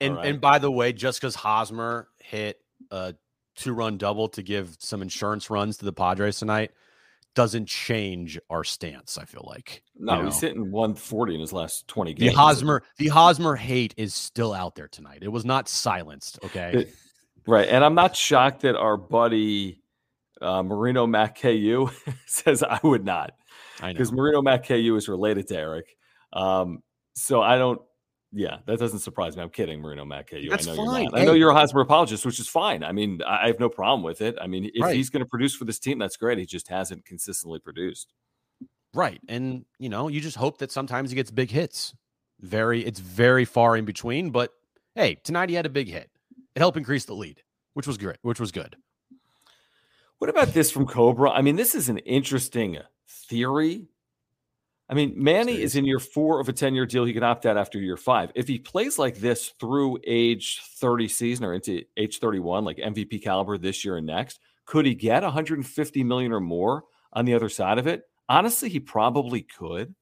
And 0.00 0.16
right. 0.16 0.26
and 0.26 0.40
by 0.40 0.58
the 0.58 0.70
way, 0.70 0.92
just 0.92 1.20
because 1.20 1.34
Hosmer 1.34 2.08
hit 2.18 2.58
a 2.90 3.14
two 3.54 3.74
run 3.74 3.98
double 3.98 4.28
to 4.30 4.42
give 4.42 4.76
some 4.80 5.02
insurance 5.02 5.50
runs 5.50 5.76
to 5.76 5.84
the 5.84 5.92
Padres 5.92 6.38
tonight 6.38 6.72
doesn't 7.34 7.66
change 7.66 8.38
our 8.50 8.64
stance. 8.64 9.18
I 9.18 9.24
feel 9.24 9.44
like 9.46 9.82
no, 9.96 10.14
you 10.14 10.18
know? 10.20 10.24
he's 10.26 10.40
hitting 10.40 10.70
140 10.70 11.34
in 11.34 11.40
his 11.40 11.52
last 11.52 11.86
20 11.88 12.14
games. 12.14 12.32
The 12.32 12.36
Hosmer, 12.36 12.82
the 12.98 13.08
Hosmer 13.08 13.56
hate 13.56 13.94
is 13.96 14.14
still 14.14 14.52
out 14.52 14.74
there 14.74 14.88
tonight. 14.88 15.20
It 15.22 15.28
was 15.28 15.44
not 15.44 15.68
silenced. 15.68 16.38
Okay, 16.44 16.72
it, 16.74 16.94
right. 17.46 17.68
And 17.68 17.84
I'm 17.84 17.94
not 17.94 18.16
shocked 18.16 18.62
that 18.62 18.76
our 18.76 18.96
buddy 18.96 19.82
uh, 20.40 20.62
Marino 20.62 21.06
MacKU 21.06 21.92
says 22.26 22.62
I 22.62 22.80
would 22.82 23.04
not, 23.04 23.32
because 23.82 24.12
Marino 24.12 24.42
MacKU 24.42 24.96
is 24.96 25.08
related 25.08 25.48
to 25.48 25.56
Eric. 25.56 25.86
Um, 26.32 26.82
so 27.14 27.42
I 27.42 27.58
don't 27.58 27.80
yeah, 28.32 28.58
that 28.66 28.78
doesn't 28.78 29.00
surprise 29.00 29.36
me. 29.36 29.42
I'm 29.42 29.50
kidding, 29.50 29.80
Marino 29.80 30.04
MacKU. 30.04 30.50
That's 30.50 30.66
I 30.66 30.70
know 30.70 30.76
fine. 30.76 31.02
You're 31.02 31.10
not. 31.10 31.20
I 31.20 31.24
know 31.24 31.32
you're 31.32 31.50
a 31.50 31.54
Hosmer 31.54 31.80
apologist, 31.80 32.24
which 32.24 32.38
is 32.38 32.46
fine. 32.46 32.84
I 32.84 32.92
mean, 32.92 33.20
I 33.26 33.48
have 33.48 33.58
no 33.58 33.68
problem 33.68 34.02
with 34.02 34.20
it. 34.20 34.36
I 34.40 34.46
mean, 34.46 34.70
if 34.72 34.82
right. 34.82 34.94
he's 34.94 35.10
going 35.10 35.24
to 35.24 35.28
produce 35.28 35.54
for 35.54 35.64
this 35.64 35.78
team, 35.78 35.98
that's 35.98 36.16
great. 36.16 36.38
He 36.38 36.46
just 36.46 36.68
hasn't 36.68 37.04
consistently 37.04 37.58
produced. 37.58 38.12
Right. 38.94 39.20
And, 39.28 39.64
you 39.78 39.88
know, 39.88 40.08
you 40.08 40.20
just 40.20 40.36
hope 40.36 40.58
that 40.58 40.70
sometimes 40.70 41.10
he 41.10 41.16
gets 41.16 41.30
big 41.30 41.50
hits. 41.50 41.94
Very, 42.40 42.84
it's 42.84 43.00
very 43.00 43.44
far 43.44 43.76
in 43.76 43.84
between. 43.84 44.30
But 44.30 44.52
hey, 44.94 45.16
tonight 45.24 45.48
he 45.48 45.54
had 45.54 45.66
a 45.66 45.70
big 45.70 45.88
hit. 45.88 46.10
It 46.54 46.60
helped 46.60 46.76
increase 46.76 47.04
the 47.04 47.14
lead, 47.14 47.42
which 47.74 47.86
was 47.86 47.98
great, 47.98 48.18
which 48.22 48.40
was 48.40 48.52
good. 48.52 48.76
What 50.18 50.30
about 50.30 50.48
this 50.48 50.70
from 50.70 50.86
Cobra? 50.86 51.30
I 51.30 51.42
mean, 51.42 51.56
this 51.56 51.74
is 51.74 51.88
an 51.88 51.98
interesting 51.98 52.78
theory 53.08 53.88
I 54.90 54.94
mean, 54.94 55.14
Manny 55.16 55.62
is 55.62 55.76
in 55.76 55.84
year 55.84 56.00
four 56.00 56.40
of 56.40 56.48
a 56.48 56.52
10 56.52 56.74
year 56.74 56.84
deal. 56.84 57.04
He 57.04 57.12
can 57.12 57.22
opt 57.22 57.46
out 57.46 57.56
after 57.56 57.78
year 57.78 57.96
five. 57.96 58.32
If 58.34 58.48
he 58.48 58.58
plays 58.58 58.98
like 58.98 59.18
this 59.18 59.54
through 59.60 60.00
age 60.04 60.60
30 60.78 61.06
season 61.06 61.44
or 61.44 61.54
into 61.54 61.84
age 61.96 62.18
31, 62.18 62.64
like 62.64 62.78
MVP 62.78 63.22
caliber 63.22 63.56
this 63.56 63.84
year 63.84 63.98
and 63.98 64.06
next, 64.06 64.40
could 64.66 64.86
he 64.86 64.96
get 64.96 65.22
150 65.22 66.04
million 66.04 66.32
or 66.32 66.40
more 66.40 66.84
on 67.12 67.24
the 67.24 67.34
other 67.34 67.48
side 67.48 67.78
of 67.78 67.86
it? 67.86 68.02
Honestly, 68.28 68.68
he 68.68 68.80
probably 68.80 69.42
could. 69.42 69.94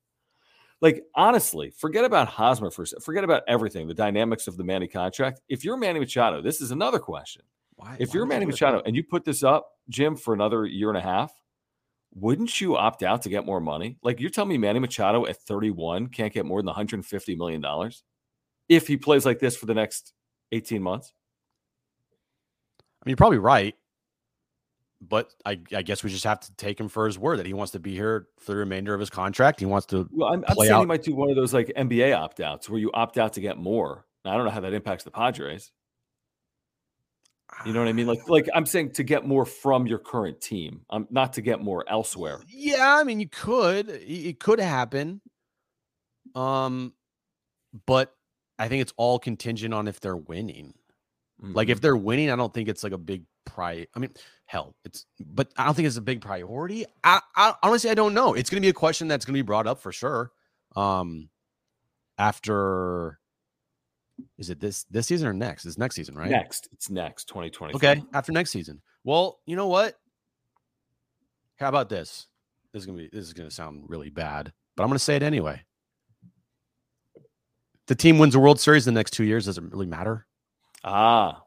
Like, 0.81 1.05
honestly, 1.15 1.71
forget 1.71 2.05
about 2.05 2.29
Hosmer 2.29 2.71
for 2.71 2.83
a 2.83 2.87
second. 2.87 3.03
forget 3.03 3.25
about 3.25 3.43
everything, 3.47 3.89
the 3.89 3.95
dynamics 3.95 4.47
of 4.47 4.57
the 4.57 4.65
Manny 4.65 4.89
contract. 4.89 5.41
If 5.49 5.65
you're 5.65 5.77
Manny 5.77 5.99
Machado, 5.99 6.41
this 6.41 6.63
is 6.63 6.71
another 6.71 6.99
question. 6.99 7.43
Why, 7.75 7.97
if 7.99 8.09
why 8.09 8.15
you're 8.15 8.27
Manny 8.27 8.47
Machado 8.47 8.81
and 8.87 8.97
you 8.97 9.03
put 9.03 9.25
this 9.25 9.43
up, 9.43 9.69
Jim, 9.91 10.17
for 10.17 10.33
another 10.35 10.65
year 10.65 10.89
and 10.89 10.97
a 10.97 11.03
half, 11.03 11.33
wouldn't 12.21 12.61
you 12.61 12.77
opt 12.77 13.03
out 13.03 13.23
to 13.23 13.29
get 13.29 13.47
more 13.47 13.61
money? 13.61 13.99
Like 14.03 14.21
you're 14.21 14.31
telling 14.31 14.51
me 14.51 14.59
Manny 14.59 14.79
Machado 14.79 15.27
at 15.27 15.37
31 15.43 16.09
can't 16.09 16.33
get 16.33 16.47
more 16.47 16.61
than 16.61 16.67
150 16.67 17.37
million 17.37 17.61
dollars 17.61 18.03
if 18.69 18.87
he 18.87 18.97
plays 18.97 19.25
like 19.25 19.39
this 19.39 19.57
for 19.57 19.67
the 19.67 19.75
next 19.75 20.13
18 20.53 20.83
months? 20.83 21.13
I 22.81 23.07
mean, 23.07 23.13
you're 23.13 23.17
probably 23.17 23.39
right. 23.39 23.75
But 25.01 25.33
I, 25.47 25.61
I, 25.73 25.83
guess 25.83 26.03
we 26.03 26.11
just 26.11 26.25
have 26.25 26.41
to 26.41 26.53
take 26.57 26.81
him 26.81 26.89
for 26.89 27.07
his 27.07 27.17
word 27.17 27.39
that 27.39 27.47
he 27.47 27.55
wants 27.55 27.71
to 27.73 27.79
be 27.79 27.95
here 27.95 28.27
for 28.41 28.51
the 28.51 28.59
remainder 28.59 28.93
of 28.95 28.99
his 28.99 29.11
contract. 29.11 29.61
He 29.61 29.67
wants 29.67 29.87
to. 29.87 30.09
Well, 30.11 30.33
I'm, 30.33 30.45
I'm 30.49 30.57
saying 30.57 30.73
out. 30.73 30.81
he 30.81 30.87
might 30.87 31.05
do 31.05 31.15
one 31.15 31.31
of 31.31 31.37
those 31.37 31.55
like 31.55 31.71
NBA 31.77 32.17
opt 32.17 32.41
outs 32.41 32.69
where 32.69 32.81
you 32.81 32.91
opt 32.93 33.17
out 33.17 33.33
to 33.35 33.41
get 33.41 33.59
more. 33.59 34.07
I 34.25 34.35
don't 34.35 34.45
know 34.45 34.51
how 34.51 34.59
that 34.59 34.73
impacts 34.73 35.05
the 35.05 35.13
Padres. 35.13 35.71
You 37.67 37.73
know 37.73 37.81
what 37.81 37.89
I 37.89 37.93
mean? 37.93 38.07
Like, 38.07 38.29
like 38.29 38.49
I'm 38.55 38.67
saying 38.67 38.93
to 38.93 39.03
get 39.03 39.27
more 39.27 39.45
from 39.45 39.87
your 39.87 39.99
current 39.99 40.41
team, 40.41 40.83
um, 40.91 41.09
not 41.11 41.33
to 41.35 41.41
get 41.41 41.61
more 41.61 41.85
elsewhere. 41.89 42.41
Yeah, 42.49 42.97
I 42.97 43.05
mean, 43.05 43.21
you 43.21 43.29
could. 43.29 43.89
It 43.89 44.39
could 44.39 44.61
happen. 44.61 45.21
Um, 46.35 46.93
but 47.87 48.15
I 48.59 48.69
think 48.69 48.83
it's 48.83 48.93
all 48.97 49.19
contingent 49.19 49.75
on 49.75 49.89
if 49.89 49.99
they're 49.99 50.17
winning. 50.17 50.75
Mm-hmm. 51.43 51.55
Like, 51.55 51.69
if 51.69 51.79
mm-hmm. 51.79 51.83
they're 51.83 51.97
winning, 51.97 52.31
I 52.31 52.37
don't 52.37 52.53
think 52.53 52.69
it's 52.69 52.85
like 52.85 52.93
a 52.93 52.99
big 52.99 53.25
price. 53.45 53.87
I 53.95 53.99
mean, 53.99 54.13
hell, 54.47 54.77
it's, 54.85 55.07
but 55.19 55.51
I 55.57 55.65
don't 55.65 55.75
think 55.75 55.89
it's 55.89 55.97
a 55.97 56.03
big 56.03 56.21
priority. 56.21 56.87
I, 57.03 57.21
I 57.35 57.55
honestly, 57.63 57.91
I 57.91 57.95
don't 57.95 58.15
know. 58.15 58.35
It's 58.35 58.51
going 58.51 58.63
to 58.63 58.67
be 58.67 58.71
a 58.71 58.75
question 58.75 59.09
that's 59.09 59.25
going 59.25 59.35
to 59.35 59.39
be 59.39 59.47
brought 59.47 59.67
up 59.67 59.81
for 59.81 59.91
sure. 59.91 60.31
Um, 60.77 61.29
after 62.19 63.19
is 64.39 64.51
it 64.51 64.61
this 64.61 64.85
this 64.85 65.07
season 65.07 65.29
or 65.29 65.33
next? 65.33 65.67
It's 65.67 65.79
next 65.79 65.95
season, 65.97 66.15
right? 66.15 66.31
Next. 66.31 66.69
It's 66.73 66.91
next 66.91 67.29
2020. 67.29 67.75
Okay, 67.75 68.03
after 68.13 68.33
next 68.33 68.51
season. 68.51 68.81
Well, 69.05 69.41
you 69.47 69.57
know 69.57 69.69
what? 69.69 69.99
How 71.59 71.69
about 71.69 71.89
this? 71.89 72.27
This 72.73 72.83
is 72.83 72.87
gonna 72.87 72.99
be 72.99 73.09
this 73.13 73.25
is 73.25 73.33
gonna 73.33 73.51
sound 73.51 73.85
really 73.89 74.11
bad, 74.11 74.53
but 74.77 74.83
I'm 74.83 74.89
gonna 74.89 74.99
say 74.99 75.17
it 75.17 75.23
anyway. 75.23 75.63
The 77.87 77.95
team 77.95 78.19
wins 78.19 78.35
a 78.35 78.39
World 78.39 78.61
Series 78.61 78.85
the 78.85 78.93
next 78.93 79.13
two 79.13 79.25
years. 79.25 79.47
Does 79.47 79.59
not 79.59 79.73
really 79.73 79.87
matter? 79.87 80.27
Ah, 80.85 81.43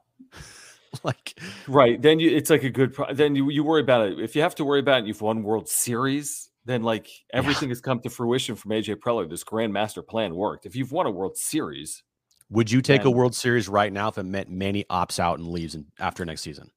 like 1.03 1.39
right. 1.67 2.01
Then 2.01 2.19
you 2.19 2.35
it's 2.35 2.49
like 2.49 2.63
a 2.63 2.69
good. 2.69 2.93
Pro- 2.93 3.13
then 3.13 3.35
you 3.35 3.49
you 3.49 3.63
worry 3.63 3.81
about 3.81 4.07
it. 4.07 4.19
If 4.19 4.35
you 4.35 4.41
have 4.41 4.55
to 4.55 4.65
worry 4.65 4.79
about 4.79 5.01
it, 5.01 5.07
you've 5.07 5.21
won 5.21 5.43
World 5.43 5.69
Series. 5.69 6.49
Then 6.65 6.83
like 6.83 7.07
everything 7.31 7.69
yeah. 7.69 7.73
has 7.73 7.81
come 7.81 8.01
to 8.01 8.09
fruition 8.09 8.55
from 8.55 8.71
AJ 8.71 8.97
Preller. 8.97 9.29
This 9.29 9.43
grand 9.43 9.71
master 9.71 10.01
plan 10.01 10.35
worked. 10.35 10.65
If 10.65 10.75
you've 10.75 10.91
won 10.91 11.05
a 11.05 11.11
World 11.11 11.37
Series, 11.37 12.03
would 12.51 12.69
you 12.69 12.81
take 12.81 13.01
and, 13.01 13.07
a 13.07 13.11
World 13.11 13.33
Series 13.33 13.67
right 13.69 13.91
now 13.91 14.09
if 14.09 14.17
it 14.17 14.23
meant 14.23 14.49
Manny 14.49 14.83
opts 14.89 15.19
out 15.19 15.39
and 15.39 15.47
leaves 15.47 15.73
in, 15.73 15.85
after 15.99 16.25
next 16.25 16.41
season? 16.41 16.69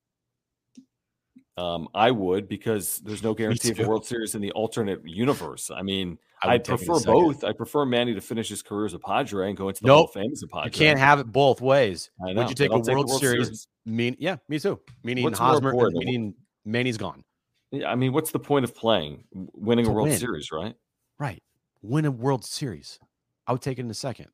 Um, 1.57 1.89
I 1.95 2.11
would 2.11 2.49
because 2.49 2.99
there's 2.99 3.23
no 3.23 3.35
guarantee 3.35 3.73
of 3.73 3.81
a. 3.81 3.87
World 3.87 4.07
Series 4.07 4.35
in 4.35 4.41
the 4.41 4.53
alternate 4.53 5.01
universe. 5.05 5.71
I 5.71 5.83
mean, 5.83 6.19
I 6.43 6.55
I'd 6.55 6.65
take 6.65 6.81
it 6.81 6.83
in 6.83 6.91
a 6.91 6.93
prefer 6.95 7.13
both. 7.13 7.45
I 7.45 7.53
prefer 7.53 7.85
Manny 7.85 8.15
to 8.15 8.21
finish 8.21 8.49
his 8.49 8.63
career 8.63 8.87
as 8.87 8.95
a 8.95 8.99
Padre 8.99 9.49
and 9.49 9.57
go 9.57 9.69
into 9.69 9.83
the 9.83 9.89
Nope. 9.89 9.97
Hall 9.97 10.05
of 10.05 10.13
Fame 10.13 10.33
as 10.33 10.43
a 10.43 10.49
Padre. 10.49 10.67
You 10.67 10.71
can't 10.71 10.99
have 10.99 11.19
it 11.19 11.27
both 11.27 11.61
ways. 11.61 12.11
I 12.23 12.33
Would 12.33 12.49
you 12.49 12.55
take 12.55 12.71
a 12.71 12.75
a 12.75 12.77
I'll 12.77 12.83
take 12.83 12.95
the 12.95 13.07
World, 13.07 13.21
Series? 13.21 13.67
Mean 13.85 14.17
yeah, 14.19 14.37
me 14.49 14.59
too. 14.59 14.81
Meaning 15.03 15.25
What's 15.25 15.39
Hosmer, 15.39 15.75
meaning 15.91 16.35
Manny's 16.65 16.97
gone. 16.97 17.25
Yeah, 17.71 17.91
I 17.91 17.97
mean, 17.97 18.13
what's 18.13 18.31
the 18.31 18.39
point 18.39 18.65
of 18.65 18.75
playing? 18.75 19.25
Winning 19.33 19.87
To 19.87 19.91
a 19.91 19.95
World 19.95 20.09
win. 20.09 20.19
Series, 20.19 20.51
right? 20.53 20.75
Right. 21.19 21.43
Win 21.83 22.05
a 22.05 22.11
World 22.11 22.45
Series. 22.45 22.99
I 23.47 23.53
would 23.53 23.63
take 23.63 23.79
it 23.79 23.83
in 23.83 23.91
a 23.91 23.95
second. 23.95 24.29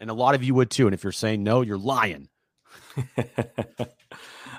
And 0.00 0.10
a 0.10 0.14
lot 0.14 0.34
of 0.34 0.44
you 0.44 0.54
would 0.54 0.70
too. 0.70 0.86
And 0.86 0.94
if 0.94 1.02
you're 1.02 1.12
saying 1.12 1.42
no, 1.42 1.62
you're 1.62 1.78
lying. 1.78 2.28
uh, 3.16 3.86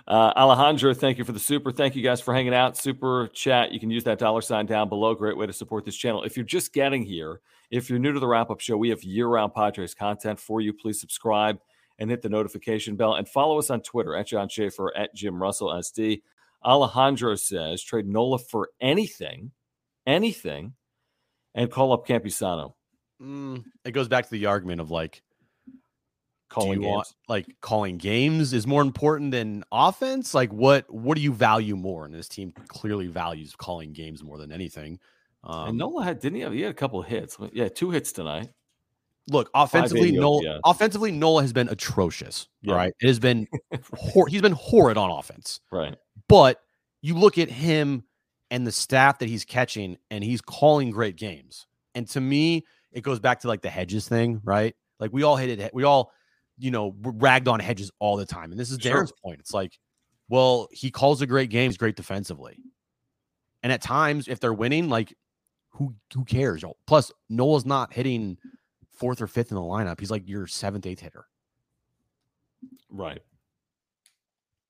Alejandro, 0.07 0.93
thank 0.93 1.17
you 1.17 1.23
for 1.23 1.31
the 1.31 1.39
super. 1.39 1.71
Thank 1.71 1.95
you 1.95 2.03
guys 2.03 2.21
for 2.21 2.33
hanging 2.33 2.53
out. 2.53 2.77
Super 2.77 3.29
chat. 3.33 3.71
You 3.71 3.79
can 3.79 3.89
use 3.89 4.03
that 4.03 4.19
dollar 4.19 4.41
sign 4.41 4.65
down 4.65 4.89
below. 4.89 5.15
Great 5.15 5.37
way 5.37 5.47
to 5.47 5.53
support 5.53 5.85
this 5.85 5.95
channel. 5.95 6.23
If 6.23 6.35
you're 6.35 6.45
just 6.45 6.73
getting 6.73 7.03
here, 7.03 7.41
if 7.71 7.89
you're 7.89 7.99
new 7.99 8.11
to 8.11 8.19
the 8.19 8.27
wrap 8.27 8.49
up 8.49 8.59
show, 8.59 8.77
we 8.77 8.89
have 8.89 9.03
year 9.03 9.27
round 9.27 9.53
Padres 9.53 9.93
content 9.93 10.39
for 10.39 10.61
you. 10.61 10.73
Please 10.73 10.99
subscribe 10.99 11.59
and 11.99 12.09
hit 12.09 12.21
the 12.21 12.29
notification 12.29 12.95
bell 12.95 13.15
and 13.15 13.27
follow 13.27 13.59
us 13.59 13.69
on 13.69 13.81
Twitter 13.81 14.15
at 14.15 14.27
John 14.27 14.49
Schaefer 14.49 14.95
at 14.95 15.13
Jim 15.13 15.41
Russell 15.41 15.67
SD. 15.69 16.21
Alejandro 16.63 17.35
says 17.35 17.83
trade 17.83 18.07
Nola 18.07 18.39
for 18.39 18.69
anything, 18.81 19.51
anything, 20.07 20.73
and 21.53 21.71
call 21.71 21.93
up 21.93 22.07
Campusano. 22.07 22.73
Mm, 23.21 23.65
it 23.85 23.91
goes 23.91 24.07
back 24.07 24.25
to 24.25 24.31
the 24.31 24.45
argument 24.45 24.81
of 24.81 24.91
like, 24.91 25.21
Calling 26.49 26.81
you 26.81 26.87
want 26.87 27.07
games. 27.07 27.15
like 27.27 27.61
calling 27.61 27.97
games 27.97 28.53
is 28.53 28.65
more 28.65 28.81
important 28.81 29.31
than 29.31 29.63
offense? 29.71 30.33
Like 30.33 30.51
what 30.51 30.91
what 30.93 31.15
do 31.15 31.21
you 31.21 31.31
value 31.31 31.75
more? 31.75 32.05
And 32.05 32.13
this 32.13 32.27
team 32.27 32.51
clearly 32.67 33.07
values 33.07 33.55
calling 33.55 33.93
games 33.93 34.23
more 34.23 34.37
than 34.37 34.51
anything. 34.51 34.99
Um, 35.43 35.69
and 35.69 35.77
Nola 35.77 36.03
had 36.03 36.19
didn't 36.19 36.35
he 36.37 36.41
have 36.41 36.53
he 36.53 36.61
had 36.61 36.71
a 36.71 36.73
couple 36.75 36.99
of 36.99 37.05
hits? 37.05 37.37
Yeah, 37.53 37.69
two 37.69 37.91
hits 37.91 38.11
tonight. 38.11 38.49
look, 39.29 39.49
offensively, 39.53 40.09
580 40.11 40.19
Nola 40.19 40.55
OPS. 40.55 40.61
offensively, 40.65 41.11
Nola 41.11 41.41
has 41.43 41.53
been 41.53 41.69
atrocious. 41.69 42.47
Yeah. 42.61 42.75
Right. 42.75 42.93
It 42.99 43.07
has 43.07 43.19
been 43.19 43.47
hor- 43.93 44.27
he's 44.27 44.41
been 44.41 44.53
horrid 44.53 44.97
on 44.97 45.11
offense. 45.11 45.59
Right. 45.71 45.95
But 46.27 46.61
you 47.01 47.15
look 47.15 47.37
at 47.37 47.49
him 47.49 48.03
and 48.51 48.65
the 48.65 48.71
staff 48.71 49.19
that 49.19 49.29
he's 49.29 49.45
catching, 49.45 49.97
and 50.09 50.23
he's 50.23 50.41
calling 50.41 50.89
great 50.89 51.15
games. 51.15 51.67
And 51.93 52.07
to 52.09 52.19
me, 52.19 52.65
it 52.91 53.01
goes 53.01 53.19
back 53.19 53.41
to 53.41 53.47
like 53.47 53.61
the 53.61 53.69
hedges 53.69 54.07
thing, 54.07 54.41
right? 54.43 54.75
Like 54.99 55.13
we 55.13 55.21
all 55.23 55.37
hated, 55.37 55.69
we 55.71 55.83
all, 55.83 56.11
you 56.59 56.71
know, 56.71 56.93
ragged 57.01 57.47
on 57.47 57.59
hedges 57.59 57.89
all 57.99 58.17
the 58.17 58.25
time. 58.25 58.51
And 58.51 58.59
this 58.59 58.69
is 58.71 58.79
Sure. 58.81 59.01
Darren's 59.03 59.13
point. 59.23 59.39
It's 59.39 59.53
like, 59.53 59.79
well, 60.27 60.67
he 60.71 60.91
calls 60.91 61.21
a 61.21 61.27
great 61.27 61.49
game, 61.49 61.69
he's 61.69 61.77
great 61.77 61.95
defensively. 61.95 62.57
And 63.63 63.71
at 63.73 63.81
times, 63.81 64.27
if 64.27 64.39
they're 64.39 64.53
winning, 64.53 64.89
like 64.89 65.15
who 65.69 65.95
who 66.13 66.23
cares? 66.25 66.63
Plus, 66.87 67.11
Noel's 67.29 67.65
not 67.65 67.93
hitting 67.93 68.37
fourth 68.91 69.21
or 69.21 69.27
fifth 69.27 69.51
in 69.51 69.55
the 69.55 69.61
lineup. 69.61 69.99
He's 69.99 70.11
like 70.11 70.27
your 70.27 70.45
seventh, 70.47 70.85
eighth 70.85 70.99
hitter. 70.99 71.25
Right. 72.89 73.21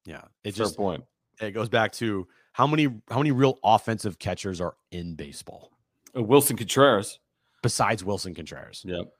Yeah. 0.05 0.21
It 0.43 0.55
Fair 0.55 0.65
just 0.65 0.77
point. 0.77 1.03
it 1.41 1.51
goes 1.51 1.69
back 1.69 1.91
to 1.93 2.27
how 2.53 2.67
many 2.67 2.85
how 3.09 3.17
many 3.17 3.31
real 3.31 3.59
offensive 3.63 4.19
catchers 4.19 4.59
are 4.61 4.75
in 4.91 5.15
baseball 5.15 5.71
Uh, 6.15 6.21
Willson 6.23 6.57
Contreras. 6.57 7.19
besides 7.61 8.03
Willson 8.03 8.35
Contreras. 8.35 8.83
Yep. 8.85 9.13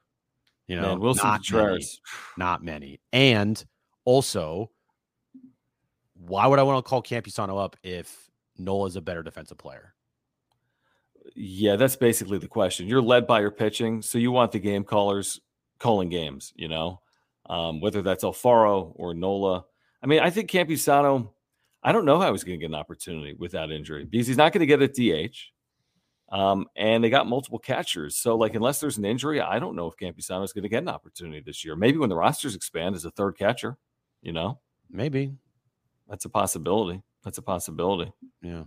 You 0.70 0.76
know, 0.76 0.90
Man, 0.90 1.00
Wilson 1.00 1.26
not 1.26 1.34
Contreras. 1.44 2.00
many, 2.38 2.48
not 2.48 2.64
many. 2.64 3.00
And 3.12 3.66
also, 4.06 4.70
why 6.14 6.46
would 6.46 6.60
I 6.60 6.64
want 6.64 6.86
to 6.86 6.88
call 6.88 7.02
Campusano 7.02 7.62
up 7.62 7.76
if 7.82 8.30
Nola 8.60 8.86
is 8.86 8.96
a 8.96 9.02
better 9.02 9.24
defensive 9.24 9.58
player? 9.58 9.96
Yeah, 11.36 11.76
that's 11.76 11.96
basically 11.96 12.38
the 12.38 12.48
question. 12.48 12.88
You're 12.88 13.02
led 13.02 13.26
by 13.26 13.40
your 13.40 13.50
pitching, 13.50 14.04
so 14.04 14.20
you 14.20 14.30
want 14.32 14.52
the 14.52 14.60
game 14.60 14.84
callers 14.84 15.40
calling 15.80 16.10
games, 16.10 16.54
you 16.56 16.68
know, 16.68 17.02
um, 17.50 17.82
whether 17.82 18.04
that's 18.04 18.24
Alfaro 18.24 18.92
or 18.96 19.16
Nola. 19.16 19.66
I 20.04 20.06
mean, 20.06 20.20
I 20.20 20.30
think 20.30 20.52
Campusano, 20.52 21.30
I 21.82 21.92
don't 21.92 22.06
know 22.06 22.20
how 22.20 22.32
he's 22.32 22.44
going 22.44 22.60
to 22.60 22.62
get 22.62 22.72
an 22.72 22.76
opportunity 22.80 23.34
with 23.34 23.54
that 23.54 23.72
injury 23.72 24.06
because 24.06 24.28
he's 24.28 24.38
not 24.38 24.54
going 24.54 24.68
to 24.68 24.68
get 24.68 24.84
a 24.84 24.88
DH. 24.88 25.36
Um, 26.32 26.68
and 26.76 27.04
they 27.04 27.10
got 27.10 27.28
multiple 27.28 27.58
catchers. 27.60 28.15
So, 28.15 28.36
like, 28.36 28.54
unless 28.54 28.80
there's 28.80 28.98
an 29.00 29.06
injury, 29.06 29.42
I 29.42 29.58
don't 29.58 29.76
know 29.76 29.88
if 29.88 29.96
Campusano 29.98 30.44
is 30.44 30.54
going 30.54 30.63
to 30.63 30.70
get 30.70 30.84
an 30.84 30.89
opportunity 30.89 31.39
this 31.39 31.65
year. 31.65 31.76
Maybe 31.76 31.98
when 31.98 32.10
the 32.10 32.15
rosters 32.15 32.56
expand 32.56 32.96
as 32.96 33.04
a 33.06 33.12
third 33.12 33.38
catcher, 33.38 33.78
you 34.22 34.32
know, 34.32 34.60
Maybe. 34.92 35.34
that's 36.08 36.26
a 36.26 36.30
possibility. 36.30 37.02
That's 37.24 37.39
a 37.39 37.42
possibility. 37.42 38.12
Yeah. 38.42 38.63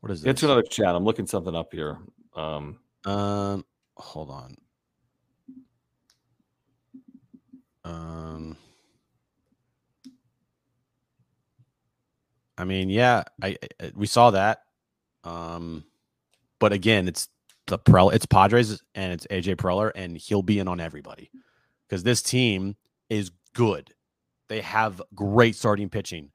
What 0.00 0.12
is 0.12 0.22
Get 0.22 0.32
this? 0.36 0.40
to 0.40 0.46
another 0.46 0.62
chat. 0.62 0.94
I'm 0.94 1.04
looking 1.04 1.26
something 1.26 1.54
up 1.56 1.72
here. 1.72 1.98
Um, 2.36 2.78
Um, 3.06 3.64
hold 3.96 4.30
on. 4.30 4.56
Um, 7.84 8.56
I 12.58 12.64
mean, 12.64 12.90
yeah, 12.90 13.24
I, 13.42 13.56
I 13.80 13.92
we 13.94 14.06
saw 14.06 14.30
that. 14.30 14.60
Um, 15.24 15.84
but 16.62 16.72
again, 16.72 17.08
it's 17.08 17.28
the 17.66 17.76
Prel, 17.76 18.14
it's 18.14 18.24
Padres 18.24 18.80
and 18.94 19.12
it's 19.12 19.26
AJ 19.26 19.56
Preller, 19.56 19.90
and 19.96 20.16
he'll 20.16 20.42
be 20.42 20.60
in 20.60 20.68
on 20.68 20.78
everybody 20.78 21.28
because 21.88 22.04
this 22.04 22.22
team 22.22 22.76
is 23.10 23.32
good. 23.52 23.92
They 24.48 24.60
have 24.60 25.02
great 25.12 25.56
starting 25.56 25.88
pitching. 25.88 26.30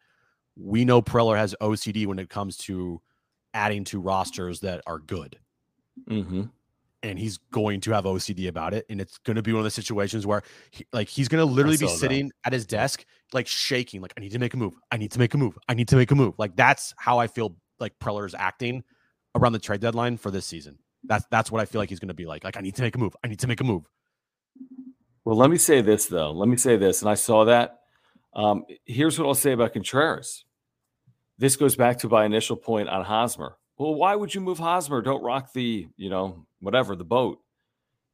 We 0.58 0.84
know 0.84 1.02
Preller 1.02 1.38
has 1.38 1.56
OCD 1.62 2.06
when 2.08 2.20
it 2.20 2.30
comes 2.30 2.58
to 2.58 3.02
adding 3.54 3.86
to 3.86 4.02
rosters 4.02 4.60
that 4.60 4.82
are 4.86 5.00
good 5.00 5.40
mhm. 6.10 6.52
and 7.04 7.18
he's 7.18 7.38
going 7.54 7.80
to 7.82 7.92
have 7.92 8.04
OCD 8.04 8.50
about 8.50 8.74
it. 8.74 8.86
And 8.90 9.00
it's 9.00 9.18
going 9.20 9.38
to 9.38 9.42
be 9.42 9.54
one 9.54 9.62
of 9.62 9.64
the 9.64 9.72
situations 9.72 10.28
where, 10.28 10.44
he, 10.72 10.86
like, 10.92 11.08
he's 11.08 11.30
going 11.30 11.40
to 11.40 11.46
literally 11.46 11.78
be 11.78 11.86
that. 11.86 11.98
sitting 11.98 12.34
at 12.44 12.52
his 12.52 12.66
desk, 12.66 13.06
like 13.32 13.48
shaking, 13.48 14.02
like, 14.02 14.14
I 14.18 14.20
need 14.20 14.34
to 14.34 14.40
make 14.40 14.54
a 14.54 14.58
move. 14.58 14.74
I 14.92 14.98
need 14.98 15.14
to 15.14 15.20
make 15.20 15.34
a 15.34 15.38
move. 15.38 15.58
I 15.70 15.74
need 15.74 15.88
to 15.88 15.96
make 15.96 16.12
a 16.12 16.16
move. 16.16 16.34
Like, 16.38 16.58
that's 16.58 16.94
how 16.98 17.18
I 17.18 17.28
feel 17.28 17.56
like 17.80 17.98
Preller 18.00 18.26
is 18.26 18.36
acting 18.38 18.84
around 19.42 19.54
the 19.54 19.60
trade 19.60 19.82
deadline 19.82 20.18
for 20.18 20.32
this 20.32 20.46
season. 20.46 20.80
That's 21.04 21.26
that's 21.30 21.52
what 21.52 21.62
I 21.62 21.66
feel 21.66 21.80
like 21.80 21.90
he's 21.90 22.00
going 22.00 22.08
to 22.10 22.14
be 22.14 22.26
like. 22.26 22.44
Like, 22.44 22.58
I 22.58 22.62
need 22.62 22.76
to 22.76 22.82
make 22.82 22.96
a 22.96 23.00
move. 23.00 23.16
I 23.24 23.28
need 23.28 23.40
to 23.40 23.48
make 23.48 23.62
a 23.62 23.64
move. 23.64 23.84
Well, 25.26 25.36
let 25.36 25.50
me 25.50 25.58
say 25.58 25.82
this 25.82 26.06
though. 26.06 26.32
Let 26.32 26.48
me 26.48 26.58
say 26.58 26.78
this, 26.78 27.02
and 27.02 27.10
I 27.10 27.16
saw 27.16 27.46
that. 27.46 27.80
Um, 28.34 28.66
here's 28.86 29.18
what 29.18 29.28
I'll 29.28 29.36
say 29.36 29.52
about 29.52 29.74
Contreras. 29.74 30.46
This 31.38 31.56
goes 31.56 31.76
back 31.76 32.00
to 32.00 32.10
my 32.10 32.26
initial 32.26 32.56
point 32.56 32.90
on 32.90 33.04
Hosmer. 33.06 33.58
Well, 33.78 33.94
why 33.96 34.16
would 34.16 34.34
you 34.34 34.42
move 34.42 34.58
Hosmer? 34.58 35.02
Don't 35.02 35.24
rock 35.24 35.54
the, 35.54 35.88
you 35.98 36.10
know, 36.10 36.46
whatever 36.62 36.96
the 36.96 37.04
boat. 37.04 37.40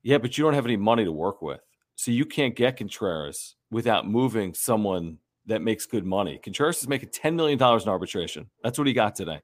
Yeah, 0.02 0.18
but 0.18 0.38
you 0.38 0.44
don't 0.44 0.54
have 0.54 0.66
any 0.66 0.76
money 0.76 1.06
to 1.06 1.12
work 1.12 1.42
with, 1.42 1.62
so 1.96 2.12
you 2.12 2.26
can't 2.26 2.56
get 2.56 2.78
Contreras 2.78 3.56
without 3.72 4.08
moving 4.08 4.54
someone 4.54 5.20
that 5.46 5.62
makes 5.62 5.86
good 5.86 6.06
money. 6.06 6.40
Contreras 6.44 6.80
is 6.80 6.88
making 6.88 7.10
ten 7.10 7.36
million 7.36 7.58
dollars 7.58 7.84
in 7.84 7.90
arbitration. 7.90 8.50
That's 8.64 8.78
what 8.78 8.88
he 8.88 8.94
got 8.94 9.16
today. 9.16 9.40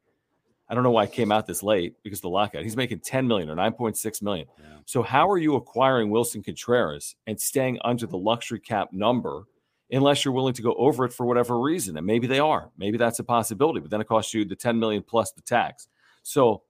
I 0.69 0.75
don't 0.75 0.83
know 0.83 0.91
why 0.91 1.05
it 1.05 1.11
came 1.11 1.31
out 1.31 1.47
this 1.47 1.63
late 1.63 1.95
because 2.03 2.21
the 2.21 2.29
lockout. 2.29 2.63
He's 2.63 2.77
making 2.77 2.99
10 2.99 3.27
million 3.27 3.49
or 3.49 3.55
9.6 3.55 4.21
million. 4.21 4.47
So 4.85 5.01
how 5.01 5.29
are 5.29 5.37
you 5.37 5.55
acquiring 5.55 6.09
Willson 6.11 6.43
Contreras 6.43 7.15
and 7.25 7.39
staying 7.39 7.79
under 7.83 8.05
the 8.05 8.17
luxury 8.17 8.59
cap 8.59 8.89
number 8.91 9.45
unless 9.91 10.23
you're 10.23 10.33
willing 10.33 10.53
to 10.53 10.61
go 10.61 10.75
over 10.75 11.05
it 11.05 11.13
for 11.13 11.25
whatever 11.25 11.59
reason? 11.59 11.97
And 11.97 12.05
maybe 12.05 12.27
they 12.27 12.39
are. 12.39 12.69
Maybe 12.77 12.97
that's 12.97 13.19
a 13.19 13.23
possibility, 13.23 13.79
but 13.79 13.89
then 13.89 14.01
it 14.01 14.07
costs 14.07 14.33
you 14.33 14.45
the 14.45 14.55
10 14.55 14.79
million 14.79 15.01
plus 15.01 15.31
the 15.31 15.41
tax. 15.41 15.87
So 16.21 16.61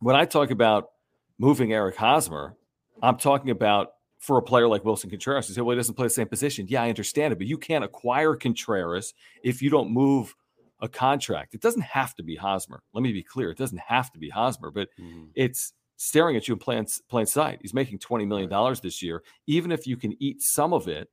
when 0.00 0.16
I 0.16 0.24
talk 0.24 0.50
about 0.50 0.90
moving 1.38 1.72
Eric 1.72 1.96
Hosmer, 1.96 2.56
I'm 3.02 3.16
talking 3.16 3.50
about 3.50 3.92
for 4.18 4.38
a 4.38 4.42
player 4.42 4.66
like 4.66 4.82
Willson 4.82 5.10
Contreras. 5.10 5.48
You 5.48 5.54
say, 5.54 5.60
well, 5.60 5.76
he 5.76 5.78
doesn't 5.78 5.94
play 5.94 6.06
the 6.06 6.10
same 6.10 6.26
position. 6.26 6.66
Yeah, 6.68 6.82
I 6.82 6.88
understand 6.88 7.32
it, 7.32 7.38
but 7.38 7.46
you 7.46 7.56
can't 7.56 7.84
acquire 7.84 8.34
Contreras 8.34 9.14
if 9.44 9.62
you 9.62 9.70
don't 9.70 9.92
move 9.92 10.34
a 10.80 10.88
contract. 10.88 11.54
It 11.54 11.60
doesn't 11.60 11.82
have 11.82 12.14
to 12.16 12.22
be 12.22 12.36
Hosmer. 12.36 12.82
Let 12.92 13.02
me 13.02 13.12
be 13.12 13.22
clear. 13.22 13.50
It 13.50 13.58
doesn't 13.58 13.80
have 13.80 14.12
to 14.12 14.18
be 14.18 14.28
Hosmer, 14.28 14.70
but 14.70 14.88
mm-hmm. 15.00 15.26
it's 15.34 15.72
staring 15.96 16.36
at 16.36 16.46
you 16.48 16.54
in 16.54 16.60
plain, 16.60 16.86
plain 17.08 17.26
sight. 17.26 17.58
He's 17.62 17.74
making 17.74 17.98
$20 17.98 18.26
million 18.26 18.76
this 18.82 19.02
year. 19.02 19.22
Even 19.46 19.72
if 19.72 19.86
you 19.86 19.96
can 19.96 20.20
eat 20.22 20.42
some 20.42 20.72
of 20.72 20.88
it, 20.88 21.08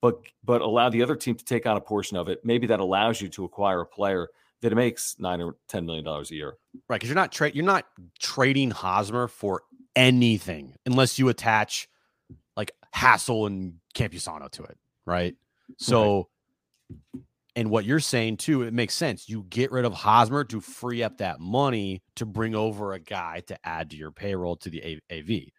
but 0.00 0.20
but 0.44 0.62
allow 0.62 0.88
the 0.88 1.02
other 1.02 1.16
team 1.16 1.34
to 1.34 1.44
take 1.44 1.66
on 1.66 1.76
a 1.76 1.80
portion 1.80 2.16
of 2.16 2.28
it, 2.28 2.40
maybe 2.44 2.66
that 2.68 2.80
allows 2.80 3.20
you 3.20 3.28
to 3.28 3.44
acquire 3.44 3.80
a 3.80 3.86
player 3.86 4.28
that 4.62 4.74
makes 4.74 5.16
nine 5.18 5.40
or 5.40 5.56
ten 5.68 5.84
million 5.86 6.04
dollars 6.04 6.30
a 6.30 6.34
year. 6.34 6.54
Right, 6.88 6.96
because 6.96 7.08
you're 7.08 7.16
not 7.16 7.32
tra- 7.32 7.50
you're 7.50 7.64
not 7.64 7.86
trading 8.18 8.70
Hosmer 8.70 9.28
for 9.28 9.62
anything 9.96 10.74
unless 10.86 11.18
you 11.18 11.28
attach 11.28 11.88
like 12.56 12.72
Hassell 12.94 13.46
and 13.46 13.74
Campusano 13.94 14.50
to 14.52 14.64
it, 14.64 14.78
right? 15.06 15.34
So, 15.78 16.28
and 17.60 17.70
what 17.70 17.84
you're 17.84 18.00
saying 18.00 18.38
too, 18.38 18.62
it 18.62 18.72
makes 18.72 18.94
sense. 18.94 19.28
You 19.28 19.44
get 19.50 19.70
rid 19.70 19.84
of 19.84 19.92
Hosmer 19.92 20.44
to 20.44 20.62
free 20.62 21.02
up 21.02 21.18
that 21.18 21.40
money 21.40 22.02
to 22.16 22.24
bring 22.24 22.54
over 22.54 22.94
a 22.94 22.98
guy 22.98 23.42
to 23.48 23.58
add 23.66 23.90
to 23.90 23.98
your 23.98 24.10
payroll 24.10 24.56
to 24.56 24.70
the 24.70 24.98
AV. 25.12 25.50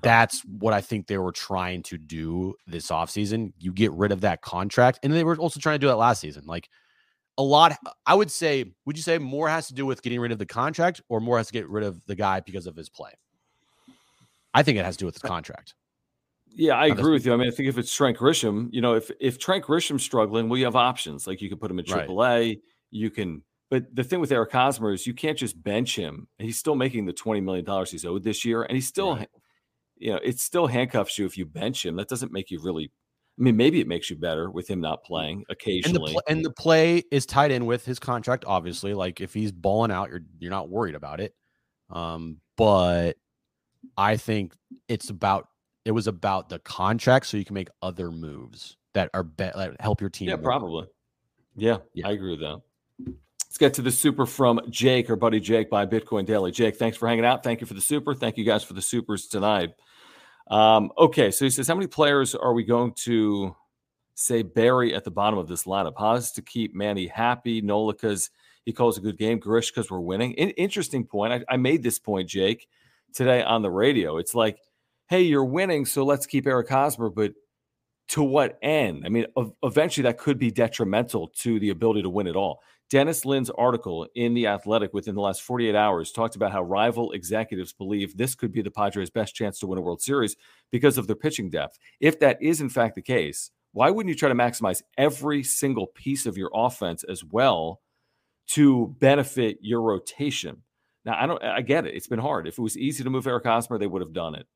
That's 0.00 0.40
what 0.46 0.72
I 0.72 0.80
think 0.80 1.06
they 1.06 1.18
were 1.18 1.30
trying 1.30 1.82
to 1.84 1.98
do 1.98 2.54
this 2.66 2.88
offseason. 2.88 3.52
You 3.58 3.70
get 3.70 3.92
rid 3.92 4.12
of 4.12 4.22
that 4.22 4.40
contract. 4.40 5.00
And 5.02 5.12
they 5.12 5.22
were 5.22 5.36
also 5.36 5.60
trying 5.60 5.74
to 5.74 5.78
do 5.78 5.88
that 5.88 5.96
last 5.96 6.20
season. 6.22 6.44
Like, 6.46 6.70
a 7.36 7.42
lot. 7.42 7.76
I 8.06 8.14
would 8.14 8.30
say, 8.30 8.72
would 8.86 8.96
you 8.96 9.02
say 9.02 9.18
more 9.18 9.50
has 9.50 9.66
to 9.66 9.74
do 9.74 9.84
with 9.84 10.00
getting 10.00 10.20
rid 10.20 10.32
of 10.32 10.38
the 10.38 10.46
contract, 10.46 11.02
or 11.10 11.20
more 11.20 11.36
has 11.36 11.48
to 11.48 11.52
get 11.52 11.68
rid 11.68 11.84
of 11.84 12.02
the 12.06 12.14
guy 12.14 12.40
because 12.40 12.66
of 12.66 12.76
his 12.76 12.88
play? 12.88 13.12
I 14.54 14.62
think 14.62 14.78
it 14.78 14.86
has 14.86 14.96
to 14.96 15.00
do 15.00 15.06
with 15.06 15.16
the 15.16 15.28
contract. 15.28 15.74
Yeah, 16.54 16.74
I 16.74 16.86
agree 16.86 17.12
with 17.12 17.24
you. 17.24 17.32
I 17.32 17.36
mean, 17.36 17.48
I 17.48 17.50
think 17.50 17.68
if 17.68 17.78
it's 17.78 17.94
Trent 17.94 18.18
Grisham, 18.18 18.68
you 18.72 18.80
know, 18.80 18.94
if 18.94 19.10
if 19.20 19.38
Trent 19.38 19.64
Grisham's 19.64 20.02
struggling, 20.02 20.48
well, 20.48 20.58
you 20.58 20.64
have 20.64 20.76
options. 20.76 21.26
Like 21.26 21.40
you 21.40 21.48
can 21.48 21.58
put 21.58 21.70
him 21.70 21.78
in 21.78 21.84
AAA. 21.84 22.16
Right. 22.16 22.58
You 22.90 23.10
can, 23.10 23.42
but 23.70 23.94
the 23.94 24.02
thing 24.02 24.20
with 24.20 24.32
Eric 24.32 24.52
Hosmer 24.52 24.92
is 24.92 25.06
you 25.06 25.14
can't 25.14 25.38
just 25.38 25.60
bench 25.62 25.96
him. 25.96 26.26
He's 26.38 26.58
still 26.58 26.74
making 26.74 27.06
the 27.06 27.12
twenty 27.12 27.40
million 27.40 27.64
dollars 27.64 27.90
he's 27.90 28.04
owed 28.04 28.24
this 28.24 28.44
year, 28.44 28.62
and 28.62 28.74
he's 28.74 28.88
still, 28.88 29.16
right. 29.16 29.28
you 29.96 30.12
know, 30.12 30.20
it 30.22 30.40
still 30.40 30.66
handcuffs 30.66 31.18
you 31.18 31.26
if 31.26 31.38
you 31.38 31.46
bench 31.46 31.86
him. 31.86 31.96
That 31.96 32.08
doesn't 32.08 32.32
make 32.32 32.50
you 32.50 32.60
really. 32.62 32.90
I 33.38 33.42
mean, 33.42 33.56
maybe 33.56 33.80
it 33.80 33.86
makes 33.86 34.10
you 34.10 34.16
better 34.16 34.50
with 34.50 34.68
him 34.68 34.80
not 34.80 35.02
playing 35.02 35.44
occasionally. 35.48 36.10
And 36.10 36.16
the, 36.16 36.32
and 36.32 36.44
the 36.44 36.50
play 36.50 37.04
is 37.10 37.24
tied 37.24 37.50
in 37.50 37.64
with 37.64 37.86
his 37.86 37.98
contract, 37.98 38.44
obviously. 38.46 38.92
Like 38.92 39.20
if 39.22 39.32
he's 39.32 39.52
balling 39.52 39.90
out, 39.90 40.10
you're 40.10 40.20
you're 40.40 40.50
not 40.50 40.68
worried 40.68 40.94
about 40.94 41.20
it. 41.20 41.32
Um, 41.88 42.38
but 42.56 43.16
I 43.96 44.16
think 44.16 44.54
it's 44.88 45.10
about 45.10 45.46
it 45.84 45.92
was 45.92 46.06
about 46.06 46.48
the 46.48 46.58
contract 46.58 47.26
so 47.26 47.36
you 47.36 47.44
can 47.44 47.54
make 47.54 47.68
other 47.82 48.10
moves 48.10 48.76
that 48.94 49.10
are 49.14 49.22
be- 49.22 49.50
that 49.54 49.76
help 49.80 50.00
your 50.00 50.10
team. 50.10 50.28
Yeah, 50.28 50.36
more. 50.36 50.44
probably. 50.44 50.86
Yeah, 51.56 51.78
yeah, 51.94 52.08
I 52.08 52.12
agree 52.12 52.30
with 52.32 52.40
that. 52.40 52.60
Let's 53.06 53.58
get 53.58 53.74
to 53.74 53.82
the 53.82 53.90
super 53.90 54.26
from 54.26 54.60
Jake, 54.70 55.10
our 55.10 55.16
buddy 55.16 55.40
Jake 55.40 55.70
by 55.70 55.84
Bitcoin 55.84 56.24
Daily. 56.24 56.52
Jake, 56.52 56.76
thanks 56.76 56.96
for 56.96 57.08
hanging 57.08 57.24
out. 57.24 57.42
Thank 57.42 57.60
you 57.60 57.66
for 57.66 57.74
the 57.74 57.80
super. 57.80 58.14
Thank 58.14 58.36
you 58.36 58.44
guys 58.44 58.62
for 58.62 58.74
the 58.74 58.82
supers 58.82 59.26
tonight. 59.26 59.70
Um, 60.48 60.92
okay, 60.96 61.30
so 61.30 61.44
he 61.44 61.50
says, 61.50 61.66
how 61.66 61.74
many 61.74 61.86
players 61.86 62.34
are 62.34 62.52
we 62.52 62.64
going 62.64 62.92
to 63.04 63.56
say 64.14 64.42
Barry 64.42 64.94
at 64.94 65.04
the 65.04 65.10
bottom 65.10 65.38
of 65.38 65.48
this 65.48 65.64
lineup? 65.64 65.94
Haas 65.96 66.32
to 66.32 66.42
keep 66.42 66.74
Manny 66.74 67.06
happy, 67.06 67.60
Nola 67.60 67.92
because 67.92 68.30
he 68.64 68.72
calls 68.72 68.98
a 68.98 69.00
good 69.00 69.18
game, 69.18 69.38
Grish 69.38 69.70
because 69.70 69.90
we're 69.90 70.00
winning. 70.00 70.32
In- 70.32 70.50
interesting 70.50 71.04
point. 71.04 71.32
I-, 71.32 71.54
I 71.54 71.56
made 71.56 71.82
this 71.82 71.98
point, 71.98 72.28
Jake, 72.28 72.68
today 73.14 73.42
on 73.42 73.62
the 73.62 73.70
radio. 73.70 74.18
It's 74.18 74.34
like 74.34 74.58
hey, 75.10 75.22
you're 75.22 75.44
winning, 75.44 75.84
so 75.84 76.04
let's 76.04 76.24
keep 76.24 76.46
Eric 76.46 76.68
Hosmer, 76.68 77.10
but 77.10 77.32
to 78.10 78.22
what 78.22 78.60
end? 78.62 79.02
I 79.04 79.08
mean, 79.08 79.26
eventually 79.64 80.04
that 80.04 80.18
could 80.18 80.38
be 80.38 80.52
detrimental 80.52 81.32
to 81.38 81.58
the 81.58 81.70
ability 81.70 82.02
to 82.02 82.08
win 82.08 82.28
it 82.28 82.36
all. 82.36 82.60
Dennis 82.90 83.24
Lin's 83.24 83.50
article 83.50 84.06
in 84.14 84.34
The 84.34 84.46
Athletic 84.46 84.94
within 84.94 85.16
the 85.16 85.20
last 85.20 85.42
48 85.42 85.74
hours 85.74 86.12
talked 86.12 86.36
about 86.36 86.52
how 86.52 86.62
rival 86.62 87.10
executives 87.10 87.72
believe 87.72 88.16
this 88.16 88.36
could 88.36 88.52
be 88.52 88.62
the 88.62 88.70
Padres' 88.70 89.10
best 89.10 89.34
chance 89.34 89.58
to 89.58 89.66
win 89.66 89.78
a 89.78 89.82
World 89.82 90.00
Series 90.00 90.36
because 90.70 90.96
of 90.96 91.08
their 91.08 91.16
pitching 91.16 91.50
depth. 91.50 91.76
If 91.98 92.20
that 92.20 92.40
is 92.40 92.60
in 92.60 92.68
fact 92.68 92.94
the 92.94 93.02
case, 93.02 93.50
why 93.72 93.90
wouldn't 93.90 94.12
you 94.12 94.18
try 94.18 94.28
to 94.28 94.34
maximize 94.36 94.80
every 94.96 95.42
single 95.42 95.88
piece 95.88 96.24
of 96.24 96.36
your 96.36 96.50
offense 96.54 97.02
as 97.02 97.24
well 97.24 97.80
to 98.50 98.94
benefit 99.00 99.58
your 99.60 99.82
rotation? 99.82 100.62
Now, 101.04 101.16
I 101.20 101.26
don't 101.26 101.42
I 101.42 101.62
get 101.62 101.86
it. 101.86 101.94
It's 101.96 102.08
been 102.08 102.20
hard. 102.20 102.46
If 102.46 102.58
it 102.58 102.62
was 102.62 102.78
easy 102.78 103.02
to 103.02 103.10
move 103.10 103.26
Eric 103.26 103.44
Hosmer, 103.44 103.78
they 103.78 103.88
would 103.88 104.02
have 104.02 104.12
done 104.12 104.36
it. 104.36 104.46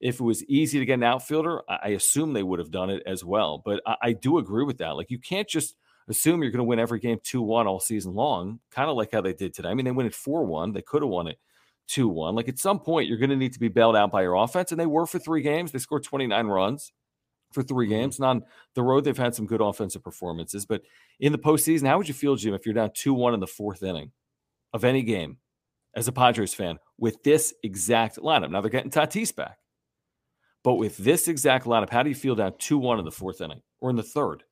If 0.00 0.20
it 0.20 0.24
was 0.24 0.44
easy 0.44 0.78
to 0.78 0.84
get 0.84 0.94
an 0.94 1.02
outfielder, 1.02 1.62
I 1.68 1.90
assume 1.90 2.32
they 2.32 2.42
would 2.42 2.58
have 2.58 2.70
done 2.70 2.90
it 2.90 3.02
as 3.06 3.24
well. 3.24 3.62
But 3.64 3.80
I, 3.86 3.96
I 4.02 4.12
do 4.12 4.38
agree 4.38 4.64
with 4.64 4.78
that. 4.78 4.96
Like 4.96 5.10
you 5.10 5.18
can't 5.18 5.48
just 5.48 5.76
assume 6.08 6.42
you're 6.42 6.52
going 6.52 6.58
to 6.58 6.64
win 6.64 6.78
every 6.78 6.98
game 6.98 7.18
2 7.22 7.42
1 7.42 7.66
all 7.66 7.80
season 7.80 8.14
long, 8.14 8.60
kind 8.70 8.90
of 8.90 8.96
like 8.96 9.12
how 9.12 9.20
they 9.20 9.32
did 9.32 9.54
today. 9.54 9.68
I 9.68 9.74
mean, 9.74 9.84
they 9.84 9.90
win 9.90 10.06
it 10.06 10.14
4 10.14 10.44
1. 10.44 10.72
They 10.72 10.82
could 10.82 11.02
have 11.02 11.08
won 11.08 11.28
it 11.28 11.38
2 11.88 12.08
1. 12.08 12.34
Like 12.34 12.48
at 12.48 12.58
some 12.58 12.80
point, 12.80 13.08
you're 13.08 13.18
going 13.18 13.30
to 13.30 13.36
need 13.36 13.52
to 13.54 13.60
be 13.60 13.68
bailed 13.68 13.96
out 13.96 14.12
by 14.12 14.22
your 14.22 14.34
offense. 14.34 14.70
And 14.70 14.80
they 14.80 14.86
were 14.86 15.06
for 15.06 15.18
three 15.18 15.42
games. 15.42 15.72
They 15.72 15.78
scored 15.78 16.04
29 16.04 16.46
runs 16.46 16.92
for 17.52 17.62
three 17.62 17.86
mm-hmm. 17.86 17.94
games. 17.94 18.18
And 18.18 18.26
on 18.26 18.42
the 18.74 18.82
road, 18.82 19.04
they've 19.04 19.16
had 19.16 19.34
some 19.34 19.46
good 19.46 19.60
offensive 19.60 20.02
performances. 20.02 20.66
But 20.66 20.82
in 21.20 21.32
the 21.32 21.38
postseason, 21.38 21.86
how 21.86 21.98
would 21.98 22.08
you 22.08 22.14
feel, 22.14 22.36
Jim, 22.36 22.54
if 22.54 22.66
you're 22.66 22.74
down 22.74 22.90
2 22.94 23.14
1 23.14 23.34
in 23.34 23.40
the 23.40 23.46
fourth 23.46 23.82
inning 23.82 24.12
of 24.72 24.84
any 24.84 25.02
game 25.02 25.38
as 25.94 26.08
a 26.08 26.12
Padres 26.12 26.52
fan 26.52 26.78
with 26.98 27.22
this 27.22 27.54
exact 27.62 28.18
lineup? 28.18 28.50
Now 28.50 28.60
they're 28.60 28.70
getting 28.70 28.90
Tatis 28.90 29.34
back. 29.34 29.58
But 30.64 30.74
with 30.74 30.96
this 30.96 31.28
exact 31.28 31.66
lineup, 31.66 31.90
how 31.90 32.02
do 32.02 32.08
you 32.08 32.14
feel 32.14 32.34
down 32.34 32.54
2 32.58 32.78
1 32.78 32.98
in 32.98 33.04
the 33.04 33.12
fourth 33.12 33.40
inning 33.40 33.60
or 33.80 33.90
in 33.90 33.96
the 33.96 34.02
third? 34.02 34.42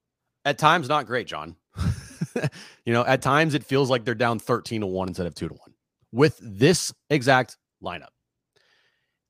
At 0.45 0.59
times, 0.59 0.89
not 0.89 1.07
great, 1.07 1.27
John. 1.27 1.57
you 2.85 2.93
know, 2.93 3.05
at 3.05 3.23
times 3.23 3.55
it 3.55 3.65
feels 3.65 3.89
like 3.91 4.05
they're 4.05 4.15
down 4.15 4.39
13 4.39 4.83
to 4.83 4.87
1 4.87 5.09
instead 5.09 5.27
of 5.27 5.35
2 5.35 5.49
to 5.49 5.55
1 5.55 5.61
with 6.13 6.39
this 6.43 6.93
exact 7.11 7.57
lineup. 7.83 8.11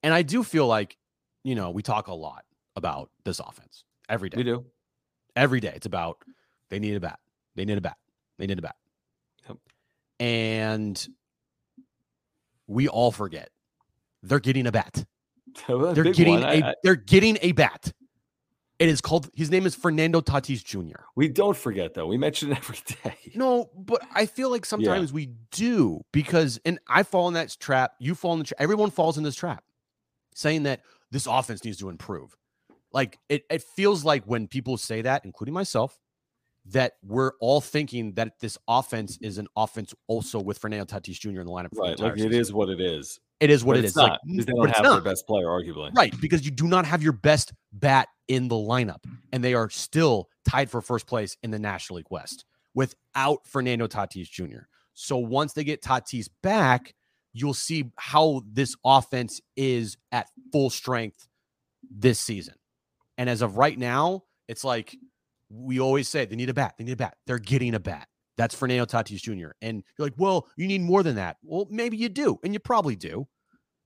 And 0.02 0.12
I 0.12 0.22
do 0.22 0.42
feel 0.42 0.66
like, 0.66 0.98
you 1.44 1.54
know, 1.54 1.70
we 1.70 1.82
talk 1.82 2.08
a 2.08 2.14
lot 2.14 2.44
about 2.74 3.10
this 3.24 3.38
offense 3.38 3.84
every 4.08 4.28
day. 4.28 4.38
We 4.38 4.42
do. 4.42 4.64
Every 5.36 5.60
day. 5.60 5.72
It's 5.76 5.86
about 5.86 6.18
they 6.68 6.80
need 6.80 6.96
a 6.96 7.00
bat. 7.00 7.20
They 7.54 7.64
need 7.64 7.78
a 7.78 7.80
bat. 7.80 7.96
They 8.38 8.46
need 8.46 8.58
a 8.58 8.62
bat. 8.62 8.76
Yep. 9.48 9.58
And 10.18 11.08
we 12.66 12.88
all 12.88 13.12
forget 13.12 13.50
they're 14.22 14.40
getting 14.40 14.66
a 14.66 14.72
bat. 14.72 15.04
they're 15.68 16.12
getting 16.12 16.40
one. 16.40 16.44
a 16.44 16.66
I, 16.66 16.74
they're 16.82 16.96
getting 16.96 17.38
a 17.42 17.52
bat. 17.52 17.92
It 18.78 18.88
is 18.88 19.00
called 19.00 19.30
his 19.34 19.50
name 19.50 19.64
is 19.64 19.74
Fernando 19.74 20.20
Tatis 20.20 20.64
Jr. 20.64 21.02
We 21.14 21.28
don't 21.28 21.56
forget 21.56 21.94
though. 21.94 22.06
We 22.06 22.18
mention 22.18 22.50
it 22.50 22.58
every 22.58 22.78
day. 23.04 23.16
No, 23.34 23.70
but 23.76 24.02
I 24.12 24.26
feel 24.26 24.50
like 24.50 24.66
sometimes 24.66 25.10
yeah. 25.10 25.14
we 25.14 25.30
do 25.50 26.00
because 26.12 26.60
and 26.64 26.78
I 26.88 27.02
fall 27.04 27.28
in 27.28 27.34
that 27.34 27.56
trap. 27.60 27.92
You 28.00 28.14
fall 28.14 28.32
in 28.32 28.40
the 28.40 28.44
trap. 28.44 28.60
Everyone 28.60 28.90
falls 28.90 29.18
in 29.18 29.24
this 29.24 29.36
trap, 29.36 29.62
saying 30.34 30.64
that 30.64 30.82
this 31.10 31.26
offense 31.26 31.64
needs 31.64 31.78
to 31.78 31.90
improve. 31.90 32.36
Like 32.92 33.18
it, 33.28 33.44
it 33.50 33.62
feels 33.62 34.04
like 34.04 34.24
when 34.24 34.48
people 34.48 34.76
say 34.76 35.02
that, 35.02 35.24
including 35.24 35.54
myself, 35.54 35.98
that 36.66 36.92
we're 37.02 37.32
all 37.40 37.60
thinking 37.60 38.12
that 38.14 38.38
this 38.40 38.56
offense 38.68 39.18
is 39.20 39.38
an 39.38 39.48
offense 39.56 39.94
also 40.06 40.40
with 40.40 40.58
Fernando 40.58 40.84
Tatis 40.84 41.18
Jr. 41.18 41.40
in 41.40 41.46
the 41.46 41.52
lineup. 41.52 41.68
right, 41.72 41.98
like 41.98 42.18
it 42.18 42.32
is 42.32 42.52
what 42.52 42.68
it 42.68 42.80
is. 42.80 43.18
It 43.40 43.50
is 43.50 43.64
what 43.64 43.74
but 43.74 43.80
it 43.80 43.86
is. 43.86 43.96
Not, 43.96 44.20
like, 44.24 44.46
they 44.46 44.52
don't 44.52 44.70
have 44.70 44.84
their 44.84 45.00
best 45.00 45.26
player, 45.26 45.46
arguably. 45.46 45.92
Right, 45.96 46.14
because 46.20 46.44
you 46.44 46.52
do 46.52 46.68
not 46.68 46.86
have 46.86 47.02
your 47.02 47.12
best 47.12 47.52
bat 47.72 48.08
in 48.28 48.46
the 48.46 48.54
lineup, 48.54 49.02
and 49.32 49.42
they 49.42 49.54
are 49.54 49.68
still 49.68 50.28
tied 50.48 50.70
for 50.70 50.80
first 50.80 51.06
place 51.06 51.36
in 51.42 51.50
the 51.50 51.58
National 51.58 51.96
League 51.96 52.06
West 52.10 52.44
without 52.74 53.46
Fernando 53.46 53.88
Tatis 53.88 54.30
Jr. 54.30 54.66
So 54.94 55.16
once 55.16 55.54
they 55.54 55.64
get 55.64 55.82
Tatis 55.82 56.28
back, 56.42 56.94
you'll 57.32 57.54
see 57.54 57.90
how 57.96 58.42
this 58.50 58.76
offense 58.84 59.40
is 59.56 59.96
at 60.12 60.28
full 60.52 60.70
strength 60.70 61.26
this 61.90 62.20
season. 62.20 62.54
And 63.18 63.28
as 63.28 63.42
of 63.42 63.56
right 63.56 63.78
now, 63.78 64.24
it's 64.48 64.64
like 64.64 64.96
we 65.52 65.80
always 65.80 66.08
say 66.08 66.24
they 66.24 66.36
need 66.36 66.48
a 66.48 66.54
bat. 66.54 66.74
They 66.78 66.84
need 66.84 66.92
a 66.92 66.96
bat. 66.96 67.16
They're 67.26 67.38
getting 67.38 67.74
a 67.74 67.80
bat. 67.80 68.08
That's 68.38 68.54
Fernando 68.54 68.86
Tatis 68.86 69.20
Jr. 69.20 69.50
And 69.60 69.84
you're 69.98 70.06
like, 70.06 70.14
well, 70.16 70.48
you 70.56 70.66
need 70.66 70.80
more 70.80 71.02
than 71.02 71.16
that. 71.16 71.36
Well, 71.42 71.66
maybe 71.70 71.96
you 71.96 72.08
do, 72.08 72.38
and 72.42 72.54
you 72.54 72.60
probably 72.60 72.96
do, 72.96 73.28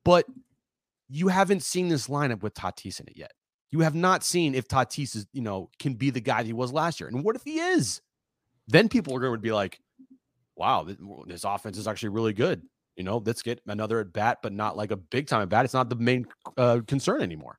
but 0.05 0.26
you 1.09 1.29
haven't 1.29 1.62
seen 1.62 1.88
this 1.88 2.07
lineup 2.07 2.42
with 2.42 2.55
Tatis 2.55 3.00
in 3.00 3.09
it 3.09 3.16
yet. 3.16 3.33
You 3.70 3.81
have 3.81 3.94
not 3.94 4.22
seen 4.22 4.55
if 4.55 4.68
Tatis 4.68 5.16
is, 5.16 5.26
you 5.33 5.42
know, 5.42 5.70
can 5.81 5.94
be 5.94 6.11
the 6.11 6.20
guy 6.20 6.44
he 6.44 6.52
was 6.52 6.72
last 6.72 7.00
year. 7.00 7.09
And 7.09 7.24
what 7.24 7.37
if 7.37 7.42
he 7.42 7.59
is? 7.59 8.00
Then 8.68 8.88
people 8.88 9.14
are 9.14 9.20
going 9.20 9.35
to 9.35 9.38
be 9.38 9.52
like, 9.52 9.81
wow, 10.55 10.87
this, 11.26 11.44
offense 11.44 11.76
is 11.76 11.88
actually 11.88 12.11
really 12.11 12.33
good. 12.33 12.62
You 12.96 13.05
know, 13.05 13.22
let's 13.24 13.42
get 13.42 13.61
another 13.66 14.00
at 14.00 14.12
bat, 14.12 14.38
but 14.42 14.52
not 14.52 14.76
like 14.76 14.90
a 14.90 14.96
big 14.96 15.26
time 15.26 15.42
at 15.42 15.48
bat. 15.48 15.64
It's 15.64 15.74
not 15.74 15.90
the 15.90 15.96
main 15.96 16.26
uh, 16.57 16.81
concern 16.87 17.20
anymore. 17.20 17.59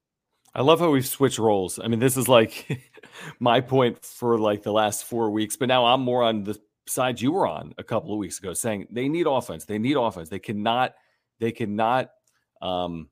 I 0.58 0.62
love 0.62 0.80
how 0.80 0.90
we've 0.90 1.08
switched 1.08 1.38
roles. 1.38 1.78
I 1.78 1.88
mean, 1.88 2.00
this 2.00 2.18
is 2.18 2.28
like 2.28 2.82
my 3.40 3.62
point 3.62 4.04
for 4.04 4.40
like 4.40 4.64
the 4.64 4.72
last 4.72 5.04
four 5.04 5.30
weeks, 5.30 5.56
but 5.56 5.68
now 5.68 5.86
I'm 5.86 6.02
more 6.02 6.24
on 6.24 6.46
the 6.46 6.60
side 6.88 7.22
you 7.22 7.32
were 7.32 7.46
on 7.46 7.76
a 7.78 7.84
couple 7.84 8.12
of 8.12 8.18
weeks 8.18 8.40
ago, 8.40 8.54
saying 8.56 8.88
they 8.90 9.08
need 9.08 9.28
offense. 9.28 9.66
They 9.66 9.78
need 9.78 9.98
offense. 9.98 10.30
They 10.30 10.40
cannot, 10.40 10.96
they 11.40 11.52
cannot 11.52 12.10
um, 12.60 13.10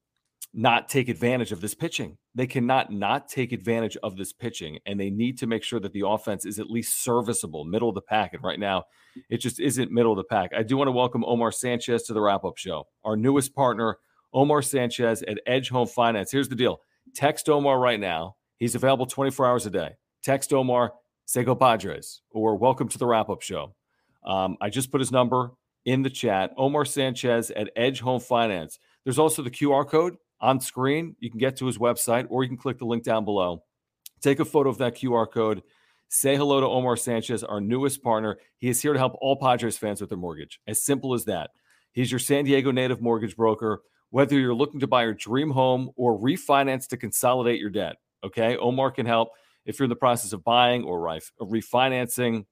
not 0.56 0.90
take 0.90 1.08
advantage 1.08 1.52
of 1.52 1.62
this 1.62 1.76
pitching. 1.76 2.18
They 2.34 2.48
cannot 2.48 2.92
not 2.92 3.30
take 3.30 3.52
advantage 3.52 3.96
of 4.02 4.18
this 4.18 4.34
pitching, 4.34 4.80
and 4.88 5.00
they 5.00 5.12
need 5.12 5.38
to 5.38 5.46
make 5.46 5.62
sure 5.62 5.80
that 5.82 5.94
the 5.94 6.08
offense 6.08 6.48
is 6.48 6.58
at 6.58 6.72
least 6.72 7.04
serviceable, 7.04 7.64
middle 7.64 7.90
of 7.90 7.96
the 7.96 8.02
pack. 8.02 8.34
And 8.34 8.44
right 8.44 8.60
now, 8.60 8.86
it 9.30 9.38
just 9.38 9.60
isn't 9.60 9.92
middle 9.92 10.14
of 10.14 10.18
the 10.18 10.24
pack. 10.24 10.50
I 10.58 10.64
do 10.64 10.78
want 10.78 10.88
to 10.88 10.94
welcome 10.94 11.24
Omar 11.24 11.52
Sanchez 11.52 12.02
to 12.04 12.14
the 12.14 12.22
wrap 12.22 12.44
up 12.44 12.58
show, 12.58 12.88
our 13.04 13.16
newest 13.16 13.54
partner, 13.54 14.00
Omar 14.34 14.64
Sanchez 14.64 15.22
at 15.28 15.38
Edge 15.46 15.70
Home 15.70 15.88
Finance. 15.88 16.32
Here's 16.32 16.50
the 16.50 16.56
deal 16.56 16.80
Text 17.16 17.48
Omar 17.48 17.80
right 17.80 18.00
now. 18.00 18.36
He's 18.58 18.76
available 18.76 19.06
24 19.06 19.46
hours 19.46 19.66
a 19.66 19.70
day. 19.70 19.92
Text 20.22 20.52
Omar, 20.52 20.94
say 21.26 21.46
go 21.46 21.56
Padres, 21.56 22.22
or 22.30 22.58
welcome 22.58 22.90
to 22.90 22.98
the 22.98 23.06
wrap 23.06 23.30
up 23.30 23.42
show. 23.42 23.74
Um, 24.26 24.58
I 24.60 24.70
just 24.70 24.92
put 24.92 25.00
his 25.00 25.14
number 25.14 25.52
in 25.86 26.02
the 26.02 26.10
chat. 26.10 26.52
Omar 26.58 26.84
Sanchez 26.84 27.52
at 27.52 27.72
Edge 27.78 28.02
Home 28.02 28.20
Finance. 28.20 28.80
There's 29.06 29.20
also 29.20 29.42
the 29.42 29.52
QR 29.52 29.88
code 29.88 30.18
on 30.42 30.60
screen. 30.60 31.16
You 31.20 31.30
can 31.30 31.40
get 31.40 31.56
to 31.58 31.68
his 31.68 31.78
website, 31.78 32.28
or 32.30 32.44
you 32.44 32.50
can 32.50 32.58
click 32.58 32.80
the 32.80 32.86
link 32.86 33.04
down 33.04 33.24
below. 33.24 33.64
Take 34.22 34.42
a 34.42 34.46
photo 34.46 34.70
of 34.70 34.80
that 34.80 34.96
QR 34.96 35.32
code. 35.32 35.64
Say 36.10 36.36
hello 36.36 36.60
to 36.60 36.68
Omar 36.68 36.98
Sanchez, 36.98 37.46
our 37.46 37.62
newest 37.62 38.04
partner. 38.04 38.38
He 38.58 38.68
is 38.68 38.82
here 38.82 38.92
to 38.92 39.00
help 39.00 39.16
all 39.22 39.38
Padres 39.38 39.78
fans 39.78 40.02
with 40.02 40.10
their 40.10 40.18
mortgage. 40.18 40.60
As 40.68 40.82
simple 40.82 41.14
as 41.14 41.26
that. 41.26 41.52
He's 41.94 42.12
your 42.12 42.20
San 42.20 42.44
Diego 42.44 42.72
native 42.72 43.02
mortgage 43.02 43.38
broker 43.38 43.84
whether 44.16 44.40
you're 44.40 44.56
looking 44.56 44.80
to 44.80 44.88
buy 44.88 45.04
your 45.04 45.14
dream 45.14 45.52
home 45.52 45.90
or 45.98 46.18
refinance 46.18 46.88
to 46.88 46.96
consolidate 46.96 47.60
your 47.60 47.70
debt. 47.70 47.98
Okay. 48.24 48.56
Omar 48.56 48.90
can 48.90 49.06
help 49.06 49.32
if 49.66 49.78
you're 49.78 49.84
in 49.84 49.90
the 49.90 49.96
process 49.98 50.32
of 50.32 50.42
buying 50.42 50.86
or 50.86 51.02
refinancing 51.42 52.46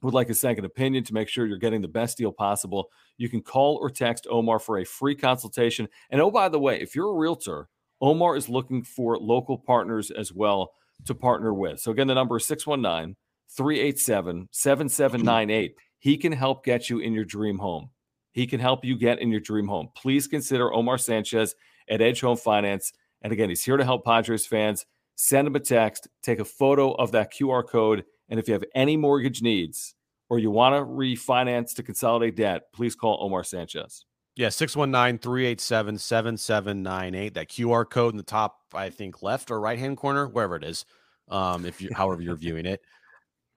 would 0.00 0.14
like 0.14 0.30
a 0.30 0.34
second 0.34 0.64
opinion 0.64 1.04
to 1.04 1.12
make 1.12 1.28
sure 1.28 1.44
you're 1.44 1.58
getting 1.58 1.82
the 1.82 1.86
best 1.86 2.16
deal 2.16 2.32
possible, 2.32 2.88
you 3.18 3.28
can 3.28 3.42
call 3.42 3.76
or 3.76 3.90
text 3.90 4.26
Omar 4.30 4.58
for 4.58 4.78
a 4.78 4.86
free 4.86 5.14
consultation. 5.14 5.86
And 6.08 6.18
oh, 6.22 6.30
by 6.30 6.48
the 6.48 6.58
way, 6.58 6.80
if 6.80 6.96
you're 6.96 7.10
a 7.10 7.18
realtor, 7.18 7.68
Omar 8.00 8.34
is 8.34 8.48
looking 8.48 8.82
for 8.82 9.18
local 9.18 9.58
partners 9.58 10.10
as 10.10 10.32
well 10.32 10.72
to 11.04 11.14
partner 11.14 11.52
with. 11.52 11.78
So 11.80 11.90
again, 11.90 12.06
the 12.06 12.14
number 12.14 12.38
is 12.38 12.46
619 12.46 13.16
387 13.54 14.48
7798. 14.50 15.74
He 15.98 16.16
can 16.16 16.32
help 16.32 16.64
get 16.64 16.88
you 16.88 17.00
in 17.00 17.12
your 17.12 17.26
dream 17.26 17.58
home. 17.58 17.90
He 18.32 18.46
can 18.46 18.60
help 18.60 18.84
you 18.84 18.96
get 18.96 19.20
in 19.20 19.30
your 19.30 19.40
dream 19.40 19.68
home. 19.68 19.88
Please 19.94 20.26
consider 20.26 20.72
Omar 20.72 20.98
Sanchez 20.98 21.54
at 21.88 22.00
Edge 22.00 22.20
Home 22.22 22.36
Finance. 22.36 22.92
And 23.22 23.32
again, 23.32 23.48
he's 23.48 23.64
here 23.64 23.76
to 23.76 23.84
help 23.84 24.04
Padres 24.04 24.46
fans. 24.46 24.84
Send 25.14 25.46
him 25.46 25.54
a 25.54 25.60
text, 25.60 26.08
take 26.22 26.40
a 26.40 26.44
photo 26.44 26.92
of 26.92 27.12
that 27.12 27.32
QR 27.32 27.66
code. 27.66 28.04
And 28.28 28.40
if 28.40 28.48
you 28.48 28.54
have 28.54 28.64
any 28.74 28.96
mortgage 28.96 29.42
needs 29.42 29.94
or 30.28 30.38
you 30.38 30.50
want 30.50 30.74
to 30.74 30.80
refinance 30.82 31.74
to 31.74 31.82
consolidate 31.82 32.36
debt, 32.36 32.72
please 32.72 32.94
call 32.94 33.18
Omar 33.20 33.44
Sanchez. 33.44 34.06
Yeah, 34.34 34.48
619 34.48 35.18
387 35.18 35.98
7798. 35.98 37.34
That 37.34 37.48
QR 37.48 37.88
code 37.88 38.14
in 38.14 38.16
the 38.16 38.22
top, 38.22 38.60
I 38.72 38.88
think, 38.88 39.22
left 39.22 39.50
or 39.50 39.60
right 39.60 39.78
hand 39.78 39.98
corner, 39.98 40.26
wherever 40.26 40.56
it 40.56 40.64
is, 40.64 40.86
um, 41.28 41.66
if 41.66 41.82
you, 41.82 41.90
however 41.94 42.22
you're 42.22 42.36
viewing 42.36 42.64
it. 42.64 42.80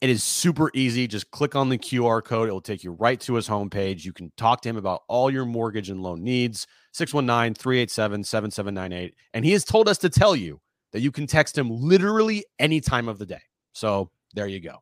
It 0.02 0.10
is 0.10 0.24
super 0.24 0.70
easy. 0.74 1.08
Just 1.08 1.32
click 1.32 1.56
on 1.56 1.70
the 1.70 1.78
QR 1.78 2.24
code. 2.24 2.50
It 2.50 2.52
will 2.52 2.62
take 2.62 2.84
you 2.84 2.92
right 2.92 3.20
to 3.22 3.36
his 3.36 3.48
homepage. 3.48 4.04
You 4.04 4.14
can 4.14 4.32
talk 4.36 4.62
to 4.62 4.70
him 4.70 4.78
about 4.78 5.04
all 5.08 5.32
your 5.32 5.46
mortgage 5.46 5.90
and 5.90 6.02
loan 6.02 6.24
needs. 6.24 6.68
619 6.94 7.56
387 7.56 8.24
7798. 8.24 9.16
And 9.34 9.46
he 9.46 9.52
has 9.52 9.64
told 9.64 9.90
us 9.90 9.98
to 10.00 10.10
tell 10.10 10.36
you 10.36 10.60
that 10.92 11.02
you 11.02 11.12
can 11.12 11.28
text 11.28 11.58
him 11.58 11.70
literally 11.70 12.46
any 12.60 12.82
time 12.82 13.08
of 13.08 13.20
the 13.20 13.26
day. 13.26 13.42
So 13.74 14.12
there 14.34 14.48
you 14.48 14.60
go. 14.60 14.78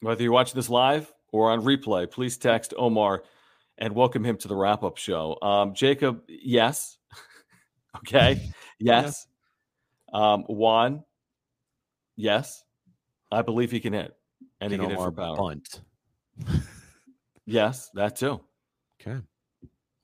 Whether 0.00 0.22
you're 0.22 0.32
watching 0.32 0.56
this 0.56 0.68
live 0.68 1.12
or 1.32 1.50
on 1.50 1.62
replay, 1.62 2.10
please 2.10 2.36
text 2.36 2.74
Omar 2.76 3.24
and 3.78 3.94
welcome 3.94 4.24
him 4.24 4.36
to 4.38 4.48
the 4.48 4.54
wrap 4.56 4.82
up 4.82 4.98
show. 4.98 5.38
Um, 5.42 5.74
Jacob, 5.74 6.22
yes. 6.28 6.98
okay. 7.96 8.40
Yes. 8.80 9.26
Um, 10.12 10.42
Juan, 10.42 11.04
yes. 12.16 12.64
I 13.30 13.40
believe 13.40 13.70
he 13.70 13.80
can 13.80 13.92
hit. 13.92 14.14
And 14.60 14.72
he 14.72 14.78
can 14.78 14.90
hit 14.90 14.98
for 14.98 15.12
power. 15.12 15.36
Bunt. 15.36 15.82
yes, 17.46 17.90
that 17.94 18.16
too. 18.16 18.40
Okay. 19.00 19.18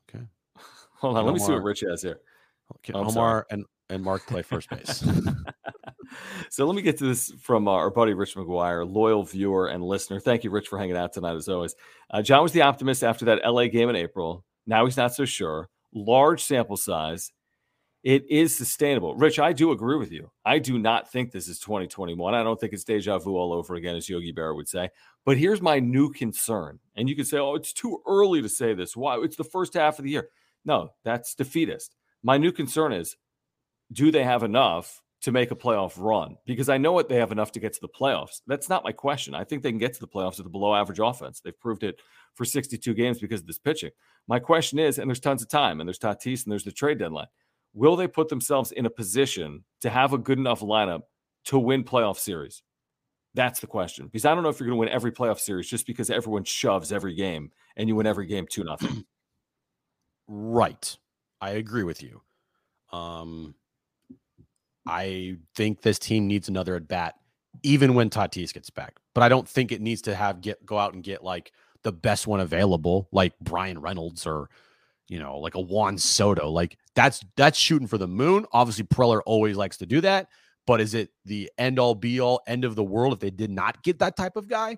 Okay. 0.09 0.25
Hold 0.99 1.17
on. 1.17 1.25
let 1.25 1.33
me 1.33 1.41
see 1.41 1.53
what 1.53 1.63
Rich 1.63 1.85
has 1.89 2.03
here. 2.03 2.21
Okay. 2.77 2.93
Oh, 2.95 3.09
Omar 3.09 3.47
and, 3.51 3.65
and 3.89 4.03
Marc 4.03 4.27
play 4.27 4.43
first 4.43 4.71
base. 4.71 5.05
so 6.51 6.67
let 6.67 6.77
me 6.77 6.83
get 6.83 6.99
to 6.99 7.07
this 7.07 7.33
from 7.41 7.67
uh, 7.69 7.73
our 7.73 7.91
buddy 7.91 8.15
Rich 8.15 8.37
McGuire, 8.37 8.89
loyal 8.91 9.25
viewer 9.25 9.69
and 9.69 9.83
listener. 9.83 10.21
Thank 10.21 10.45
you, 10.45 10.51
Rich, 10.51 10.69
for 10.69 10.79
hanging 10.79 10.97
out 10.97 11.13
tonight 11.13 11.37
as 11.37 11.49
always. 11.49 11.75
Uh, 12.11 12.23
John 12.23 12.43
was 12.43 12.53
the 12.53 12.63
optimist 12.63 13.03
after 13.03 13.25
that 13.27 13.41
LA 13.45 13.67
game 13.67 13.89
in 13.89 13.97
April. 13.97 14.45
Now 14.67 14.85
he's 14.85 14.97
not 14.97 15.15
so 15.15 15.25
sure. 15.25 15.69
Large 15.93 16.45
sample 16.45 16.77
size. 16.77 17.33
It 18.03 18.25
is 18.31 18.57
sustainable. 18.57 19.15
Rich, 19.15 19.39
I 19.39 19.53
do 19.53 19.73
agree 19.73 19.97
with 19.97 20.11
you. 20.11 20.31
I 20.45 20.59
do 20.59 20.79
not 20.79 21.13
think 21.13 21.33
this 21.33 21.49
is 21.49 21.59
2021. 21.59 22.35
I 22.35 22.43
don't 22.43 22.59
think 22.59 22.73
it's 22.73 22.85
deja 22.85 23.19
vu 23.19 23.37
all 23.37 23.53
over 23.53 23.75
again, 23.75 23.95
as 23.95 24.09
Yogi 24.09 24.33
Berra 24.33 24.57
would 24.57 24.69
say. 24.69 24.89
But 25.27 25.37
here's 25.37 25.61
my 25.61 25.81
new 25.81 26.11
concern. 26.11 26.79
And 26.97 27.11
you 27.11 27.17
could 27.17 27.27
say, 27.27 27.37
oh, 27.37 27.57
it's 27.57 27.75
too 27.75 28.01
early 28.07 28.41
to 28.41 28.49
say 28.49 28.73
this. 28.73 28.97
Why? 28.97 29.19
It's 29.19 29.37
the 29.37 29.45
first 29.45 29.75
half 29.75 29.99
of 29.99 30.05
the 30.05 30.11
year. 30.11 30.31
No, 30.65 30.93
that's 31.05 31.35
defeatist. 31.35 31.95
My 32.23 32.39
new 32.39 32.53
concern 32.53 32.93
is 32.93 33.17
do 33.93 34.11
they 34.11 34.25
have 34.25 34.45
enough 34.45 35.03
to 35.23 35.33
make 35.33 35.51
a 35.51 35.57
playoff 35.57 35.93
run? 35.99 36.37
Because 36.47 36.71
I 36.71 36.79
know 36.79 36.93
what 36.93 37.11
they 37.11 37.17
have 37.17 37.33
enough 37.33 37.53
to 37.53 37.61
get 37.61 37.75
to 37.75 37.81
the 37.83 37.89
playoffs. 37.89 38.41
That's 38.47 38.71
not 38.71 38.85
my 38.85 38.93
question. 38.93 39.35
I 39.35 39.45
think 39.45 39.63
they 39.63 39.73
can 39.73 39.79
get 39.79 39.93
to 39.95 40.01
the 40.01 40.09
playoffs 40.09 40.39
with 40.39 40.47
a 40.47 40.51
below 40.51 40.75
average 40.75 41.01
offense. 41.01 41.41
They've 41.41 41.59
proved 41.59 41.83
it 41.83 42.01
for 42.35 42.47
62 42.47 42.95
games 42.95 43.19
because 43.19 43.41
of 43.41 43.47
this 43.47 43.59
pitching. 43.59 43.91
My 44.27 44.39
question 44.39 44.79
is, 44.79 44.99
and 44.99 45.11
there's 45.11 45.21
tons 45.21 45.43
of 45.43 45.49
time, 45.49 45.81
and 45.81 45.89
there's 45.89 45.99
Tatis, 45.99 46.45
and 46.45 46.53
there's 46.53 46.65
the 46.65 46.73
trade 46.73 46.99
deadline 46.99 47.27
will 47.75 47.97
they 47.97 48.09
put 48.09 48.29
themselves 48.29 48.73
in 48.73 48.87
a 48.87 48.91
position 48.91 49.65
to 49.81 49.91
have 49.91 50.13
a 50.13 50.19
good 50.19 50.39
enough 50.39 50.61
lineup 50.61 51.03
to 51.47 51.59
win 51.59 51.85
playoff 51.85 52.19
series? 52.19 52.63
That's 53.35 53.61
the 53.61 53.67
question. 53.67 54.07
Because 54.07 54.25
I 54.25 54.35
don't 54.35 54.43
know 54.43 54.49
if 54.49 54.59
you're 54.59 54.67
going 54.67 54.77
to 54.77 54.81
win 54.81 54.89
every 54.89 55.13
playoff 55.13 55.39
series 55.39 55.69
just 55.69 55.87
because 55.87 56.11
everyone 56.11 56.45
shoves 56.45 56.93
every 56.93 57.15
game 57.15 57.51
and 57.77 57.89
you 57.89 57.95
win 57.97 58.07
every 58.07 58.27
game 58.27 58.47
2 58.51 58.65
nothing. 58.65 59.05
right. 60.29 60.97
I 61.41 61.51
agree 61.51 61.85
with 61.85 62.03
you. 62.03 62.21
Um 62.93 63.55
I 64.87 65.37
think 65.55 65.83
this 65.83 65.99
team 65.99 66.27
needs 66.27 66.49
another 66.49 66.75
at 66.75 66.89
bat 66.89 67.15
even 67.63 67.95
when 67.95 68.11
Tatis 68.11 68.53
gets 68.53 68.71
back. 68.71 68.97
But 69.15 69.23
I 69.23 69.29
don't 69.29 69.49
think 69.49 69.71
it 69.71 69.81
needs 69.81 70.03
to 70.03 70.15
have 70.15 70.41
get 70.41 70.65
go 70.67 70.79
out 70.79 70.95
and 70.95 71.03
get 71.03 71.23
like 71.23 71.53
the 71.83 71.93
best 71.93 72.27
one 72.27 72.41
available 72.41 73.09
like 73.13 73.39
Bryan 73.39 73.81
Reynolds 73.81 74.27
or 74.27 74.51
you 75.09 75.19
know, 75.19 75.39
like 75.39 75.57
a 75.57 75.61
Juan 75.61 75.99
Soto. 75.99 76.51
Like 76.51 76.79
that's 77.01 77.25
that's 77.35 77.59
shooting 77.59 77.89
for 77.89 77.97
the 77.97 78.07
moon. 78.07 78.45
Obviously, 78.53 78.85
Preller 78.85 79.23
always 79.25 79.57
likes 79.57 79.79
to 79.79 79.87
do 79.87 80.03
that, 80.03 80.29
but 80.67 80.83
is 80.83 80.93
it 80.93 81.09
the 81.25 81.51
end 81.57 81.79
all 81.79 81.95
be 81.95 82.21
all 82.21 82.43
end 82.47 82.67
of 82.67 82.77
the 82.77 82.85
world 82.85 83.15
if 83.15 83.21
they 83.21 83.31
did 83.31 83.51
not 83.51 83.83
get 83.83 84.01
that 84.01 84.19
type 84.19 84.37
of 84.37 84.49
guy? 84.49 84.77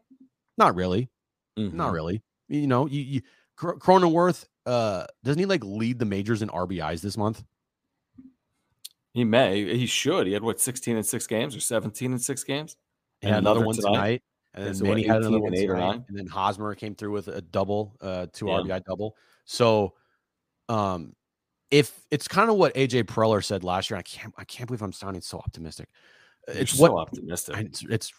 Not 0.56 0.76
really. 0.76 1.10
Mm-hmm. 1.58 1.76
Not 1.76 1.92
really. 1.92 2.22
You 2.48 2.68
know, 2.68 2.86
you, 2.86 3.00
you 3.00 3.20
Cronenworth, 3.58 4.46
uh, 4.66 5.06
doesn't 5.24 5.40
he 5.40 5.46
like 5.46 5.64
lead 5.64 5.98
the 5.98 6.04
majors 6.04 6.42
in 6.42 6.48
RBIs 6.48 7.00
this 7.00 7.16
month? 7.16 7.42
He 9.14 9.24
may. 9.24 9.76
He 9.76 9.86
should. 9.86 10.28
He 10.28 10.32
had 10.32 10.44
what, 10.44 10.60
16 10.60 10.96
in 10.96 11.02
six 11.02 11.26
games 11.26 11.56
or 11.56 11.60
17 11.60 12.12
in 12.12 12.18
six 12.20 12.44
games? 12.44 12.76
And, 13.20 13.30
and 13.30 13.38
another, 13.38 13.62
another, 13.62 13.66
one 13.66 13.76
tonight. 13.76 13.92
tonight. 13.92 14.22
And 14.54 14.76
then 14.76 14.88
Manny 14.88 15.02
had 15.02 15.16
another 15.18 15.40
one 15.40 15.54
eight 15.54 15.66
tonight. 15.66 15.74
or 15.74 15.76
nine. 15.76 16.04
And 16.08 16.16
then 16.16 16.26
Hosmer 16.26 16.74
came 16.76 16.94
through 16.94 17.12
with 17.12 17.28
a 17.28 17.42
double, 17.42 17.96
uh, 18.00 18.26
two 18.32 18.46
yeah. 18.46 18.60
RBI 18.60 18.84
double. 18.84 19.16
So 19.44 19.94
um, 20.68 21.14
if 21.72 22.04
it's 22.10 22.28
kind 22.28 22.50
of 22.50 22.56
what 22.56 22.74
AJ 22.74 23.04
Preller 23.04 23.42
said 23.42 23.64
last 23.64 23.90
year, 23.90 23.98
I 23.98 24.02
can't 24.02 24.32
I 24.36 24.44
can't 24.44 24.68
believe 24.68 24.82
I'm 24.82 24.92
sounding 24.92 25.22
so 25.22 25.38
optimistic. 25.38 25.88
You're 26.46 26.58
it's 26.58 26.72
so 26.72 26.92
what, 26.92 27.00
optimistic. 27.00 27.56
It's, 27.56 27.84
it's, 27.88 28.12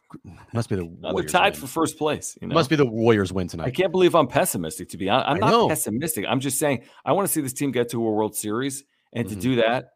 must 0.54 0.70
be 0.70 0.78
the 0.78 0.89
no, 1.00 1.13
they're 1.13 1.26
tied 1.26 1.54
win. 1.54 1.62
for 1.62 1.68
first 1.68 1.98
place. 1.98 2.38
You 2.42 2.48
know? 2.48 2.56
Must 2.56 2.70
be 2.70 2.78
the 2.78 2.86
Warriors 2.86 3.32
win 3.34 3.48
tonight. 3.50 3.66
I 3.66 3.72
can't 3.72 3.92
believe 3.92 4.16
I'm 4.16 4.28
pessimistic. 4.28 4.89
To 4.89 4.98
be 4.98 5.10
honest, 5.10 5.30
I'm 5.30 5.36
I 5.36 5.39
not 5.39 5.52
know. 5.52 5.68
pessimistic. 5.68 6.26
I'm 6.28 6.39
just 6.39 6.58
saying 6.58 6.84
I 7.06 7.12
want 7.12 7.28
to 7.28 7.34
see 7.34 7.42
this 7.42 7.54
team 7.54 7.72
get 7.72 7.89
to 7.92 8.06
a 8.06 8.12
World 8.12 8.36
Series, 8.36 8.84
and 9.13 9.28
mm-hmm. 9.28 9.36
to 9.36 9.42
do 9.42 9.56
that, 9.58 9.89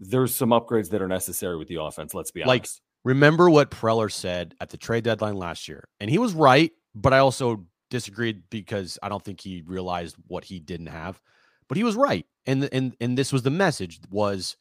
there's 0.00 0.34
some 0.34 0.50
upgrades 0.50 0.90
that 0.90 1.00
are 1.00 1.08
necessary 1.08 1.56
with 1.56 1.68
the 1.68 1.80
offense. 1.80 2.14
Let's 2.14 2.32
be 2.32 2.42
honest. 2.42 2.48
Like 2.48 2.68
remember 3.04 3.48
what 3.48 3.70
Preller 3.70 4.10
said 4.10 4.54
at 4.60 4.70
the 4.70 4.76
trade 4.76 5.04
deadline 5.04 5.36
last 5.36 5.68
year, 5.68 5.88
and 6.00 6.10
he 6.10 6.18
was 6.18 6.32
right, 6.32 6.72
but 6.96 7.12
I 7.12 7.18
also 7.18 7.64
disagreed 7.90 8.42
because 8.50 8.98
I 9.02 9.08
don't 9.08 9.22
think 9.22 9.40
he 9.40 9.62
realized 9.64 10.16
what 10.26 10.42
he 10.42 10.58
didn't 10.58 10.88
have. 10.88 11.20
But 11.68 11.76
he 11.76 11.84
was 11.84 11.96
right. 11.96 12.26
And 12.46 12.68
and 12.72 12.96
and 13.00 13.18
this 13.18 13.32
was 13.32 13.42
the 13.42 13.50
message 13.50 14.00
was 14.10 14.56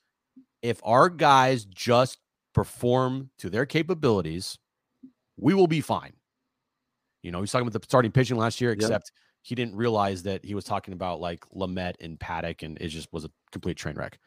if 0.62 0.80
our 0.84 1.10
guys 1.10 1.66
just 1.66 2.18
perform 2.54 3.30
to 3.38 3.50
their 3.50 3.66
capabilities, 3.66 4.58
we 5.38 5.54
will 5.54 5.68
be 5.68 5.82
fine. 5.82 6.14
You 7.22 7.32
know, 7.32 7.42
he's 7.42 7.52
talking 7.52 7.68
about 7.68 7.80
the 7.80 7.86
starting 7.86 8.12
pitching 8.12 8.38
last 8.38 8.62
year, 8.62 8.72
except 8.72 9.12
yep. 9.14 9.22
he 9.42 9.56
didn't 9.56 9.76
realize 9.76 10.24
that 10.24 10.44
he 10.46 10.56
was 10.56 10.64
talking 10.64 10.94
about 10.94 11.20
like 11.20 11.44
Lamet 11.56 11.96
and 12.00 12.20
Paddock, 12.20 12.64
and 12.64 12.78
it 12.80 12.88
just 12.90 13.12
was 13.12 13.26
a 13.26 13.30
complete 13.52 13.78
train 13.78 13.96
wreck. 13.96 14.18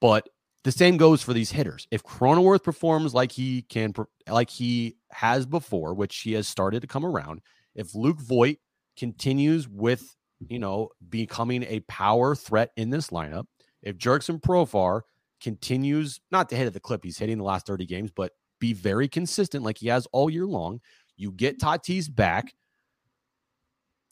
But 0.00 0.28
the 0.64 0.72
same 0.72 0.96
goes 0.96 1.22
for 1.22 1.32
these 1.32 1.50
hitters. 1.50 1.88
If 1.90 2.02
Cronenworth 2.02 2.62
performs 2.62 3.14
like 3.14 3.32
he 3.32 3.62
can, 3.62 3.92
like 4.28 4.50
he 4.50 4.96
has 5.10 5.46
before, 5.46 5.94
which 5.94 6.18
he 6.18 6.32
has 6.32 6.46
started 6.46 6.80
to 6.82 6.86
come 6.86 7.04
around, 7.04 7.40
if 7.74 7.94
Luke 7.94 8.20
Voit 8.20 8.58
continues 8.96 9.68
with 9.68 10.14
you 10.48 10.58
know, 10.58 10.90
becoming 11.08 11.64
a 11.64 11.80
power 11.80 12.34
threat 12.34 12.70
in 12.76 12.90
this 12.90 13.08
lineup. 13.08 13.44
If 13.82 13.98
Jurickson 13.98 14.40
Profar 14.40 15.02
continues 15.40 16.20
not 16.30 16.48
to 16.48 16.56
hit 16.56 16.66
at 16.66 16.72
the 16.72 16.80
clip 16.80 17.02
he's 17.02 17.18
hitting 17.18 17.38
the 17.38 17.44
last 17.44 17.66
30 17.66 17.86
games, 17.86 18.10
but 18.14 18.32
be 18.60 18.72
very 18.72 19.08
consistent 19.08 19.64
like 19.64 19.78
he 19.78 19.88
has 19.88 20.06
all 20.12 20.30
year 20.30 20.46
long, 20.46 20.80
you 21.16 21.32
get 21.32 21.58
Tatis 21.58 22.12
back. 22.12 22.54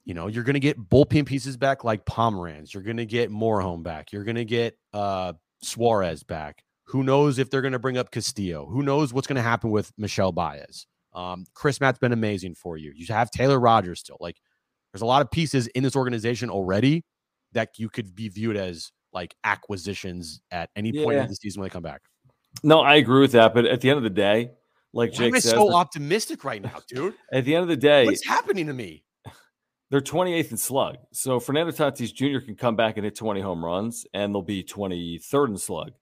You 0.04 0.14
know, 0.14 0.26
you're 0.26 0.44
going 0.44 0.54
to 0.54 0.60
get 0.60 0.78
bullpen 0.78 1.26
pieces 1.26 1.56
back 1.56 1.84
like 1.84 2.04
Pomeranz. 2.04 2.74
You're 2.74 2.82
going 2.82 2.96
to 2.96 3.06
get 3.06 3.30
Morejon 3.30 3.82
back. 3.82 4.12
You're 4.12 4.24
going 4.24 4.36
to 4.36 4.44
get 4.44 4.76
uh, 4.92 5.34
Suarez 5.62 6.24
back. 6.24 6.64
Who 6.84 7.04
knows 7.04 7.38
if 7.38 7.48
they're 7.48 7.60
going 7.60 7.72
to 7.72 7.78
bring 7.78 7.98
up 7.98 8.10
Castillo? 8.10 8.66
Who 8.66 8.82
knows 8.82 9.12
what's 9.12 9.28
going 9.28 9.36
to 9.36 9.42
happen 9.42 9.70
with 9.70 9.92
Michel 9.96 10.32
Baez? 10.32 10.86
Um, 11.12 11.44
Chris 11.54 11.80
Matt's 11.80 11.98
been 11.98 12.12
amazing 12.12 12.54
for 12.54 12.76
you. 12.76 12.92
You 12.94 13.06
have 13.08 13.30
Taylor 13.30 13.60
Rogers 13.60 14.00
still. 14.00 14.16
Like 14.18 14.40
there's 14.92 15.02
a 15.02 15.06
lot 15.06 15.22
of 15.22 15.30
pieces 15.30 15.66
in 15.68 15.82
this 15.82 15.96
organization 15.96 16.50
already 16.50 17.04
that 17.52 17.78
you 17.78 17.88
could 17.88 18.14
be 18.14 18.28
viewed 18.28 18.56
as 18.56 18.92
like 19.12 19.34
acquisitions 19.44 20.40
at 20.50 20.70
any 20.76 20.92
point 20.92 21.18
in 21.18 21.26
the 21.28 21.34
season 21.34 21.60
when 21.60 21.68
they 21.68 21.72
come 21.72 21.82
back. 21.82 22.02
No, 22.62 22.80
I 22.80 22.96
agree 22.96 23.20
with 23.20 23.32
that. 23.32 23.54
But 23.54 23.66
at 23.66 23.80
the 23.80 23.90
end 23.90 23.98
of 23.98 24.02
the 24.02 24.10
day, 24.10 24.50
like 24.92 25.12
Why 25.12 25.16
Jake 25.16 25.28
am 25.28 25.34
I 25.34 25.38
says, 25.38 25.52
so 25.52 25.72
optimistic 25.74 26.44
right 26.44 26.62
now, 26.62 26.78
dude. 26.88 27.14
At 27.32 27.44
the 27.44 27.54
end 27.54 27.62
of 27.62 27.68
the 27.68 27.76
day, 27.76 28.06
what's 28.06 28.26
happening 28.26 28.66
to 28.66 28.72
me? 28.72 29.04
They're 29.90 30.00
28th 30.00 30.50
in 30.50 30.56
slug. 30.56 30.96
So 31.12 31.38
Fernando 31.38 31.72
Tatis 31.72 32.12
Jr. 32.12 32.44
can 32.44 32.56
come 32.56 32.76
back 32.76 32.96
and 32.96 33.04
hit 33.04 33.14
20 33.14 33.40
home 33.40 33.64
runs, 33.64 34.06
and 34.14 34.34
they'll 34.34 34.42
be 34.42 34.64
23rd 34.64 35.48
in 35.48 35.58
slug. 35.58 35.92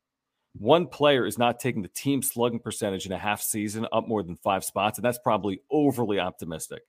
One 0.55 0.86
player 0.86 1.26
is 1.26 1.39
not 1.39 1.61
taking 1.61 1.82
the 1.82 1.89
team 1.89 2.22
slugging 2.22 2.59
percentage 2.59 3.07
in 3.07 3.12
a 3.12 3.18
half 3.18 3.41
season 3.41 3.86
up 3.93 4.09
more 4.09 4.22
than 4.22 4.36
five 4.36 4.64
spots, 4.64 4.99
and 4.99 5.05
that's 5.05 5.18
probably 5.18 5.61
overly 5.70 6.18
optimistic. 6.18 6.82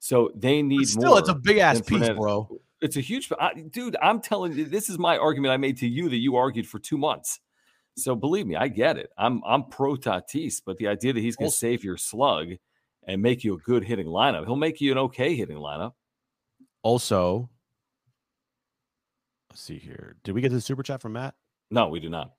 So 0.00 0.32
they 0.34 0.62
need 0.62 0.78
But 0.78 0.88
still, 0.88 1.16
it's 1.18 1.28
a 1.28 1.34
big 1.34 1.58
ass 1.58 1.80
piece, 1.82 2.08
bro. 2.08 2.48
It's 2.80 2.96
a 2.96 3.00
huge, 3.00 3.30
I, 3.38 3.52
dude. 3.52 3.96
I'm 4.00 4.20
telling 4.20 4.54
you, 4.54 4.64
this 4.64 4.88
is 4.88 4.98
my 4.98 5.18
argument 5.18 5.52
I 5.52 5.58
made 5.58 5.76
to 5.78 5.86
you 5.86 6.08
that 6.08 6.16
you 6.16 6.36
argued 6.36 6.66
for 6.66 6.78
two 6.78 6.96
months. 6.96 7.38
So 7.96 8.14
believe 8.14 8.46
me, 8.46 8.56
I 8.56 8.68
get 8.68 8.96
it. 8.96 9.10
I'm 9.18 9.42
I'm 9.46 9.64
pro 9.64 9.96
Tatis, 9.96 10.62
but 10.64 10.78
the 10.78 10.88
idea 10.88 11.12
that 11.12 11.20
he's 11.20 11.36
going 11.36 11.50
to 11.50 11.56
save 11.56 11.84
your 11.84 11.98
slug 11.98 12.52
and 13.06 13.20
make 13.20 13.44
you 13.44 13.54
a 13.54 13.58
good 13.58 13.84
hitting 13.84 14.06
lineup, 14.06 14.46
he'll 14.46 14.56
make 14.56 14.80
you 14.80 14.90
an 14.92 14.98
okay 14.98 15.34
hitting 15.34 15.58
lineup. 15.58 15.92
Also, 16.82 17.50
let's 19.50 19.60
see 19.60 19.78
here. 19.78 20.16
Did 20.24 20.34
we 20.34 20.40
get 20.40 20.50
the 20.50 20.62
super 20.62 20.82
chat 20.82 21.02
from 21.02 21.12
Matt? 21.12 21.34
No, 21.70 21.88
we 21.88 22.00
do 22.00 22.08
not. 22.08 22.32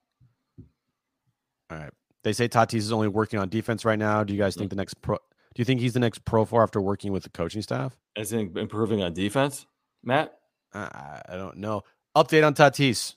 All 1.70 1.78
right. 1.78 1.92
They 2.24 2.34
say 2.34 2.48
Tatis 2.48 2.76
is 2.76 2.92
only 2.92 3.08
working 3.08 3.40
on 3.40 3.50
defense 3.50 3.86
right 3.86 4.00
now. 4.00 4.24
Do 4.24 4.34
you 4.34 4.40
guys 4.40 4.56
think 4.56 4.68
mm. 4.68 4.72
the 4.72 4.76
next 4.78 4.96
pro? 5.02 5.18
Do 5.54 5.60
you 5.62 5.66
think 5.66 5.82
he's 5.82 5.94
the 5.94 6.00
next 6.00 6.24
pro 6.24 6.46
for 6.46 6.64
after 6.64 6.80
working 6.82 7.12
with 7.12 7.24
the 7.24 7.30
coaching 7.30 7.62
staff? 7.62 7.98
As 8.16 8.32
in 8.32 8.58
improving 8.58 9.02
on 9.04 9.14
defense, 9.14 9.66
Matt. 10.04 10.34
I, 10.74 11.22
I 11.28 11.36
don't 11.36 11.58
know. 11.58 11.82
Update 12.16 12.46
on 12.46 12.54
Tatis. 12.54 13.16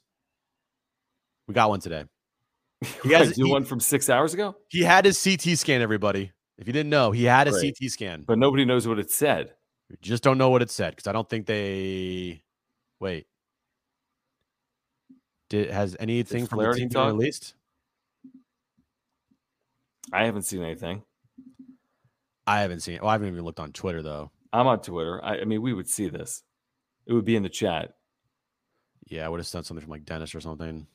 We 1.47 1.55
got 1.55 1.69
one 1.69 1.81
today. 1.81 2.05
You 3.05 3.11
guys- 3.11 3.33
do 3.37 3.45
he- 3.45 3.53
one 3.53 3.65
from 3.65 3.81
six 3.81 4.11
hours 4.11 4.35
ago, 4.35 4.57
He 4.69 4.83
had 4.83 5.05
his 5.05 5.23
CT 5.23 5.57
scan, 5.59 5.81
everybody. 5.81 6.33
If 6.59 6.67
you 6.67 6.73
didn't 6.73 6.91
know, 6.91 7.11
he 7.13 7.25
had 7.25 7.49
a 7.49 7.51
Great. 7.51 7.77
CT 7.81 7.91
scan. 7.91 8.25
but 8.27 8.39
nobody 8.39 8.65
knows 8.65 8.87
what 8.87 8.99
it 8.99 9.11
said. 9.11 9.55
We 9.91 9.97
just 10.03 10.23
don't 10.23 10.39
know 10.39 10.51
what 10.51 10.63
it 10.63 10.71
said 10.71 10.91
because 10.95 11.07
I 11.07 11.13
don't 11.13 11.29
think 11.29 11.47
they. 11.47 12.43
Wait. 13.01 13.27
Did 15.51 15.71
has 15.71 15.97
anything 16.01 16.47
from 16.47 16.61
the 16.61 16.73
team 16.73 16.89
been 16.89 17.07
released? 17.07 17.55
I 20.13 20.25
haven't 20.27 20.43
seen 20.43 20.63
anything. 20.63 21.03
I 22.47 22.61
haven't 22.61 22.81
seen 22.81 22.97
it. 22.97 23.03
Well, 23.03 23.11
I 23.11 23.15
haven't 23.15 23.29
even 23.29 23.45
looked 23.45 23.61
on 23.61 23.73
Twitter 23.73 24.03
though. 24.03 24.31
I'm 24.53 24.67
on 24.67 24.81
Twitter. 24.81 25.23
I, 25.25 25.39
I 25.41 25.45
mean, 25.45 25.63
we 25.63 25.73
would 25.73 25.89
see 25.89 26.09
this. 26.09 26.43
It 27.07 27.13
would 27.13 27.25
be 27.25 27.37
in 27.37 27.43
the 27.43 27.49
chat. 27.49 27.93
Yeah, 29.07 29.27
I 29.27 29.29
would 29.29 29.41
have 29.41 29.47
sent 29.47 29.67
something 29.67 29.83
from 29.83 29.91
like 29.91 30.05
Dennis 30.05 30.35
or 30.35 30.41
something. 30.41 30.87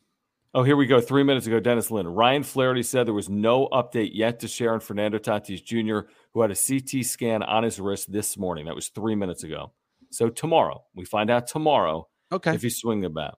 Oh, 0.56 0.64
here 0.64 0.76
we 0.76 0.88
go. 0.88 1.00
Three 1.00 1.22
minutes 1.24 1.46
ago, 1.46 1.60
Dennis 1.60 1.92
Lin. 1.92 2.08
Ryan 2.08 2.42
Flaherty 2.42 2.82
said 2.82 3.06
there 3.06 3.14
was 3.14 3.30
no 3.30 3.68
update 3.68 4.12
yet 4.14 4.40
to 4.40 4.48
Sharon 4.48 4.80
Fernando 4.80 5.20
Tatis 5.20 5.64
Jr., 5.64 6.10
who 6.34 6.42
had 6.42 6.50
a 6.50 6.56
CT 6.56 7.06
scan 7.06 7.44
on 7.44 7.62
his 7.64 7.80
wrist 7.80 8.12
this 8.12 8.36
morning. 8.36 8.66
That 8.66 8.74
was 8.74 8.88
three 8.88 9.14
minutes 9.14 9.44
ago. 9.44 9.74
So 10.10 10.30
tomorrow, 10.30 10.86
we 10.96 11.06
find 11.06 11.30
out 11.30 11.46
tomorrow 11.46 12.08
Okay. 12.32 12.56
if 12.56 12.64
he's 12.64 12.78
swinging 12.78 13.06
a 13.06 13.10
bat. 13.12 13.36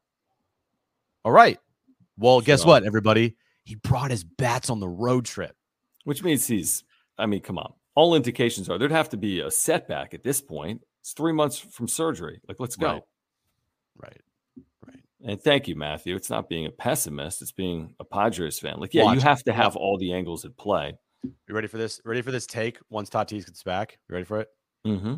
All 1.26 1.34
right. 1.34 1.59
Well, 2.18 2.39
guess 2.39 2.64
what, 2.66 2.86
everybody? 2.86 3.36
He 3.66 3.76
brought 3.76 4.12
his 4.12 4.24
bats 4.24 4.70
on 4.70 4.80
the 4.80 4.88
road 4.88 5.26
trip. 5.26 5.55
which 6.05 6.24
means 6.24 6.47
he's, 6.47 6.84
I 7.18 7.26
mean, 7.26 7.41
come 7.41 7.57
on. 7.57 7.74
All 7.96 8.16
indications 8.16 8.70
are 8.70 8.78
there'd 8.78 8.92
have 8.92 9.10
to 9.10 9.18
be 9.18 9.42
a 9.42 9.52
setback 9.52 10.14
at 10.14 10.24
this 10.24 10.42
point. 10.42 10.82
It's 11.02 11.14
three 11.14 11.34
months 11.34 11.58
from 11.58 11.88
surgery. 11.88 12.39
Like, 12.48 12.60
let's 12.60 12.76
go. 12.76 12.88
Right. 12.88 13.02
Right. 13.98 14.22
Right. 14.88 15.00
And 15.26 15.42
thank 15.42 15.68
you, 15.68 15.76
Matthew. 15.76 16.16
It's 16.16 16.30
not 16.30 16.48
being 16.48 16.66
a 16.66 16.72
pessimist, 16.72 17.42
it's 17.42 17.52
being 17.52 17.94
a 18.00 18.06
Padres 18.06 18.60
fan. 18.60 18.80
Like, 18.80 18.94
yeah, 18.94 19.04
Watch 19.04 19.16
you 19.16 19.22
have 19.22 19.44
to 19.44 19.54
have 19.54 19.76
all 19.76 19.98
the 19.98 20.14
angles 20.14 20.46
at 20.46 20.56
play. 20.58 20.94
You 21.24 21.34
ready 21.56 21.68
for 21.68 21.78
this? 21.78 22.00
Ready 22.06 22.22
for 22.22 22.32
this 22.32 22.46
take 22.46 22.80
once 22.89 23.10
Tatis 23.10 23.46
gets 23.46 23.64
back? 23.64 23.98
You 24.10 24.14
ready 24.14 24.26
for 24.26 24.39
it? 24.42 24.48
Mm-hmm. 24.88 25.16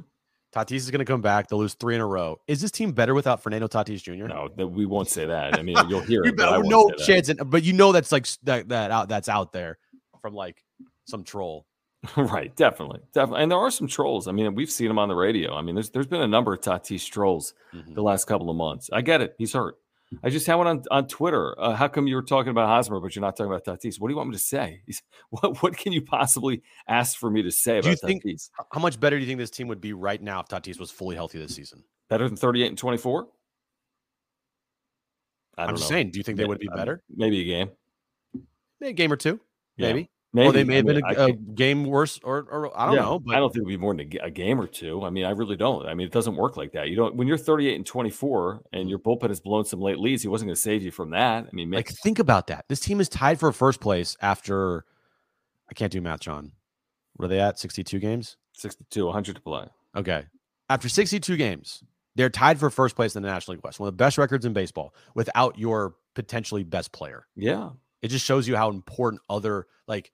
Tatis 0.54 0.76
is 0.76 0.92
going 0.92 1.00
to 1.00 1.06
come 1.06 1.22
back. 1.22 1.48
They'll 1.48 1.60
lose 1.60 1.74
three 1.74 1.96
in 1.96 2.02
a 2.02 2.06
row. 2.06 2.40
Is 2.48 2.62
this 2.62 2.72
team 2.72 2.92
better 2.92 3.14
without 3.14 3.42
Fernando 3.42 3.68
Tatis 3.68 4.04
Jr.? 4.04 4.28
No, 4.28 4.50
that 4.56 4.68
we 4.68 4.86
won't 4.86 5.08
say 5.10 5.26
that. 5.26 5.58
I 5.58 5.64
mean, 5.64 5.78
you'll 5.90 6.02
hear 6.02 6.22
You 6.26 6.32
it. 6.32 6.38
but 6.38 6.48
I 6.50 6.52
better 6.58 6.64
won't 6.70 6.98
no 7.00 7.06
chance, 7.06 7.30
in, 7.30 7.38
but 7.46 7.64
you 7.64 7.74
know 7.74 7.92
that's 7.92 8.12
like 8.12 8.28
that 8.44 8.70
that 8.70 8.92
out 8.92 9.10
that's 9.10 9.30
out 9.30 9.52
there 9.52 9.78
from 10.22 10.34
like 10.34 10.64
some 11.06 11.24
troll. 11.24 11.66
right, 12.18 12.54
definitely, 12.56 13.00
definitely. 13.14 13.44
And 13.44 13.52
there 13.52 13.60
are 13.60 13.72
some 13.72 13.88
trolls. 13.88 14.28
I 14.28 14.32
mean, 14.34 14.56
we've 14.56 14.70
seen 14.72 14.88
them 14.90 15.00
on 15.00 15.08
the 15.10 15.16
radio. 15.16 15.56
I 15.56 15.62
mean, 15.62 15.76
there's 15.76 15.90
there's 15.92 16.08
been 16.08 16.22
a 16.22 16.28
number 16.28 16.54
of 16.54 16.60
Tatis 16.62 17.10
trolls 17.10 17.54
Mhm. 17.74 17.96
the 17.96 18.04
last 18.04 18.26
couple 18.26 18.50
of 18.50 18.56
months. 18.58 18.90
I 18.92 19.02
get 19.02 19.22
it. 19.22 19.36
He's 19.38 19.54
hurt. 19.54 19.78
I 20.24 20.30
just 20.30 20.46
had 20.46 20.56
one 20.56 20.68
on, 20.68 20.84
on 20.92 21.08
Twitter. 21.08 21.60
Uh, 21.60 21.74
how 21.74 21.88
come 21.88 22.06
you 22.06 22.16
were 22.16 22.22
talking 22.22 22.52
about 22.52 22.68
Hosmer, 22.68 23.00
but 23.00 23.16
you're 23.16 23.22
not 23.22 23.36
talking 23.36 23.52
about 23.52 23.66
Tatis? 23.66 24.00
What 24.00 24.10
do 24.10 24.12
you 24.14 24.18
want 24.18 24.30
me 24.30 24.36
to 24.36 24.42
say? 24.44 24.82
He's, 24.86 25.02
what 25.30 25.64
what 25.64 25.78
can 25.78 25.92
you 25.94 26.02
possibly 26.04 26.62
ask 26.88 27.18
for 27.18 27.32
me 27.32 27.42
to 27.42 27.52
say 27.52 27.82
Do 27.82 27.88
you 27.90 27.94
about 27.94 28.08
think- 28.08 28.24
Tatis? 28.26 28.50
How 28.72 28.80
much 28.80 29.00
better 29.00 29.18
do 29.18 29.22
you 29.22 29.28
think 29.28 29.40
this 29.40 29.50
team 29.50 29.68
would 29.70 29.82
be 29.82 29.94
right 29.94 30.22
now 30.22 30.40
if 30.42 30.48
Tatis 30.50 30.80
was 30.80 30.92
fully 30.92 31.16
healthy 31.16 31.40
this 31.40 31.56
season? 31.56 31.84
Better 32.10 32.28
than 32.28 32.36
38 32.38 32.68
and 32.68 32.78
24? 32.78 33.28
I 35.58 35.66
I'm 35.66 35.76
just 35.76 35.88
saying. 35.88 36.12
Do 36.12 36.20
you 36.20 36.24
think 36.24 36.38
they 36.38 36.46
would 36.46 36.60
be 36.60 36.68
better? 36.76 37.02
Maybe 37.16 37.42
a 37.42 37.46
game. 37.46 37.72
Maybe 38.80 38.90
a 38.90 38.94
game 38.94 39.12
or 39.12 39.16
two, 39.18 39.40
Yeah. 39.78 39.88
maybe. 39.88 40.10
Maybe. 40.36 40.48
Or 40.48 40.52
they 40.52 40.64
may 40.64 40.74
I 40.74 40.78
have 40.78 40.86
mean, 40.86 40.96
been 40.96 41.04
a, 41.06 41.26
think- 41.28 41.56
game 41.56 41.84
worse, 41.86 42.20
or, 42.24 42.40
or 42.50 42.76
I 42.80 42.88
don't 42.88 42.96
Yeah, 42.96 43.02
know. 43.04 43.20
But 43.20 43.36
I 43.36 43.40
don't 43.40 43.50
think 43.54 43.62
it 43.62 43.66
would 43.66 43.70
be 43.70 43.78
more 43.78 43.94
than 43.94 44.10
a, 44.22 44.26
a 44.26 44.32
game 44.32 44.60
or 44.60 44.66
two. 44.66 45.04
I 45.06 45.12
mean, 45.12 45.26
I 45.26 45.30
really 45.30 45.56
don't. 45.56 45.86
I 45.86 45.94
mean, 45.94 46.08
it 46.08 46.14
doesn't 46.14 46.36
work 46.36 46.58
like 46.58 46.72
that. 46.72 46.90
You 46.90 46.96
don't 46.96 47.16
when 47.16 47.28
you're 47.28 47.38
38 47.38 47.76
and 47.76 47.86
24 47.86 48.64
and 48.74 48.90
your 48.90 48.98
bullpen 48.98 49.30
has 49.30 49.40
blown 49.40 49.64
some 49.66 49.80
late 49.80 50.00
leads. 50.00 50.24
He 50.24 50.28
wasn't 50.28 50.48
going 50.48 50.56
to 50.56 50.62
save 50.62 50.82
you 50.82 50.90
from 50.92 51.12
that. 51.12 51.46
I 51.46 51.50
mean, 51.54 51.70
like 51.70 51.90
think 51.90 52.18
about 52.18 52.48
that. 52.48 52.66
This 52.68 52.80
team 52.80 53.00
is 53.00 53.10
tied 53.10 53.40
for 53.40 53.52
first 53.52 53.80
place 53.80 54.18
after 54.22 54.86
I 55.70 55.76
can't 55.76 55.92
do 55.92 56.02
math, 56.02 56.22
John. 56.22 56.52
What 57.16 57.26
are 57.26 57.30
they 57.30 57.40
at? 57.40 57.60
62 57.60 58.00
games? 58.00 58.38
62, 58.54 59.06
100 59.06 59.36
to 59.36 59.42
play. 59.42 59.68
Okay. 59.96 60.26
After 60.70 60.90
62 60.90 61.38
games, 61.38 61.84
they're 62.16 62.30
tied 62.32 62.60
for 62.60 62.72
first 62.72 62.96
place 62.96 63.16
in 63.16 63.22
the 63.22 63.30
National 63.30 63.56
League 63.56 63.64
West, 63.64 63.80
one 63.80 63.88
of 63.88 63.94
the 63.94 63.98
best 64.04 64.18
records 64.18 64.46
in 64.46 64.54
baseball 64.54 64.96
without 65.14 65.60
your 65.60 65.94
potentially 66.16 66.64
best 66.64 66.92
player. 66.92 67.28
Yeah, 67.36 67.70
It 68.02 68.08
just 68.10 68.26
shows 68.26 68.48
you 68.48 68.56
how 68.56 68.70
important 68.70 69.22
other, 69.30 69.68
like, 69.88 70.12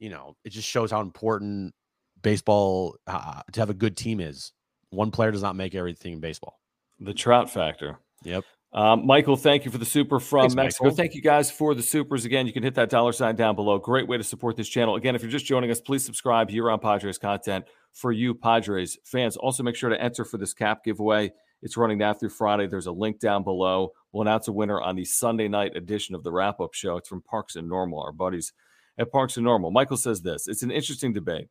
you 0.00 0.10
know, 0.10 0.36
it 0.44 0.50
just 0.50 0.68
shows 0.68 0.90
how 0.90 1.00
important 1.00 1.74
baseball 2.22 2.96
uh, 3.06 3.42
to 3.52 3.60
have 3.60 3.70
a 3.70 3.74
good 3.74 3.96
team 3.96 4.20
is. 4.20 4.52
One 4.90 5.10
player 5.10 5.30
does 5.30 5.42
not 5.42 5.56
make 5.56 5.74
everything 5.74 6.14
in 6.14 6.20
baseball. 6.20 6.58
the 7.00 7.14
Trout 7.14 7.50
factor. 7.50 7.98
Yep. 8.24 8.44
Um, 8.72 9.06
Michael, 9.06 9.36
thank 9.36 9.64
you 9.64 9.70
for 9.70 9.78
the 9.78 9.86
super 9.86 10.20
from 10.20 10.42
Thanks, 10.42 10.54
Mexico. 10.54 10.84
Michael. 10.84 10.96
Thank 10.96 11.14
you 11.14 11.22
guys 11.22 11.50
for 11.50 11.74
the 11.74 11.82
supers. 11.82 12.24
Again, 12.26 12.46
you 12.46 12.52
can 12.52 12.62
hit 12.62 12.74
that 12.74 12.90
dollar 12.90 13.12
sign 13.12 13.34
down 13.34 13.54
below. 13.54 13.78
Great 13.78 14.06
way 14.06 14.18
to 14.18 14.24
support 14.24 14.56
this 14.56 14.68
channel. 14.68 14.96
Again, 14.96 15.14
if 15.14 15.22
you're 15.22 15.30
just 15.30 15.46
joining 15.46 15.70
us, 15.70 15.80
please 15.80 16.04
subscribe 16.04 16.50
here 16.50 16.70
on 16.70 16.78
Padres 16.78 17.16
content 17.16 17.64
for 17.94 18.12
you 18.12 18.34
Padres 18.34 18.98
fans. 19.04 19.36
Also, 19.38 19.62
make 19.62 19.74
sure 19.74 19.88
to 19.88 20.00
enter 20.00 20.24
for 20.24 20.36
this 20.36 20.52
cap 20.52 20.84
giveaway. 20.84 21.30
It's 21.62 21.76
running 21.76 21.98
now 21.98 22.12
through 22.12 22.28
Friday. 22.28 22.66
There's 22.66 22.86
a 22.86 22.92
link 22.92 23.20
down 23.20 23.42
below. 23.42 23.92
We'll 24.12 24.22
announce 24.22 24.48
a 24.48 24.52
winner 24.52 24.80
on 24.80 24.96
the 24.96 25.04
Sunday 25.04 25.48
night 25.48 25.74
edition 25.74 26.14
of 26.14 26.22
the 26.22 26.30
wrap 26.30 26.60
up 26.60 26.74
show. 26.74 26.98
It's 26.98 27.08
from 27.08 27.22
Parks 27.22 27.56
and 27.56 27.68
Normal, 27.68 28.02
our 28.02 28.12
buddies 28.12 28.52
at 28.98 29.12
Parks 29.12 29.36
and 29.36 29.44
Normal. 29.44 29.70
Michael 29.70 29.96
says 29.96 30.22
this 30.22 30.48
it's 30.48 30.62
an 30.62 30.70
interesting 30.70 31.12
debate. 31.12 31.48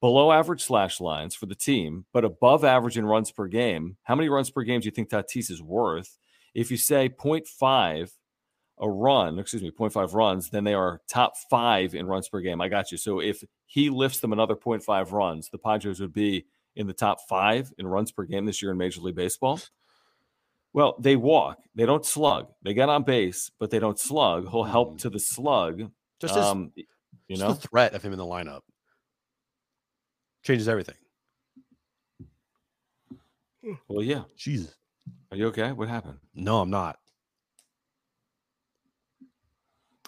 Below 0.00 0.30
average 0.30 0.62
slash 0.62 1.00
lines 1.00 1.34
for 1.34 1.46
the 1.46 1.56
team, 1.56 2.04
but 2.12 2.24
above 2.24 2.64
average 2.64 2.96
in 2.96 3.04
runs 3.04 3.32
per 3.32 3.48
game. 3.48 3.96
How 4.04 4.14
many 4.14 4.28
runs 4.28 4.48
per 4.50 4.62
game 4.62 4.80
do 4.80 4.84
you 4.84 4.92
think 4.92 5.08
Tatis 5.10 5.50
is 5.50 5.60
worth? 5.60 6.18
If 6.54 6.70
you 6.70 6.76
say 6.76 7.08
0.5 7.08 8.10
a 8.80 8.88
run, 8.88 9.38
excuse 9.40 9.62
me, 9.62 9.72
0.5 9.72 10.14
runs, 10.14 10.50
then 10.50 10.62
they 10.62 10.74
are 10.74 11.00
top 11.08 11.32
five 11.50 11.96
in 11.96 12.06
runs 12.06 12.28
per 12.28 12.40
game. 12.40 12.60
I 12.60 12.68
got 12.68 12.92
you. 12.92 12.98
So 12.98 13.18
if 13.20 13.42
he 13.66 13.90
lifts 13.90 14.20
them 14.20 14.32
another 14.32 14.54
0.5 14.54 15.10
runs, 15.10 15.50
the 15.50 15.58
Padres 15.58 15.98
would 15.98 16.12
be 16.12 16.46
in 16.76 16.86
the 16.86 16.92
top 16.92 17.18
five 17.28 17.72
in 17.76 17.88
runs 17.88 18.12
per 18.12 18.22
game 18.22 18.46
this 18.46 18.62
year 18.62 18.70
in 18.70 18.78
Major 18.78 19.00
League 19.00 19.16
Baseball. 19.16 19.60
Well, 20.72 20.94
they 21.00 21.16
walk, 21.16 21.58
they 21.74 21.86
don't 21.86 22.06
slug. 22.06 22.48
They 22.62 22.72
get 22.72 22.88
on 22.88 23.02
base, 23.02 23.50
but 23.58 23.70
they 23.70 23.80
don't 23.80 23.98
slug. 23.98 24.48
He'll 24.50 24.64
help 24.64 24.94
Mm. 24.94 24.98
to 25.00 25.10
the 25.10 25.18
slug. 25.18 25.90
Just 26.20 26.36
as 26.36 26.44
um, 26.44 26.72
you 26.76 26.84
just 27.30 27.40
know, 27.40 27.52
the 27.52 27.68
threat 27.68 27.94
of 27.94 28.02
him 28.02 28.12
in 28.12 28.18
the 28.18 28.24
lineup 28.24 28.60
changes 30.42 30.68
everything. 30.68 30.96
well, 33.88 34.02
yeah. 34.02 34.22
Jesus. 34.36 34.74
Are 35.30 35.36
you 35.36 35.46
okay? 35.48 35.72
What 35.72 35.88
happened? 35.88 36.18
No, 36.34 36.60
I'm 36.60 36.70
not. 36.70 36.98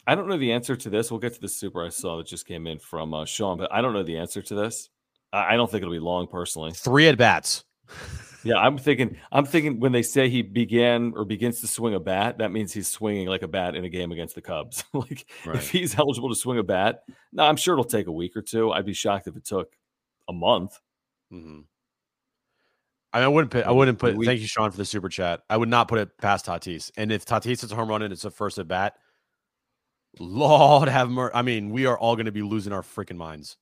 I 0.07 0.15
don't 0.15 0.29
know 0.29 0.39
the 0.39 0.53
answer 0.53 0.75
to 0.77 0.91
this. 0.91 1.11
We'll 1.11 1.21
get 1.21 1.35
to 1.35 1.41
the 1.41 1.49
super 1.49 1.85
I 1.85 1.91
saw 1.91 2.17
that 2.17 2.27
just 2.27 2.47
came 2.47 2.67
in 2.67 2.79
from 2.79 3.15
uh, 3.15 3.25
Sean, 3.25 3.59
but 3.59 3.73
I 3.73 3.81
don't 3.81 3.93
know 3.93 4.03
the 4.03 4.17
answer 4.17 4.43
to 4.43 4.55
this. 4.55 4.89
I, 5.33 5.55
I 5.55 5.57
don't 5.57 5.71
think 5.71 5.83
it'll 5.83 5.93
be 5.93 5.99
long, 6.01 6.27
personally. 6.27 6.73
Three 6.73 7.07
at 7.07 7.19
bats. 7.19 7.65
Yeah, 8.45 8.57
I'm 8.57 8.79
thinking. 8.79 9.17
I'm 9.31 9.45
thinking 9.45 9.81
when 9.81 9.93
they 9.93 10.03
say 10.03 10.29
he 10.29 10.43
began 10.43 11.13
or 11.17 11.25
begins 11.25 11.61
to 11.61 11.67
swing 11.67 11.95
a 11.95 12.01
bat, 12.01 12.39
that 12.39 12.51
means 12.53 12.73
he's 12.73 12.89
swinging 12.89 13.29
like 13.29 13.43
a 13.43 13.49
bat 13.49 13.75
in 13.77 13.85
a 13.85 13.89
game 13.89 14.13
against 14.13 14.35
the 14.35 14.41
Cubs. 14.41 14.85
like 14.93 15.27
Right. 15.45 15.57
if 15.57 15.71
he's 15.71 15.99
eligible 15.99 16.29
to 16.31 16.35
swing 16.35 16.59
a 16.59 16.63
bat, 16.63 17.03
no, 17.33 17.45
I'm 17.45 17.57
sure 17.57 17.75
it'll 17.75 17.85
take 17.85 18.07
a 18.07 18.13
week 18.13 18.37
or 18.37 18.43
two. 18.43 18.73
I'd 18.73 18.87
be 18.87 18.95
shocked 18.95 19.27
if 19.27 19.37
it 19.37 19.45
took 19.45 19.77
a 20.29 20.33
month. 20.33 20.79
Mm-hmm. 21.33 21.61
I, 23.13 23.19
mean, 23.19 23.25
I 23.25 23.29
wouldn't 23.29 23.51
put. 23.51 23.65
I 23.67 23.71
wouldn't 23.73 23.99
put. 23.99 24.17
We- 24.17 24.27
thank 24.27 24.41
you, 24.41 24.47
Sean, 24.47 24.71
for 24.71 24.77
the 24.77 24.85
super 24.85 25.09
chat. 25.09 25.43
I 25.51 25.57
would 25.57 25.69
not 25.69 25.89
put 25.89 25.99
it 25.99 26.17
past 26.19 26.47
Tatis. 26.47 26.91
And 26.97 27.11
if 27.13 27.25
Tatis 27.25 27.45
hits 27.61 27.71
a 27.71 27.75
home 27.75 27.89
run 27.89 28.03
and 28.03 28.13
it's 28.13 28.25
a 28.25 28.31
first 28.31 28.59
at 28.59 28.69
bat, 28.69 28.95
Lord 30.19 30.89
have 30.89 31.11
mercy. 31.11 31.35
I 31.35 31.43
mean, 31.43 31.71
we 31.71 31.87
are 31.87 31.99
all 31.99 32.17
going 32.17 32.27
to 32.27 32.33
be 32.33 32.43
losing 32.43 32.73
our 32.73 32.83
freaking 32.83 33.17
minds. 33.17 33.57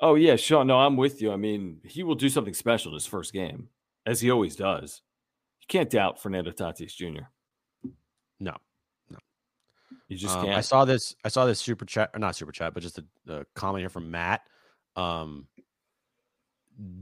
Oh 0.00 0.14
yeah, 0.14 0.36
Sean. 0.36 0.66
No, 0.66 0.78
I'm 0.78 0.96
with 0.96 1.20
you. 1.22 1.32
I 1.32 1.36
mean, 1.36 1.80
he 1.84 2.02
will 2.02 2.14
do 2.14 2.28
something 2.28 2.54
special 2.54 2.90
in 2.92 2.94
his 2.94 3.06
first 3.06 3.32
game, 3.32 3.68
as 4.06 4.20
he 4.20 4.30
always 4.30 4.56
does. 4.56 5.02
You 5.60 5.66
can't 5.68 5.88
doubt 5.90 6.20
Fernando 6.20 6.50
Tatis 6.50 6.94
Jr. 6.94 7.24
No, 8.40 8.56
no, 9.10 9.18
You 10.08 10.16
just 10.16 10.36
Um, 10.36 10.46
can't. 10.46 10.56
I 10.58 10.60
saw 10.60 10.84
this. 10.84 11.14
I 11.24 11.28
saw 11.28 11.46
this 11.46 11.60
super 11.60 11.84
chat, 11.84 12.10
or 12.14 12.18
not 12.18 12.34
super 12.36 12.52
chat, 12.52 12.74
but 12.74 12.82
just 12.82 12.98
a, 12.98 13.04
a 13.28 13.44
comment 13.54 13.82
here 13.82 13.88
from 13.88 14.10
Matt. 14.10 14.42
Um, 14.96 15.46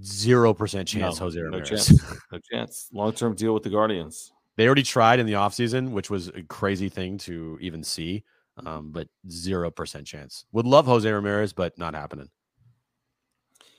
zero 0.03 0.53
percent 0.55 0.89
chance 0.89 1.19
No, 1.19 1.25
Jose 1.27 1.39
no 1.39 1.45
Ramirez. 1.47 1.69
chance. 1.69 2.03
No 2.33 2.39
chance. 2.53 2.89
Long 2.93 3.13
term 3.13 3.35
deal 3.35 3.55
with 3.55 3.63
the 3.63 3.71
Guardians. 3.71 4.33
they 4.57 4.67
already 4.67 4.83
tried 4.83 5.19
in 5.21 5.27
the 5.27 5.33
offseason, 5.35 5.91
which 5.93 6.11
was 6.11 6.29
a 6.29 6.43
crazy 6.43 6.89
thing 6.89 7.19
to 7.19 7.59
even 7.61 7.83
see. 7.83 8.25
Um, 8.67 8.91
but 8.93 9.09
zero 9.31 9.71
percent 9.71 10.07
chance. 10.07 10.45
Would 10.53 10.67
love 10.67 10.85
Jose 10.85 11.11
Ramirez, 11.11 11.53
but 11.55 11.79
not 11.79 11.95
happening. 11.95 12.29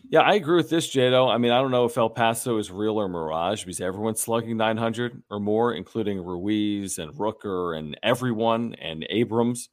Yeah, 0.09 0.21
I 0.21 0.33
agree 0.33 0.57
with 0.57 0.69
this, 0.69 0.93
Jado. 0.93 1.33
I 1.33 1.37
mean, 1.37 1.51
I 1.51 1.61
don't 1.61 1.71
know 1.71 1.85
if 1.85 1.97
El 1.97 2.09
Paso 2.09 2.57
is 2.57 2.69
real 2.71 2.99
or 2.99 3.07
mirage 3.07 3.63
because 3.63 3.79
everyone's 3.79 4.21
slugging 4.21 4.57
900 4.57 5.23
or 5.29 5.39
more, 5.39 5.73
including 5.73 6.19
Ruiz 6.23 6.97
and 6.97 7.13
Rooker 7.13 7.77
and 7.77 7.97
everyone 8.03 8.75
and 8.75 9.05
Abrams. 9.09 9.69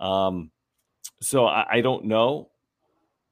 Um, 0.00 0.50
so 1.20 1.46
I, 1.46 1.66
I 1.74 1.80
don't 1.80 2.06
know. 2.06 2.50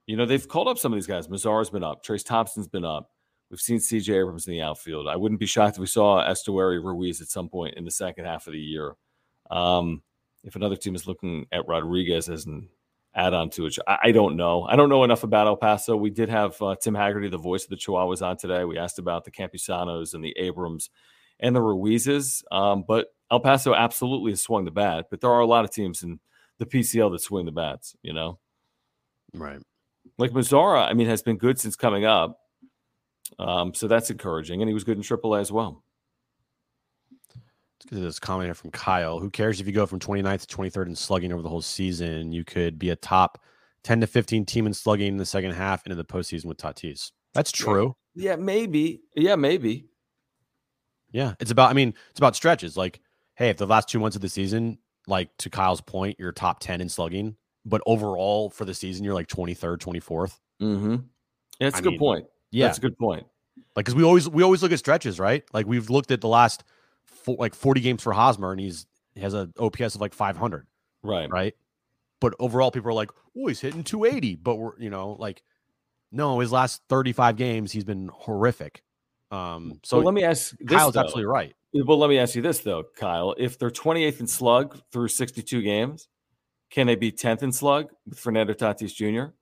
You 0.06 0.16
know, 0.16 0.26
they've 0.26 0.46
called 0.46 0.68
up 0.68 0.78
some 0.78 0.92
of 0.92 0.96
these 0.96 1.06
guys. 1.06 1.26
Mazara's 1.28 1.70
been 1.70 1.82
up. 1.82 2.04
Trayce 2.04 2.24
Thompson's 2.24 2.68
been 2.68 2.84
up. 2.84 3.10
We've 3.50 3.60
seen 3.60 3.78
CJ 3.78 4.20
Abrams 4.20 4.46
in 4.46 4.52
the 4.52 4.62
outfield. 4.62 5.08
I 5.08 5.16
wouldn't 5.16 5.40
be 5.40 5.46
shocked 5.46 5.76
if 5.76 5.80
we 5.80 5.86
saw 5.86 6.24
Esteury 6.24 6.82
Ruiz 6.82 7.20
at 7.20 7.28
some 7.28 7.48
point 7.48 7.74
in 7.76 7.84
the 7.84 7.90
second 7.90 8.24
half 8.24 8.46
of 8.46 8.52
the 8.52 8.60
year. 8.60 8.94
Um, 9.50 10.02
if 10.44 10.56
another 10.56 10.76
team 10.76 10.94
is 10.94 11.06
looking 11.06 11.46
at 11.52 11.66
Rodriguez 11.66 12.28
as 12.28 12.46
an 12.46 12.68
add 13.16 13.34
on 13.34 13.50
to 13.50 13.66
it, 13.66 13.76
I, 13.86 13.98
I 14.04 14.12
don't 14.12 14.36
know. 14.36 14.62
I 14.62 14.76
don't 14.76 14.88
know 14.88 15.02
enough 15.02 15.24
about 15.24 15.46
El 15.46 15.56
Paso. 15.56 15.96
We 15.96 16.10
did 16.10 16.28
have 16.28 16.60
uh, 16.60 16.76
Tim 16.76 16.94
Hagerty, 16.94 17.30
the 17.30 17.38
voice 17.38 17.64
of 17.64 17.70
the 17.70 17.76
Chihuahuas, 17.76 18.24
on 18.24 18.36
today. 18.36 18.64
We 18.64 18.78
asked 18.78 18.98
about 18.98 19.24
the 19.24 19.30
Campusanos 19.30 20.14
and 20.14 20.22
the 20.22 20.34
Abrams 20.38 20.90
and 21.40 21.56
the 21.56 21.60
Ruizes. 21.60 22.42
Um, 22.52 22.84
but 22.86 23.08
El 23.30 23.40
Paso 23.40 23.74
absolutely 23.74 24.32
has 24.32 24.40
swung 24.40 24.64
the 24.64 24.70
bat. 24.70 25.06
But 25.10 25.20
there 25.20 25.30
are 25.30 25.40
a 25.40 25.46
lot 25.46 25.64
of 25.64 25.70
teams 25.70 26.02
in 26.02 26.20
the 26.58 26.66
PCL 26.66 27.10
that 27.12 27.20
swing 27.20 27.46
the 27.46 27.52
bats, 27.52 27.96
you 28.02 28.12
know? 28.12 28.38
Right. 29.34 29.60
Like 30.18 30.30
Mazara, 30.30 30.88
I 30.88 30.92
mean, 30.92 31.08
has 31.08 31.22
been 31.22 31.36
good 31.36 31.58
since 31.58 31.76
coming 31.76 32.04
up. 32.04 32.38
Um, 33.38 33.74
so 33.74 33.88
that's 33.88 34.10
encouraging. 34.10 34.62
And 34.62 34.68
he 34.68 34.74
was 34.74 34.84
good 34.84 34.96
in 34.96 35.02
AAA 35.02 35.40
as 35.40 35.50
well. 35.50 35.82
Let's 37.86 37.92
get 37.92 38.00
to 38.00 38.04
this 38.04 38.18
comment 38.18 38.48
here 38.48 38.54
from 38.54 38.72
Kyle. 38.72 39.20
Who 39.20 39.30
cares 39.30 39.60
if 39.60 39.66
you 39.68 39.72
go 39.72 39.86
from 39.86 40.00
29th 40.00 40.46
to 40.46 40.56
23rd 40.56 40.86
in 40.86 40.96
slugging 40.96 41.32
over 41.32 41.40
the 41.40 41.48
whole 41.48 41.62
season? 41.62 42.32
You 42.32 42.42
could 42.42 42.80
be 42.80 42.90
a 42.90 42.96
top 42.96 43.40
10 43.84 44.00
to 44.00 44.08
15 44.08 44.44
team 44.44 44.66
in 44.66 44.74
slugging 44.74 45.06
in 45.06 45.16
the 45.18 45.24
second 45.24 45.52
half 45.52 45.86
into 45.86 45.94
the 45.94 46.04
postseason 46.04 46.46
with 46.46 46.56
Tatis. 46.56 47.12
That's 47.32 47.52
true. 47.52 47.94
Yeah, 48.16 48.34
maybe. 48.34 49.02
Yeah, 49.14 49.36
maybe. 49.36 49.86
Yeah. 51.12 51.34
It's 51.38 51.52
about, 51.52 51.70
I 51.70 51.74
mean, 51.74 51.94
it's 52.10 52.18
about 52.18 52.34
stretches. 52.34 52.76
Like, 52.76 52.98
hey, 53.36 53.50
if 53.50 53.56
the 53.56 53.68
last 53.68 53.88
two 53.88 54.00
months 54.00 54.16
of 54.16 54.22
the 54.22 54.28
season, 54.28 54.78
like 55.06 55.28
to 55.38 55.48
Kyle's 55.48 55.80
point, 55.80 56.16
you're 56.18 56.32
top 56.32 56.58
10 56.58 56.80
in 56.80 56.88
slugging, 56.88 57.36
but 57.64 57.82
overall 57.86 58.50
for 58.50 58.64
the 58.64 58.74
season, 58.74 59.04
you're 59.04 59.14
like 59.14 59.28
23rd, 59.28 59.78
24th. 59.78 60.38
Mm-hmm. 60.60 60.96
That's 61.60 61.76
I 61.76 61.78
a 61.78 61.82
good 61.82 61.90
mean, 61.90 61.98
point. 62.00 62.26
Yeah. 62.50 62.66
That's 62.66 62.78
a 62.78 62.80
good 62.80 62.98
point. 62.98 63.24
Like, 63.76 63.84
because 63.84 63.94
we 63.94 64.02
always 64.02 64.28
we 64.28 64.42
always 64.42 64.62
look 64.62 64.72
at 64.72 64.78
stretches, 64.80 65.20
right? 65.20 65.44
Like 65.52 65.66
we've 65.66 65.88
looked 65.88 66.10
at 66.10 66.20
the 66.20 66.28
last 66.28 66.64
like 67.26 67.54
forty 67.54 67.80
games 67.80 68.02
for 68.02 68.12
Hosmer, 68.12 68.52
and 68.52 68.60
he's 68.60 68.86
has 69.16 69.34
a 69.34 69.48
OPS 69.58 69.94
of 69.94 70.00
like 70.00 70.14
five 70.14 70.36
hundred, 70.36 70.66
Right. 71.02 71.30
right? 71.30 71.54
But 72.20 72.34
overall, 72.38 72.70
people 72.70 72.90
are 72.90 72.94
like, 72.94 73.10
"Oh, 73.36 73.46
he's 73.48 73.60
hitting 73.60 73.84
two 73.84 74.04
eighty, 74.04 74.36
but 74.36 74.56
we're 74.56 74.78
you 74.78 74.90
know 74.90 75.12
like, 75.18 75.42
no, 76.12 76.38
his 76.40 76.52
last 76.52 76.82
thirty 76.88 77.12
five 77.12 77.36
games, 77.36 77.72
he's 77.72 77.84
been 77.84 78.08
horrific. 78.12 78.82
Um, 79.30 79.80
so 79.82 79.98
So 80.00 80.04
let 80.04 80.14
me 80.14 80.22
ask 80.24 80.56
this. 80.58 80.68
Kyle's 80.78 80.94
though. 80.94 81.00
absolutely 81.00 81.26
right. 81.26 81.52
Well, 81.74 81.98
let 81.98 82.08
me 82.08 82.18
ask 82.18 82.34
you 82.36 82.42
this 82.42 82.60
though, 82.60 82.84
Kyle. 82.96 83.34
If 83.36 83.58
they're 83.58 83.70
28th 83.70 84.20
in 84.20 84.26
slug 84.26 84.80
through 84.92 85.08
62 85.08 85.60
games, 85.62 86.08
can 86.70 86.86
they 86.86 86.94
be 86.94 87.12
10th 87.12 87.42
in 87.42 87.52
slug 87.52 87.88
with 88.06 88.18
Fernando 88.18 88.54
Tatis 88.54 88.94
Jr.? 88.94 89.32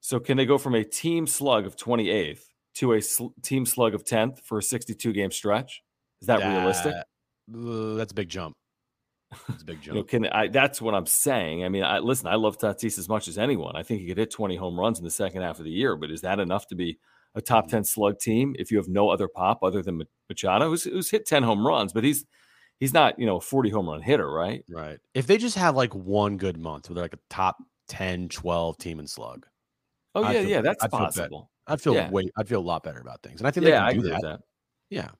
So 0.00 0.20
can 0.20 0.36
they 0.36 0.46
go 0.46 0.58
from 0.58 0.74
a 0.74 0.84
team 0.84 1.26
slug 1.26 1.66
of 1.66 1.76
28th 1.76 2.42
to 2.76 2.92
a 2.92 3.00
sl- 3.02 3.28
team 3.42 3.66
slug 3.66 3.94
of 3.94 4.04
10th 4.04 4.40
for 4.44 4.58
a 4.58 4.62
62 4.62 5.12
game 5.12 5.30
stretch? 5.32 5.82
Is 6.20 6.26
that 6.26 6.40
realistic? 6.40 6.94
Uh, 6.94 7.94
that's 7.94 8.12
a 8.12 8.14
big 8.14 8.28
jump. 8.28 8.54
That's 9.48 9.62
a 9.62 9.64
big 9.64 9.78
You 9.86 9.92
know, 9.92 9.98
jump. 10.00 10.08
can 10.08 10.26
I? 10.26 10.48
That's 10.48 10.80
what 10.82 10.94
I'm 10.94 11.06
saying. 11.06 11.64
I 11.64 11.68
mean, 11.68 11.84
I 11.84 11.98
listen. 11.98 12.26
I 12.26 12.34
love 12.36 12.58
Tatis 12.58 12.98
as 12.98 13.08
much 13.08 13.28
as 13.28 13.38
anyone. 13.38 13.76
I 13.76 13.82
think 13.82 14.00
he 14.00 14.06
could 14.08 14.18
hit 14.18 14.30
20 14.30 14.56
home 14.56 14.78
runs 14.78 14.98
in 14.98 15.04
the 15.04 15.10
second 15.10 15.42
half 15.42 15.58
of 15.58 15.64
the 15.64 15.70
year. 15.70 15.96
But 15.96 16.10
is 16.10 16.22
that 16.22 16.40
enough 16.40 16.66
to 16.68 16.74
be 16.74 16.98
a 17.34 17.40
top 17.42 17.68
10 17.68 17.84
slug 17.84 18.18
team 18.18 18.56
if 18.58 18.70
you 18.70 18.78
have 18.78 18.88
no 18.88 19.10
other 19.10 19.28
pop 19.28 19.58
other 19.62 19.82
than 19.82 20.02
Machado, 20.30 20.70
who's, 20.70 20.84
who's 20.84 21.10
hit 21.10 21.26
10 21.26 21.42
home 21.42 21.64
runs, 21.66 21.92
but 21.92 22.02
he's 22.04 22.24
he's 22.80 22.94
not 22.94 23.18
you 23.18 23.26
know 23.26 23.36
a 23.36 23.40
40 23.40 23.70
home 23.70 23.88
run 23.88 24.00
hitter, 24.02 24.30
right? 24.30 24.64
right. 24.70 24.98
If 25.14 25.26
they 25.26 25.36
just 25.36 25.56
have 25.56 25.76
like 25.76 25.94
one 25.94 26.36
good 26.38 26.56
month 26.58 26.88
where 26.88 26.94
they're 26.94 27.04
like 27.04 27.12
a 27.14 27.18
top 27.30 27.56
10, 27.88 28.28
12 28.30 28.78
team 28.78 28.98
in 28.98 29.06
slug, 29.06 29.46
Oh 30.14 30.22
yeah, 30.22 30.40
feel- 30.40 30.48
yeah, 30.48 30.60
that's 30.62 30.82
I 30.82 30.88
feel 30.88 30.98
bet- 31.00 31.06
possible. 31.08 31.50
I'd 31.66 31.80
feel 31.82 31.94
Yeah. 31.94 32.10
way 32.10 32.30
I'd 32.38 32.48
feel 32.48 32.60
a 32.60 32.62
lot 32.62 32.82
better 32.82 33.00
about 33.00 33.22
things. 33.22 33.40
And 33.40 33.46
I 33.46 33.50
think 33.50 33.66
Yeah, 33.66 33.86
they 33.86 33.92
can 33.94 34.02
do 34.02 34.08
that. 34.08 34.22
that. 34.22 34.40
Yeah. 34.88 35.10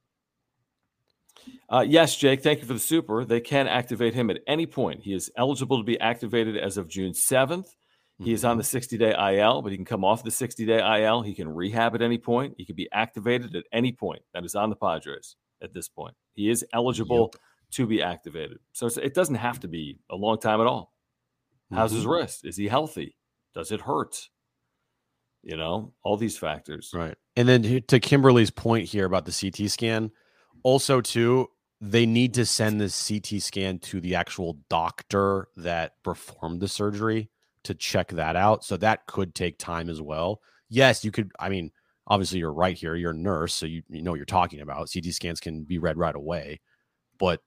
Uh, 1.71 1.85
yes, 1.87 2.17
Jake, 2.17 2.43
thank 2.43 2.61
you 2.61 2.67
for 2.67 2.73
the 2.73 2.79
super. 2.79 3.25
They 3.25 3.41
can 3.41 3.67
activate 3.69 4.15
him 4.15 4.31
at 4.31 4.41
any 4.47 4.67
point. 4.67 5.03
He 5.03 5.13
is 5.13 5.31
eligible 5.37 5.79
to 5.79 5.85
be 5.85 5.99
activated 6.01 6.57
as 6.57 6.77
of 6.77 6.89
June 6.89 7.13
7th. 7.13 7.67
He 8.21 8.33
is 8.33 8.45
on 8.45 8.53
Mm-hmm. 8.53 8.59
the 8.59 8.65
60 8.65 8.99
day 8.99 9.15
IL, 9.37 9.63
but 9.63 9.71
he 9.71 9.77
can 9.79 9.85
come 9.85 10.05
off 10.05 10.25
the 10.25 10.31
60 10.31 10.67
day 10.67 11.03
IL. 11.05 11.23
He 11.23 11.35
can 11.35 11.49
rehab 11.55 11.95
at 11.95 12.03
any 12.03 12.19
point. 12.19 12.55
He 12.59 12.65
can 12.65 12.75
be 12.75 12.89
activated 12.91 13.55
at 13.55 13.65
any 13.73 13.93
point. 13.93 14.23
That 14.35 14.45
is 14.45 14.55
on 14.57 14.71
the 14.71 14.77
Padres 14.77 15.37
at 15.63 15.73
this 15.73 15.89
point. 15.89 16.15
He 16.35 16.49
is 16.51 16.65
eligible 16.73 17.33
to 17.73 17.87
be 17.87 18.03
activated. 18.03 18.59
So 18.73 18.87
it 18.87 19.15
doesn't 19.15 19.37
have 19.37 19.61
to 19.61 19.69
be 19.69 19.99
a 20.11 20.17
long 20.17 20.39
time 20.41 20.61
at 20.61 20.67
all. 20.67 20.93
How's 21.71 21.93
his 21.93 22.07
Mhm. 22.07 22.11
wrist? 22.11 22.45
Is 22.45 22.57
he 22.57 22.67
healthy? 22.67 23.17
Does 23.55 23.71
it 23.71 23.83
hurt? 23.83 24.31
You 25.45 25.57
know, 25.57 25.95
all 26.03 26.17
these 26.17 26.37
factors. 26.37 26.91
Right. 26.93 27.15
And 27.37 27.49
then 27.49 27.83
to 27.87 28.01
Kimberly's 28.01 28.51
point 28.51 28.87
here 28.89 29.05
about 29.05 29.27
the 29.27 29.33
CT 29.33 29.69
scan, 29.69 30.11
also 30.63 31.01
too, 31.01 31.49
they 31.81 32.07
need 32.07 32.35
to 32.35 32.45
send 32.47 32.81
the 32.81 32.89
CT 32.89 33.41
scan 33.43 33.79
to 33.81 34.01
the 34.01 34.15
actual 34.15 34.59
doctor 34.69 35.49
that 35.57 36.03
performed 36.03 36.61
the 36.61 36.69
surgery 36.69 37.31
to 37.65 37.75
check 37.75 38.09
that 38.11 38.37
out. 38.37 38.65
So 38.65 38.77
that 38.79 39.07
could 39.07 39.35
take 39.35 39.59
time 39.59 39.89
as 39.89 40.01
well. 40.01 40.41
Yes, 40.69 41.05
you 41.05 41.11
could. 41.11 41.33
I 41.39 41.49
mean, 41.49 41.71
obviously 42.07 42.41
you're 42.41 42.53
right 42.53 42.77
here. 42.77 42.95
You're 42.97 43.13
a 43.13 43.17
nurse, 43.17 43.55
so 43.55 43.67
you, 43.67 43.83
you 43.89 44.03
know 44.03 44.11
what 44.13 44.17
you're 44.17 44.27
talking 44.27 44.61
about. 44.61 44.91
CT 44.93 45.07
scans 45.07 45.41
can 45.41 45.65
be 45.65 45.79
read 45.79 45.97
right 45.97 46.15
away, 46.15 46.61
but 47.19 47.43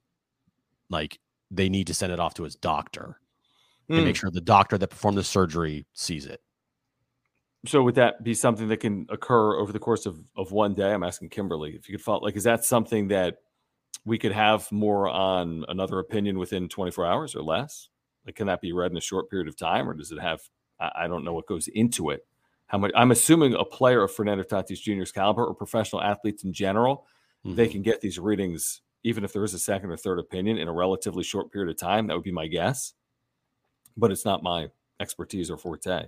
like 0.90 1.20
they 1.52 1.70
need 1.70 1.88
to 1.88 1.94
send 1.94 2.12
it 2.14 2.20
off 2.20 2.34
to 2.36 2.44
his 2.44 2.56
doctor 2.56 3.20
and 3.96 4.04
Hmm. 4.04 4.06
make 4.06 4.16
sure 4.16 4.32
the 4.32 4.42
doctor 4.42 4.78
that 4.78 4.90
performed 4.90 5.18
the 5.18 5.24
surgery 5.24 5.86
sees 5.94 6.26
it. 6.26 6.42
So 7.66 7.84
would 7.84 7.96
that 7.96 8.24
be 8.24 8.34
something 8.34 8.68
that 8.70 8.78
can 8.78 9.06
occur 9.10 9.56
over 9.58 9.72
the 9.72 9.80
course 9.80 10.06
of, 10.08 10.20
of 10.36 10.52
one 10.52 10.74
day? 10.74 10.92
I'm 10.94 11.04
asking 11.04 11.30
Kimberly 11.30 11.76
if 11.76 11.88
you 11.88 11.96
could 11.96 12.04
follow. 12.04 12.22
Like, 12.22 12.36
is 12.36 12.44
that 12.46 12.66
something 12.66 13.10
that 13.10 13.38
we 14.04 14.18
could 14.18 14.32
have 14.32 14.72
more 14.72 15.08
on 15.08 15.64
another 15.68 16.00
opinion 16.00 16.40
within 16.40 16.68
24 16.68 17.06
hours 17.06 17.36
or 17.36 17.44
less? 17.44 17.90
Like, 18.26 18.36
can 18.36 18.48
that 18.48 18.62
be 18.62 18.72
read 18.72 18.92
in 18.92 18.98
a 18.98 19.02
short 19.02 19.30
period 19.30 19.48
of 19.48 19.56
time, 19.56 19.88
or 19.88 19.94
does 19.94 20.12
it 20.12 20.20
have? 20.20 20.42
I, 20.80 20.92
I 21.04 21.08
don't 21.08 21.24
know 21.24 21.34
what 21.34 21.46
goes 21.46 21.68
into 21.68 22.10
it. 22.10 22.26
How 22.66 22.80
much? 22.80 22.92
I'm 22.96 23.12
assuming 23.12 23.54
a 23.54 23.66
player 23.66 24.02
of 24.04 24.12
Fernando 24.12 24.44
Tatis 24.44 24.82
Jr.'s 24.82 25.12
caliber 25.12 25.46
or 25.46 25.54
professional 25.54 26.02
athletes 26.02 26.44
in 26.44 26.54
general, 26.54 27.06
they 27.44 27.68
Mhm. 27.68 27.72
can 27.72 27.82
get 27.84 28.02
these 28.02 28.18
readings 28.20 28.82
even 29.04 29.24
if 29.24 29.34
there 29.34 29.44
is 29.44 29.54
a 29.56 29.60
second 29.60 29.90
or 29.90 29.98
third 29.98 30.20
opinion 30.20 30.58
in 30.60 30.68
a 30.68 30.72
relatively 30.74 31.24
short 31.24 31.52
period 31.52 31.70
of 31.72 31.78
time. 31.78 32.06
That 32.08 32.14
would 32.14 32.24
be 32.24 32.32
my 32.32 32.46
guess, 32.48 32.94
but 33.98 34.12
it's 34.12 34.26
not 34.26 34.44
my 34.44 34.70
expertise 35.00 35.50
or 35.50 35.58
forte. 35.58 36.06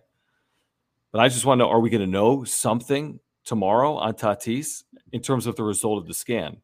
But 1.14 1.20
I 1.22 1.30
just 1.30 1.46
want 1.46 1.60
to 1.60 1.64
know: 1.66 1.70
Are 1.72 1.80
we 1.80 1.90
going 1.90 2.02
to 2.02 2.08
know 2.08 2.44
something 2.44 3.20
tomorrow 3.46 3.94
on 3.96 4.14
Tatis 4.16 4.84
in 5.14 5.22
terms 5.22 5.46
of 5.48 5.56
the 5.56 5.64
result 5.64 6.00
of 6.00 6.08
the 6.08 6.14
scan? 6.14 6.58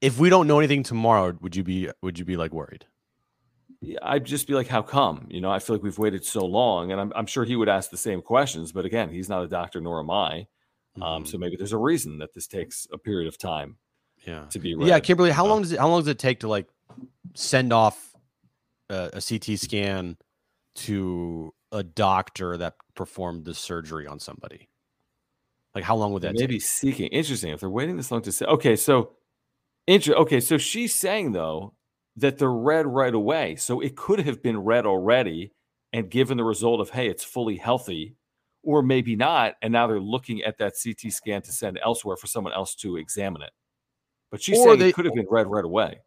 If 0.00 0.18
we 0.18 0.30
don't 0.30 0.46
know 0.46 0.60
anything 0.60 0.84
tomorrow, 0.84 1.36
would 1.40 1.54
you 1.56 1.64
be 1.64 1.90
would 2.02 2.18
you 2.18 2.24
be 2.24 2.36
like 2.36 2.52
worried? 2.54 2.86
Yeah, 3.80 3.98
I'd 4.02 4.24
just 4.24 4.46
be 4.46 4.54
like, 4.54 4.68
"How 4.68 4.82
come?" 4.82 5.26
You 5.30 5.40
know, 5.40 5.50
I 5.50 5.58
feel 5.58 5.74
like 5.76 5.82
we've 5.82 5.98
waited 5.98 6.24
so 6.24 6.46
long, 6.46 6.92
and 6.92 7.00
I'm, 7.00 7.12
I'm 7.14 7.26
sure 7.26 7.44
he 7.44 7.56
would 7.56 7.68
ask 7.68 7.90
the 7.90 7.96
same 7.96 8.22
questions. 8.22 8.72
But 8.72 8.84
again, 8.86 9.10
he's 9.10 9.28
not 9.28 9.42
a 9.42 9.48
doctor, 9.48 9.80
nor 9.80 9.98
am 10.00 10.10
I. 10.10 10.46
Um, 11.00 11.22
Mhm. 11.24 11.28
so 11.28 11.38
maybe 11.38 11.56
there's 11.56 11.72
a 11.72 11.78
reason 11.78 12.18
that 12.18 12.34
this 12.34 12.46
takes 12.48 12.86
a 12.92 12.98
period 12.98 13.28
of 13.28 13.38
time 13.38 13.78
yeah, 14.26 14.46
to 14.50 14.58
be 14.58 14.74
read. 14.74 14.88
yeah. 14.88 14.98
Kimberly, 15.00 15.30
how 15.30 15.44
Um, 15.44 15.50
long 15.50 15.62
does 15.62 15.72
it 15.72 15.78
how 15.80 15.88
long 15.88 16.00
does 16.00 16.08
it 16.08 16.18
take 16.18 16.40
to 16.40 16.48
like 16.48 16.68
send 17.34 17.72
off 17.72 18.14
a, 18.90 19.10
a 19.14 19.20
CT 19.20 19.58
scan 19.58 20.16
to 20.76 21.52
a 21.72 21.82
doctor 21.82 22.56
that 22.56 22.74
performed 22.94 23.44
the 23.44 23.54
surgery 23.54 24.06
on 24.06 24.18
somebody? 24.18 24.68
Like, 25.74 25.84
how 25.84 25.96
long 25.96 26.12
would 26.12 26.22
that 26.22 26.34
maybe 26.34 26.54
take? 26.54 26.62
seeking. 26.62 27.08
Interesting. 27.08 27.52
If 27.52 27.60
they're 27.60 27.70
waiting 27.70 27.96
this 27.96 28.10
long 28.10 28.22
to 28.22 28.32
say, 28.32 28.46
okay, 28.46 28.74
so, 28.76 29.12
inter- 29.86 30.14
okay, 30.14 30.40
so 30.40 30.58
she's 30.58 30.94
saying 30.94 31.32
though 31.32 31.74
that 32.16 32.38
they're 32.38 32.50
read 32.50 32.86
right 32.86 33.14
away. 33.14 33.54
So 33.56 33.80
it 33.80 33.94
could 33.96 34.18
have 34.20 34.42
been 34.42 34.58
read 34.58 34.86
already 34.86 35.52
and 35.92 36.10
given 36.10 36.36
the 36.36 36.44
result 36.44 36.80
of, 36.80 36.90
hey, 36.90 37.08
it's 37.08 37.22
fully 37.22 37.56
healthy, 37.56 38.16
or 38.64 38.82
maybe 38.82 39.14
not. 39.14 39.54
And 39.62 39.72
now 39.72 39.86
they're 39.86 40.00
looking 40.00 40.42
at 40.42 40.58
that 40.58 40.74
CT 40.82 41.12
scan 41.12 41.42
to 41.42 41.52
send 41.52 41.78
elsewhere 41.84 42.16
for 42.16 42.26
someone 42.26 42.52
else 42.54 42.74
to 42.76 42.96
examine 42.96 43.42
it. 43.42 43.50
But 44.30 44.42
she's 44.42 44.58
Or 44.58 44.64
saying 44.64 44.78
they- 44.80 44.88
it 44.88 44.94
could 44.94 45.04
have 45.04 45.14
been 45.14 45.28
read 45.30 45.46
right 45.46 45.64
away. 45.64 46.00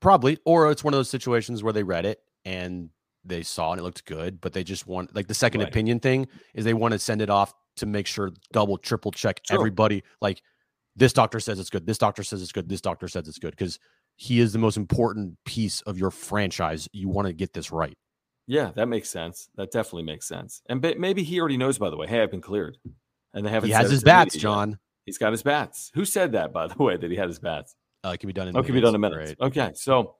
Probably, 0.00 0.38
or 0.44 0.70
it's 0.70 0.82
one 0.84 0.94
of 0.94 0.98
those 0.98 1.10
situations 1.10 1.62
where 1.62 1.72
they 1.72 1.82
read 1.82 2.06
it 2.06 2.20
and 2.44 2.90
they 3.24 3.42
saw 3.42 3.72
and 3.72 3.80
it 3.80 3.82
looked 3.84 4.04
good, 4.06 4.40
but 4.40 4.52
they 4.52 4.64
just 4.64 4.86
want 4.86 5.14
like 5.14 5.26
the 5.28 5.34
second 5.34 5.60
Right. 5.60 5.68
opinion 5.68 6.00
thing 6.00 6.26
is 6.54 6.64
they 6.64 6.74
want 6.74 6.92
to 6.92 6.98
send 6.98 7.20
it 7.22 7.30
off 7.30 7.52
to 7.76 7.86
make 7.86 8.06
sure 8.06 8.32
double, 8.52 8.76
triple 8.78 9.10
check 9.12 9.40
Sure. 9.44 9.56
everybody. 9.58 10.02
Like 10.20 10.42
this 10.96 11.12
doctor 11.12 11.38
says 11.40 11.58
it's 11.60 11.70
good. 11.70 11.86
This 11.86 11.98
doctor 11.98 12.22
says 12.22 12.42
it's 12.42 12.52
good. 12.52 12.68
This 12.68 12.80
doctor 12.80 13.08
says 13.08 13.28
it's 13.28 13.38
good 13.38 13.50
because 13.52 13.78
he 14.16 14.40
is 14.40 14.52
the 14.52 14.58
most 14.58 14.76
important 14.76 15.38
piece 15.44 15.80
of 15.82 15.98
your 15.98 16.10
franchise. 16.10 16.88
You 16.92 17.08
want 17.08 17.26
to 17.28 17.32
get 17.32 17.52
this 17.54 17.70
right. 17.70 17.96
Yeah, 18.46 18.72
that 18.74 18.86
makes 18.88 19.08
sense. 19.08 19.48
That 19.56 19.70
definitely 19.70 20.02
makes 20.02 20.26
sense. 20.26 20.60
And 20.68 20.80
maybe 20.98 21.22
he 21.22 21.38
already 21.38 21.56
knows, 21.56 21.78
by 21.78 21.88
the 21.88 21.96
way. 21.96 22.06
Hey, 22.08 22.20
I've 22.20 22.30
been 22.32 22.40
cleared, 22.40 22.78
and 23.32 23.46
they 23.46 23.50
haven't. 23.50 23.68
He 23.68 23.72
has 23.74 23.90
his 23.90 24.02
bats, 24.02 24.34
media. 24.34 24.42
John. 24.42 24.78
He's 25.06 25.18
got 25.18 25.30
his 25.32 25.42
bats. 25.42 25.90
Who 25.94 26.04
said 26.04 26.32
that, 26.32 26.52
by 26.52 26.66
the 26.66 26.74
way, 26.82 26.96
that 26.96 27.10
he 27.10 27.16
had 27.16 27.28
his 27.28 27.38
bats? 27.38 27.76
Uh, 28.04 28.08
it 28.10 28.18
can 28.18 28.26
be 28.26 28.32
done 28.32 28.48
in. 28.48 28.56
Oh, 28.56 28.60
it 28.60 28.66
can 28.66 28.74
be 28.74 28.80
done 28.80 28.94
in 28.94 29.00
minutes. 29.00 29.36
minutes. 29.38 29.40
Okay, 29.40 29.70
so 29.74 30.16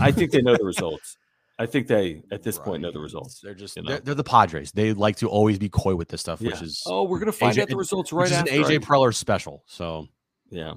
I 0.00 0.10
think 0.12 0.30
they 0.30 0.40
know 0.40 0.56
the 0.56 0.64
results. 0.64 1.18
I 1.58 1.66
think 1.66 1.86
they, 1.86 2.22
at 2.32 2.42
this 2.42 2.58
point, 2.58 2.82
know 2.82 2.90
the 2.90 2.98
results. 2.98 3.40
They're 3.40 3.54
just 3.54 3.76
you 3.76 3.82
they're, 3.82 4.00
they're 4.00 4.14
the 4.14 4.24
Padres. 4.24 4.72
They 4.72 4.92
like 4.94 5.16
to 5.16 5.28
always 5.28 5.58
be 5.58 5.68
coy 5.68 5.94
with 5.94 6.08
this 6.08 6.20
stuff, 6.20 6.40
Yeah. 6.40 6.50
which 6.50 6.62
is 6.62 6.82
oh, 6.86 7.04
we're 7.04 7.18
gonna 7.18 7.32
find 7.32 7.56
AJ 7.56 7.62
out 7.62 7.68
the 7.68 7.76
results 7.76 8.12
right 8.12 8.26
is 8.26 8.32
an 8.32 8.48
after. 8.48 8.52
AJ 8.52 8.78
Preller 8.80 9.14
special. 9.14 9.62
So 9.66 10.08
Yeah. 10.50 10.74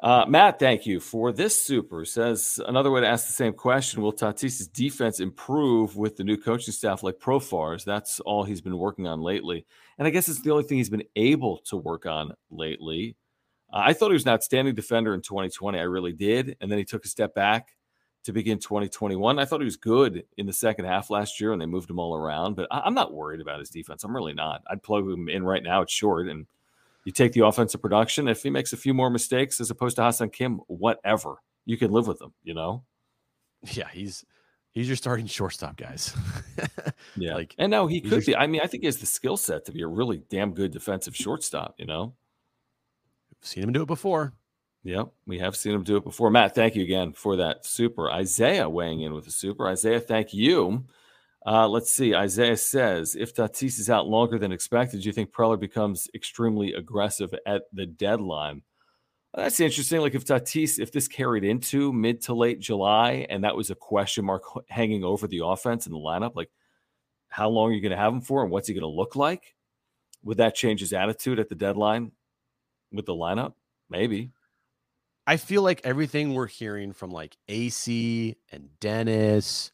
Uh, 0.00 0.26
Matt, 0.28 0.58
thank 0.58 0.84
you 0.84 1.00
for 1.00 1.32
this 1.32 1.58
super. 1.58 2.04
Says 2.04 2.60
another 2.66 2.90
way 2.90 3.00
to 3.00 3.06
ask 3.06 3.26
the 3.26 3.32
same 3.32 3.54
question: 3.54 4.02
Will 4.02 4.12
Tatis's 4.12 4.68
defense 4.68 5.20
improve 5.20 5.96
with 5.96 6.16
the 6.16 6.24
new 6.24 6.36
coaching 6.36 6.72
staff 6.74 7.02
like 7.02 7.18
Profars? 7.18 7.84
That's 7.84 8.20
all 8.20 8.44
he's 8.44 8.60
been 8.60 8.76
working 8.76 9.06
on 9.06 9.22
lately, 9.22 9.64
and 9.96 10.06
I 10.06 10.10
guess 10.10 10.28
it's 10.28 10.42
the 10.42 10.50
only 10.50 10.64
thing 10.64 10.76
he's 10.78 10.90
been 10.90 11.04
able 11.16 11.58
to 11.68 11.76
work 11.76 12.04
on 12.06 12.34
lately. 12.50 13.16
Uh, 13.72 13.78
I 13.86 13.92
thought 13.94 14.08
he 14.08 14.14
was 14.14 14.24
an 14.24 14.32
outstanding 14.32 14.74
defender 14.74 15.14
in 15.14 15.22
2020. 15.22 15.78
I 15.78 15.82
really 15.82 16.12
did, 16.12 16.56
and 16.60 16.70
then 16.70 16.78
he 16.78 16.84
took 16.84 17.04
a 17.06 17.08
step 17.08 17.34
back 17.34 17.68
to 18.24 18.32
begin 18.32 18.58
2021. 18.58 19.38
I 19.38 19.44
thought 19.44 19.60
he 19.60 19.64
was 19.64 19.76
good 19.76 20.24
in 20.36 20.46
the 20.46 20.52
second 20.52 20.86
half 20.86 21.10
last 21.10 21.40
year, 21.40 21.52
and 21.52 21.60
they 21.60 21.66
moved 21.66 21.90
him 21.90 21.98
all 21.98 22.14
around. 22.16 22.54
But 22.56 22.66
I- 22.70 22.80
I'm 22.80 22.94
not 22.94 23.12
worried 23.12 23.40
about 23.40 23.58
his 23.60 23.70
defense. 23.70 24.02
I'm 24.04 24.14
really 24.14 24.32
not. 24.34 24.62
I'd 24.68 24.82
plug 24.82 25.04
him 25.08 25.28
in 25.28 25.44
right 25.44 25.62
now. 25.62 25.82
It's 25.82 25.92
short, 25.92 26.28
and 26.28 26.46
you 27.04 27.12
take 27.12 27.32
the 27.32 27.44
offensive 27.46 27.82
production. 27.82 28.28
If 28.28 28.42
he 28.42 28.50
makes 28.50 28.72
a 28.72 28.76
few 28.78 28.94
more 28.94 29.10
mistakes 29.10 29.60
as 29.60 29.70
opposed 29.70 29.96
to 29.96 30.02
Ha-Seong 30.02 30.32
Kim, 30.32 30.56
whatever, 30.68 31.36
you 31.66 31.76
can 31.76 31.90
live 31.92 32.06
with 32.06 32.20
him. 32.20 32.32
You 32.42 32.54
know. 32.54 32.82
yeah, 33.72 33.88
he's 33.92 34.24
he's 34.72 34.88
your 34.88 34.96
starting 34.96 35.26
shortstop, 35.26 35.76
guys. 35.76 36.14
Yeah. 37.16 37.34
Like, 37.34 37.54
and 37.58 37.70
no, 37.70 37.86
he 37.86 38.00
could 38.00 38.10
just- 38.10 38.26
be. 38.26 38.34
I 38.36 38.46
mean, 38.46 38.60
I 38.62 38.66
think 38.66 38.82
he 38.82 38.86
has 38.86 38.96
the 38.98 39.06
skill 39.06 39.36
set 39.36 39.64
to 39.66 39.72
be 39.72 39.82
a 39.82 39.86
really 39.86 40.22
damn 40.30 40.52
good 40.54 40.72
defensive 40.72 41.14
shortstop. 41.14 41.74
You 41.78 41.86
know. 41.86 42.14
seen 43.42 43.62
him 43.64 43.72
do 43.72 43.82
it 43.82 43.86
before. 43.86 44.32
Yep, 44.84 45.12
we 45.26 45.38
have 45.38 45.56
seen 45.56 45.74
him 45.74 45.82
do 45.82 45.96
it 45.96 46.04
before. 46.04 46.30
Matt, 46.30 46.54
thank 46.54 46.76
you 46.76 46.82
again 46.82 47.14
for 47.14 47.36
that 47.36 47.64
super. 47.64 48.10
Isaiah 48.10 48.68
weighing 48.68 49.00
in 49.00 49.14
with 49.14 49.26
a 49.26 49.30
super. 49.30 49.66
Isaiah, 49.66 49.98
thank 49.98 50.34
you. 50.34 50.84
Uh, 51.46 51.66
let's 51.68 51.92
see. 51.92 52.14
Isaiah 52.14 52.56
says, 52.56 53.16
if 53.16 53.34
Tatis 53.34 53.78
is 53.78 53.88
out 53.88 54.06
longer 54.06 54.38
than 54.38 54.52
expected, 54.52 55.00
do 55.00 55.06
you 55.06 55.12
think 55.12 55.32
Preller 55.32 55.58
becomes 55.58 56.08
extremely 56.14 56.74
aggressive 56.74 57.34
at 57.46 57.62
the 57.72 57.86
deadline? 57.86 58.62
Well, 59.32 59.44
that's 59.44 59.60
interesting. 59.60 60.00
Like 60.00 60.14
if 60.14 60.26
Tatis, 60.26 60.78
if 60.78 60.92
this 60.92 61.08
carried 61.08 61.44
into 61.44 61.90
mid 61.92 62.20
to 62.22 62.34
late 62.34 62.60
July, 62.60 63.26
and 63.30 63.42
that 63.42 63.56
was 63.56 63.70
a 63.70 63.74
question 63.74 64.26
mark 64.26 64.42
hanging 64.68 65.02
over 65.02 65.26
the 65.26 65.44
offense 65.44 65.86
and 65.86 65.94
the 65.94 65.98
lineup, 65.98 66.34
like 66.34 66.50
how 67.28 67.48
long 67.48 67.70
are 67.70 67.74
you 67.74 67.80
going 67.80 67.90
to 67.90 67.96
have 67.96 68.12
him 68.12 68.20
for, 68.20 68.42
and 68.42 68.50
what's 68.50 68.68
he 68.68 68.74
going 68.74 68.82
to 68.82 68.88
look 68.88 69.16
like? 69.16 69.54
Would 70.24 70.36
that 70.38 70.54
change 70.54 70.80
his 70.80 70.92
attitude 70.92 71.38
at 71.38 71.48
the 71.48 71.54
deadline 71.54 72.12
with 72.92 73.06
the 73.06 73.14
lineup? 73.14 73.54
Maybe. 73.90 74.30
I 75.26 75.36
feel 75.36 75.62
like 75.62 75.80
everything 75.84 76.34
we're 76.34 76.46
hearing 76.46 76.92
from 76.92 77.10
like 77.10 77.36
AC 77.48 78.36
and 78.52 78.68
Dennis 78.80 79.72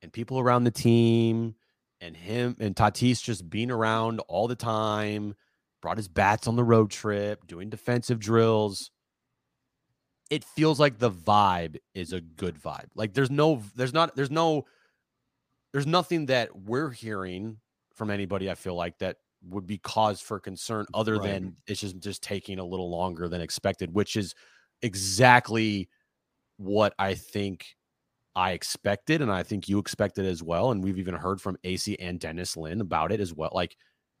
and 0.00 0.12
people 0.12 0.38
around 0.38 0.64
the 0.64 0.70
team 0.70 1.56
and 2.00 2.16
him 2.16 2.56
and 2.60 2.74
Tatis 2.74 3.22
just 3.22 3.48
being 3.50 3.70
around 3.70 4.20
all 4.28 4.46
the 4.48 4.56
time, 4.56 5.34
brought 5.80 5.96
his 5.96 6.08
bats 6.08 6.46
on 6.46 6.56
the 6.56 6.64
road 6.64 6.90
trip, 6.90 7.46
doing 7.46 7.68
defensive 7.68 8.20
drills. 8.20 8.90
It 10.30 10.44
feels 10.44 10.80
like 10.80 10.98
the 10.98 11.10
vibe 11.10 11.78
is 11.94 12.12
a 12.12 12.20
good 12.20 12.60
vibe. 12.60 12.86
Like 12.94 13.12
there's 13.12 13.30
no, 13.30 13.62
there's 13.74 13.92
not, 13.92 14.14
there's 14.16 14.30
no, 14.30 14.64
there's 15.72 15.86
nothing 15.86 16.26
that 16.26 16.54
we're 16.56 16.90
hearing 16.90 17.58
from 17.94 18.10
anybody. 18.10 18.50
I 18.50 18.54
feel 18.54 18.74
like 18.74 18.98
that 18.98 19.18
would 19.48 19.66
be 19.66 19.78
cause 19.78 20.20
for 20.20 20.38
concern 20.38 20.86
other 20.94 21.18
Right. 21.18 21.24
than 21.24 21.56
it's 21.66 21.80
just 21.80 21.98
just 21.98 22.22
taking 22.22 22.58
a 22.58 22.64
little 22.64 22.90
longer 22.90 23.28
than 23.28 23.40
expected, 23.40 23.92
which 23.92 24.16
is 24.16 24.34
exactly 24.82 25.88
what 26.58 26.94
I 26.98 27.14
think 27.14 27.66
I 28.34 28.52
expected, 28.52 29.20
and 29.22 29.30
I 29.30 29.42
think 29.42 29.68
you 29.68 29.78
expected 29.78 30.24
as 30.26 30.42
well. 30.42 30.70
And 30.70 30.82
we've 30.82 30.98
even 30.98 31.14
heard 31.14 31.40
from 31.40 31.56
AC 31.64 31.96
and 31.98 32.18
Dennis 32.18 32.56
Lin 32.56 32.80
about 32.80 33.12
it 33.12 33.20
as 33.20 33.32
well. 33.34 33.50
Like, 33.52 33.76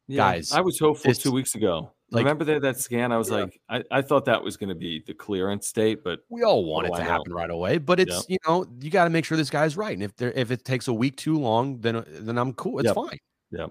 Yeah, 0.08 0.32
Guys, 0.32 0.52
I 0.52 0.60
was 0.60 0.78
hopeful 0.78 1.14
two 1.14 1.30
weeks 1.32 1.54
ago. 1.54 1.92
like- 2.10 2.24
Remember 2.24 2.44
that 2.44 2.60
that 2.62 2.78
scan? 2.78 3.12
I 3.12 3.16
was 3.18 3.30
Yeah. 3.30 3.36
like, 3.36 3.60
I, 3.68 3.82
I 3.90 4.02
thought 4.02 4.24
that 4.26 4.42
was 4.42 4.56
going 4.56 4.68
to 4.68 4.74
be 4.74 5.02
the 5.06 5.14
clearance 5.14 5.70
date, 5.72 6.02
but 6.04 6.20
we 6.28 6.42
all 6.42 6.64
want 6.64 6.88
it 6.88 6.94
to 6.96 7.02
happen 7.04 7.32
right 7.32 7.48
away, 7.50 7.78
but 7.78 8.00
it's 8.00 8.28
you 8.28 8.36
know 8.46 8.66
you 8.80 8.90
got 8.90 9.04
to 9.04 9.10
make 9.10 9.24
sure 9.24 9.36
this 9.38 9.48
guy's 9.48 9.76
right. 9.76 9.94
And 9.94 10.02
if 10.02 10.14
there 10.16 10.32
if 10.32 10.50
it 10.50 10.64
takes 10.64 10.88
a 10.88 10.92
week 10.92 11.16
too 11.16 11.38
long, 11.38 11.78
then 11.80 12.04
then 12.08 12.36
I'm 12.36 12.52
cool. 12.52 12.80
It's 12.80 12.86
Yep. 12.86 12.94
fine. 12.96 13.18
yeah. 13.52 13.66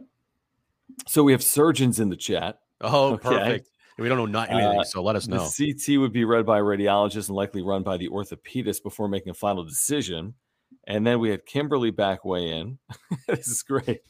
So 1.07 1.23
we 1.23 1.31
have 1.33 1.43
surgeons 1.43 1.99
in 1.99 2.09
the 2.09 2.15
chat. 2.17 2.59
Oh, 2.79 3.13
Okay. 3.13 3.29
perfect. 3.29 3.69
We 3.97 4.07
don't 4.09 4.17
know 4.17 4.25
not 4.25 4.49
anything, 4.49 4.79
Uh, 4.79 4.83
so 4.83 5.03
let 5.03 5.15
us 5.15 5.27
know. 5.27 5.47
The 5.49 5.73
CT 5.73 5.99
would 5.99 6.13
be 6.13 6.25
read 6.25 6.45
by 6.45 6.59
a 6.59 6.61
radiologist 6.61 7.27
and 7.27 7.35
likely 7.35 7.61
run 7.61 7.83
by 7.83 7.97
the 7.97 8.09
orthopedist 8.09 8.83
before 8.83 9.07
making 9.07 9.29
a 9.31 9.33
final 9.35 9.63
decision. 9.63 10.33
And 10.87 11.05
then 11.05 11.19
we 11.19 11.29
had 11.29 11.45
Kimberly 11.45 11.91
back 11.91 12.25
weigh 12.25 12.49
in. 12.49 12.79
this 13.27 13.47
is 13.47 13.61
great. 13.61 14.01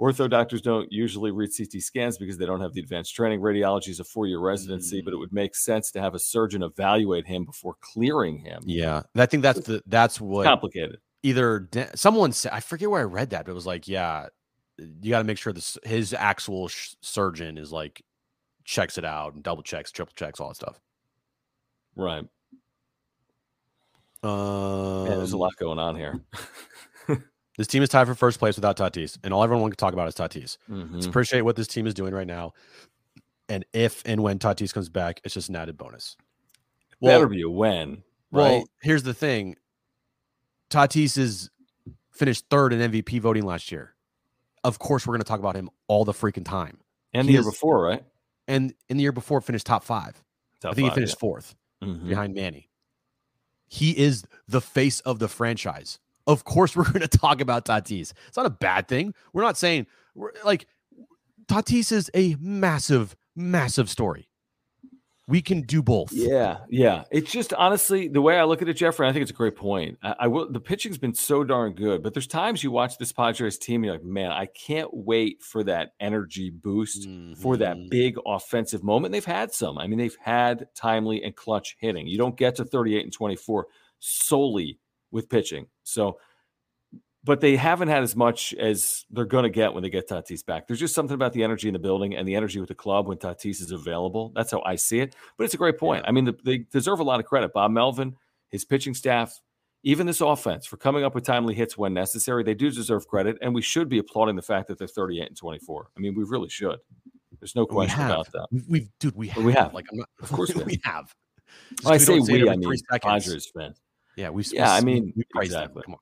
Ortho 0.00 0.28
doctors 0.28 0.60
don't 0.60 0.90
usually 0.92 1.30
read 1.30 1.50
CT 1.56 1.80
scans 1.82 2.18
because 2.18 2.36
they 2.36 2.44
don't 2.46 2.60
have 2.60 2.74
the 2.74 2.80
advanced 2.80 3.14
training. 3.14 3.40
Radiology 3.40 3.88
is 3.88 3.98
a 4.00 4.04
four 4.04 4.26
year 4.26 4.38
residency, 4.38 5.00
but 5.00 5.12
it 5.14 5.16
would 5.16 5.32
make 5.32 5.54
sense 5.54 5.90
to 5.92 6.00
have 6.00 6.14
a 6.14 6.18
surgeon 6.18 6.62
evaluate 6.62 7.26
him 7.26 7.44
before 7.46 7.76
clearing 7.80 8.38
him. 8.38 8.62
Yeah, 8.66 9.02
and 9.14 9.22
I 9.22 9.26
think 9.26 9.42
that's 9.42 9.60
the 9.60 9.82
that's 9.86 10.20
what 10.20 10.44
Complicated. 10.44 10.98
either 11.22 11.68
someone 11.94 12.32
said. 12.32 12.52
I 12.52 12.60
forget 12.60 12.90
where 12.90 13.00
I 13.00 13.04
read 13.04 13.30
that, 13.30 13.46
but 13.46 13.52
it 13.52 13.54
was 13.54 13.66
like, 13.66 13.88
yeah, 13.88 14.26
you 14.78 15.08
got 15.10 15.18
to 15.18 15.24
make 15.24 15.38
sure 15.38 15.54
this 15.54 15.78
his 15.82 16.12
actual 16.12 16.68
sh- 16.68 16.94
surgeon 17.00 17.56
is 17.56 17.72
like 17.72 18.02
checks 18.66 18.98
it 18.98 19.04
out 19.04 19.32
and 19.34 19.42
double 19.42 19.62
checks, 19.62 19.90
triple 19.90 20.12
checks, 20.16 20.40
all 20.40 20.48
that 20.48 20.56
stuff. 20.56 20.78
Right. 21.94 22.26
Um, 24.22 25.04
Man, 25.04 25.18
there's 25.18 25.32
a 25.32 25.36
lot 25.38 25.56
going 25.56 25.78
on 25.78 25.96
here. 25.96 26.20
This 27.58 27.68
team 27.68 27.82
is 27.82 27.88
tied 27.88 28.06
for 28.06 28.14
first 28.14 28.38
place 28.38 28.56
without 28.56 28.76
Tatis, 28.76 29.16
and 29.24 29.32
all 29.32 29.42
everyone 29.42 29.70
can 29.70 29.78
talk 29.78 29.94
about 29.94 30.06
is 30.08 30.14
Tatis. 30.14 30.58
Mhm. 30.70 30.92
Let's 30.92 31.06
appreciate 31.06 31.40
what 31.40 31.56
this 31.56 31.66
team 31.66 31.86
is 31.86 31.94
doing 31.94 32.12
right 32.12 32.26
now. 32.26 32.52
And 33.48 33.64
if 33.72 34.02
and 34.04 34.22
when 34.22 34.38
Tatis 34.38 34.74
comes 34.74 34.90
back, 34.90 35.22
it's 35.24 35.32
just 35.32 35.48
an 35.48 35.56
added 35.56 35.78
bonus. 35.78 36.18
Better 37.00 37.26
be 37.28 37.40
a 37.40 37.48
win, 37.48 38.02
right? 38.30 38.42
Well, 38.58 38.64
here's 38.82 39.04
the 39.04 39.14
thing. 39.14 39.56
Tatis 40.68 41.16
is 41.16 41.48
finished 42.12 42.44
third 42.50 42.74
in 42.74 42.80
MVP 42.92 43.20
voting 43.20 43.44
last 43.44 43.72
year. 43.72 43.94
Of 44.62 44.78
course, 44.78 45.06
we're 45.06 45.14
going 45.14 45.22
to 45.22 45.28
talk 45.28 45.40
about 45.40 45.56
him 45.56 45.70
all 45.88 46.04
the 46.04 46.12
freaking 46.12 46.44
time. 46.44 46.76
and 47.14 47.22
he 47.24 47.28
the 47.28 47.32
year 47.32 47.40
is- 47.40 47.46
before, 47.54 47.80
right? 47.82 48.04
And 48.48 48.74
in 48.88 48.96
the 48.96 49.02
year 49.02 49.12
before, 49.12 49.40
finished 49.40 49.66
top 49.66 49.84
five. 49.84 50.22
Top 50.60 50.72
I 50.72 50.74
think 50.74 50.88
five, 50.88 50.94
he 50.94 51.00
finished 51.00 51.18
fourth 51.18 51.54
yeah. 51.80 51.88
Mhm. 51.88 52.08
behind 52.08 52.34
Manny. 52.34 52.70
He 53.68 53.96
is 53.96 54.24
the 54.46 54.60
face 54.60 55.00
of 55.00 55.18
the 55.18 55.28
franchise. 55.28 55.98
Of 56.26 56.44
course, 56.44 56.76
we're 56.76 56.84
going 56.84 57.00
to 57.00 57.08
talk 57.08 57.40
about 57.40 57.64
Tatis. 57.64 58.12
It's 58.28 58.36
not 58.36 58.46
a 58.46 58.50
bad 58.50 58.88
thing. 58.88 59.14
We're 59.32 59.42
not 59.42 59.56
saying 59.56 59.86
we're 60.14 60.32
like 60.44 60.66
Tatis 61.48 61.92
is 61.92 62.10
a 62.14 62.36
massive, 62.40 63.16
massive 63.34 63.88
story. 63.90 64.25
We 65.28 65.42
can 65.42 65.62
do 65.62 65.82
both. 65.82 66.12
Yeah, 66.12 66.58
yeah. 66.68 67.02
It's 67.10 67.32
just 67.32 67.52
honestly 67.52 68.06
the 68.06 68.22
way 68.22 68.38
I 68.38 68.44
look 68.44 68.62
at 68.62 68.68
it, 68.68 68.74
Jeffrey. 68.74 69.08
I 69.08 69.12
think 69.12 69.22
it's 69.22 69.32
a 69.32 69.34
great 69.34 69.56
point. 69.56 69.98
I, 70.00 70.14
I 70.20 70.26
will. 70.28 70.48
The 70.50 70.60
pitching's 70.60 70.98
been 70.98 71.14
so 71.14 71.42
darn 71.42 71.72
good, 71.72 72.02
but 72.04 72.14
there's 72.14 72.28
times 72.28 72.62
you 72.62 72.70
watch 72.70 72.96
this 72.96 73.10
Padres 73.12 73.58
team, 73.58 73.82
you're 73.82 73.94
like, 73.94 74.04
man, 74.04 74.30
I 74.30 74.46
can't 74.46 74.88
wait 74.92 75.42
for 75.42 75.64
that 75.64 75.94
energy 75.98 76.50
boost 76.50 77.08
for 77.42 77.56
that 77.56 77.76
Mhm. 77.76 77.90
big 77.90 78.16
offensive 78.24 78.84
moment. 78.84 79.10
They've 79.10 79.24
had 79.24 79.52
some. 79.52 79.78
I 79.78 79.88
mean, 79.88 79.98
they've 79.98 80.16
had 80.22 80.68
timely 80.76 81.24
and 81.24 81.34
clutch 81.34 81.76
hitting. 81.80 82.06
You 82.06 82.18
don't 82.18 82.36
get 82.36 82.54
to 82.56 82.64
38 82.64 83.02
and 83.02 83.12
24 83.12 83.66
solely 83.98 84.78
with 85.10 85.28
pitching. 85.28 85.66
So, 85.82 86.18
but 87.26 87.40
they 87.40 87.56
haven't 87.56 87.88
had 87.88 88.04
as 88.04 88.14
much 88.14 88.54
as 88.54 89.04
they're 89.10 89.24
going 89.24 89.42
to 89.42 89.50
get 89.50 89.74
when 89.74 89.82
they 89.82 89.90
get 89.90 90.08
Tatis 90.08 90.46
back. 90.46 90.68
There's 90.68 90.78
just 90.78 90.94
something 90.94 91.16
about 91.16 91.32
the 91.32 91.42
energy 91.42 91.66
in 91.68 91.72
the 91.72 91.80
building 91.80 92.14
and 92.14 92.26
the 92.26 92.36
energy 92.36 92.60
with 92.60 92.68
the 92.68 92.74
club 92.76 93.08
when 93.08 93.18
Tatis 93.18 93.60
is 93.60 93.72
available. 93.72 94.30
That's 94.36 94.52
how 94.52 94.62
I 94.64 94.76
see 94.76 95.00
it. 95.00 95.16
But 95.36 95.44
it's 95.44 95.54
a 95.54 95.56
great 95.56 95.76
point. 95.76 96.04
I 96.06 96.12
mean, 96.12 96.26
the, 96.26 96.38
they 96.44 96.58
deserve 96.58 97.00
a 97.00 97.02
lot 97.02 97.18
of 97.18 97.26
credit. 97.26 97.52
Bob 97.52 97.72
Melvin, 97.72 98.14
his 98.50 98.64
pitching 98.64 98.94
staff, 98.94 99.40
even 99.82 100.06
this 100.06 100.20
offense 100.20 100.66
for 100.66 100.76
coming 100.76 101.02
up 101.02 101.16
with 101.16 101.24
timely 101.24 101.52
hits 101.54 101.76
when 101.76 101.92
necessary. 101.92 102.44
They 102.44 102.54
do 102.54 102.70
deserve 102.70 103.08
credit, 103.08 103.38
and 103.42 103.52
we 103.52 103.60
should 103.62 103.88
be 103.88 103.98
applauding 103.98 104.36
the 104.36 104.42
fact 104.42 104.68
that 104.68 104.78
they're 104.78 104.86
38 104.86 105.26
and 105.26 105.36
24. 105.36 105.90
I 105.96 106.00
mean, 106.00 106.14
we 106.14 106.22
really 106.22 106.48
should. 106.48 106.78
There's 107.40 107.56
no 107.56 107.62
We 107.62 107.74
question 107.74 107.98
have. 107.98 108.10
about 108.12 108.32
that. 108.32 108.46
We've, 108.52 108.68
we've 108.68 108.88
dude, 109.00 109.16
we 109.16 109.26
have. 109.28 109.42
We 109.44 109.52
have. 109.52 109.74
Like, 109.74 109.86
I'm 109.90 109.98
not. 109.98 110.08
Of 110.22 110.30
course 110.30 110.54
we 110.54 110.62
we 110.64 110.80
have. 110.84 111.12
Just 111.72 111.84
When 111.84 111.94
I 111.94 111.98
say 111.98 112.20
we, 112.20 112.48
I 112.48 112.54
mean. 112.54 112.72
Padres 113.02 113.50
fans. 113.56 113.80
Yeah, 114.16 114.30
we. 114.30 114.44
Yeah, 114.52 114.72
I 114.72 114.80
mean, 114.80 115.12
we 115.16 115.24
praise 115.32 115.50
them. 115.50 115.72
Come 115.84 115.94
on. 115.94 116.00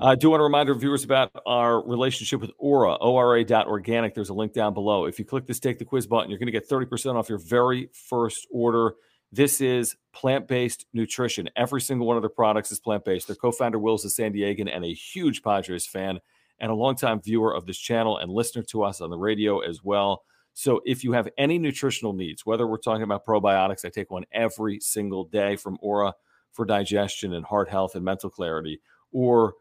I 0.00 0.14
do 0.14 0.30
want 0.30 0.38
to 0.38 0.44
remind 0.44 0.68
our 0.68 0.76
viewers 0.76 1.02
about 1.02 1.32
our 1.44 1.84
relationship 1.84 2.40
with 2.40 2.52
Ora, 2.56 2.94
ora.organic. 3.00 4.14
There's 4.14 4.28
a 4.28 4.34
link 4.34 4.52
down 4.52 4.72
below. 4.72 5.06
If 5.06 5.18
you 5.18 5.24
click 5.24 5.46
this 5.46 5.58
Take 5.58 5.80
the 5.80 5.84
Quiz 5.84 6.06
button, 6.06 6.30
you're 6.30 6.38
going 6.38 6.46
to 6.46 6.52
get 6.52 6.68
30% 6.68 7.16
off 7.16 7.28
your 7.28 7.38
very 7.38 7.90
first 8.08 8.46
order. 8.48 8.94
This 9.32 9.60
is 9.60 9.96
plant 10.12 10.46
based 10.46 10.86
nutrition. 10.92 11.48
Every 11.56 11.80
single 11.80 12.06
one 12.06 12.16
of 12.16 12.22
their 12.22 12.30
products 12.30 12.70
is 12.70 12.78
plant 12.78 13.04
based. 13.04 13.26
Their 13.26 13.34
co 13.34 13.50
founder, 13.50 13.80
Will, 13.80 13.96
is 13.96 14.04
a 14.04 14.10
San 14.10 14.32
Diegan 14.32 14.72
and 14.72 14.84
a 14.84 14.94
huge 14.94 15.42
Padres 15.42 15.88
fan 15.88 16.20
and 16.60 16.70
a 16.70 16.74
longtime 16.74 17.20
viewer 17.20 17.52
of 17.52 17.66
this 17.66 17.78
channel 17.78 18.18
and 18.18 18.30
listener 18.30 18.62
to 18.70 18.84
us 18.84 19.00
on 19.00 19.10
the 19.10 19.18
radio 19.18 19.58
as 19.58 19.82
well. 19.82 20.22
So 20.54 20.80
if 20.86 21.02
you 21.02 21.12
have 21.12 21.28
any 21.36 21.58
nutritional 21.58 22.12
needs, 22.12 22.46
whether 22.46 22.68
we're 22.68 22.78
talking 22.78 23.02
about 23.02 23.26
probiotics, 23.26 23.84
I 23.84 23.88
take 23.88 24.12
one 24.12 24.26
every 24.30 24.78
single 24.78 25.24
day 25.24 25.56
from 25.56 25.76
Ora 25.80 26.14
for 26.52 26.64
digestion 26.64 27.34
and 27.34 27.44
heart 27.44 27.68
health 27.68 27.96
and 27.96 28.04
mental 28.04 28.30
clarity, 28.30 28.80
or 29.10 29.54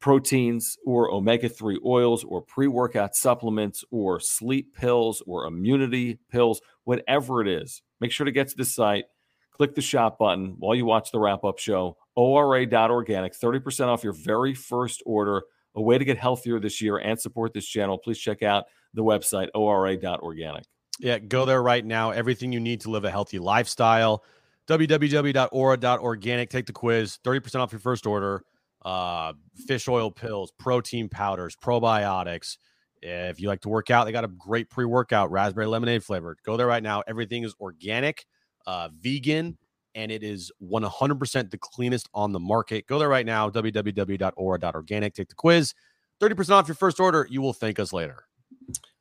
proteins 0.00 0.76
or 0.84 1.10
omega 1.10 1.48
3 1.48 1.80
oils 1.84 2.24
or 2.24 2.42
pre 2.42 2.66
workout 2.66 3.14
supplements 3.14 3.84
or 3.90 4.20
sleep 4.20 4.74
pills 4.74 5.22
or 5.26 5.46
immunity 5.46 6.18
pills, 6.30 6.60
whatever 6.84 7.40
it 7.40 7.48
is, 7.48 7.82
make 8.00 8.12
sure 8.12 8.24
to 8.24 8.32
get 8.32 8.48
to 8.48 8.56
the 8.56 8.64
site. 8.64 9.04
Click 9.52 9.74
the 9.74 9.82
shop 9.82 10.18
button 10.18 10.56
while 10.58 10.74
you 10.74 10.84
watch 10.84 11.10
the 11.10 11.18
wrap 11.18 11.42
up 11.42 11.58
show. 11.58 11.96
ORA.organic, 12.14 13.32
30% 13.32 13.86
off 13.86 14.04
your 14.04 14.12
very 14.12 14.54
first 14.54 15.02
order. 15.06 15.42
A 15.74 15.82
way 15.82 15.98
to 15.98 16.04
get 16.04 16.16
healthier 16.18 16.58
this 16.58 16.80
year 16.80 16.96
and 16.98 17.20
support 17.20 17.52
this 17.52 17.66
channel. 17.66 17.98
Please 17.98 18.18
check 18.18 18.42
out 18.42 18.64
the 18.94 19.02
website, 19.04 19.48
ORA.organic. 19.54 20.64
Yeah, 20.98 21.18
go 21.18 21.44
there 21.44 21.62
right 21.62 21.84
now. 21.84 22.12
Everything 22.12 22.52
you 22.52 22.60
need 22.60 22.80
to 22.82 22.90
live 22.90 23.04
a 23.04 23.10
healthy 23.10 23.38
lifestyle. 23.38 24.24
www.ora.organic. 24.68 26.50
Take 26.50 26.66
the 26.66 26.72
quiz, 26.72 27.18
30% 27.24 27.60
off 27.60 27.72
your 27.72 27.80
first 27.80 28.06
order 28.06 28.42
uh, 28.86 29.32
fish 29.66 29.88
oil 29.88 30.12
pills, 30.12 30.52
protein 30.58 31.08
powders, 31.08 31.56
probiotics. 31.56 32.56
If 33.02 33.40
you 33.40 33.48
like 33.48 33.60
to 33.62 33.68
work 33.68 33.90
out, 33.90 34.04
they 34.04 34.12
got 34.12 34.24
a 34.24 34.28
great 34.28 34.70
pre 34.70 34.84
workout, 34.84 35.30
raspberry 35.30 35.66
lemonade 35.66 36.04
flavored. 36.04 36.38
Go 36.44 36.56
there 36.56 36.68
right 36.68 36.82
now. 36.82 37.02
Everything 37.08 37.42
is 37.42 37.54
organic, 37.60 38.24
uh, 38.66 38.88
vegan, 38.92 39.58
and 39.96 40.12
it 40.12 40.22
is 40.22 40.52
100% 40.62 41.50
the 41.50 41.58
cleanest 41.58 42.08
on 42.14 42.30
the 42.30 42.38
market. 42.38 42.86
Go 42.86 43.00
there 43.00 43.08
right 43.08 43.26
now, 43.26 43.50
www.ora.organic. 43.50 45.14
Take 45.14 45.28
the 45.28 45.34
quiz, 45.34 45.74
30% 46.20 46.50
off 46.50 46.68
your 46.68 46.76
first 46.76 47.00
order. 47.00 47.26
You 47.28 47.42
will 47.42 47.52
thank 47.52 47.80
us 47.80 47.92
later. 47.92 48.24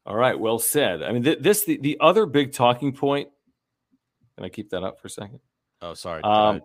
All 0.07 0.15
right, 0.15 0.37
well 0.37 0.57
said. 0.57 1.03
I 1.03 1.11
mean, 1.11 1.23
th- 1.23 1.39
this 1.39 1.63
the, 1.65 1.77
the 1.77 1.97
other 2.01 2.25
big 2.25 2.53
talking 2.53 2.91
point. 2.91 3.29
Can 4.35 4.45
I 4.45 4.49
keep 4.49 4.71
that 4.71 4.83
up 4.83 4.99
for 4.99 5.07
a 5.07 5.11
second? 5.11 5.39
Oh, 5.81 5.93
sorry. 5.93 6.23
Um, 6.23 6.61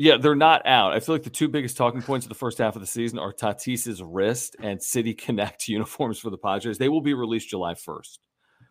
yeah, 0.00 0.16
they're 0.16 0.34
not 0.34 0.66
out. 0.66 0.94
I 0.94 1.00
feel 1.00 1.14
like 1.14 1.24
the 1.24 1.28
two 1.28 1.46
biggest 1.46 1.76
talking 1.76 2.00
points 2.00 2.24
of 2.24 2.30
the 2.30 2.34
first 2.34 2.56
half 2.56 2.74
of 2.74 2.80
the 2.80 2.86
season 2.86 3.18
are 3.18 3.34
Tatis's 3.34 4.02
wrist 4.02 4.56
and 4.58 4.82
City 4.82 5.12
Connect 5.12 5.68
uniforms 5.68 6.18
for 6.18 6.30
the 6.30 6.38
Padres. 6.38 6.78
They 6.78 6.88
will 6.88 7.02
be 7.02 7.12
released 7.12 7.50
July 7.50 7.74
1st. 7.74 8.18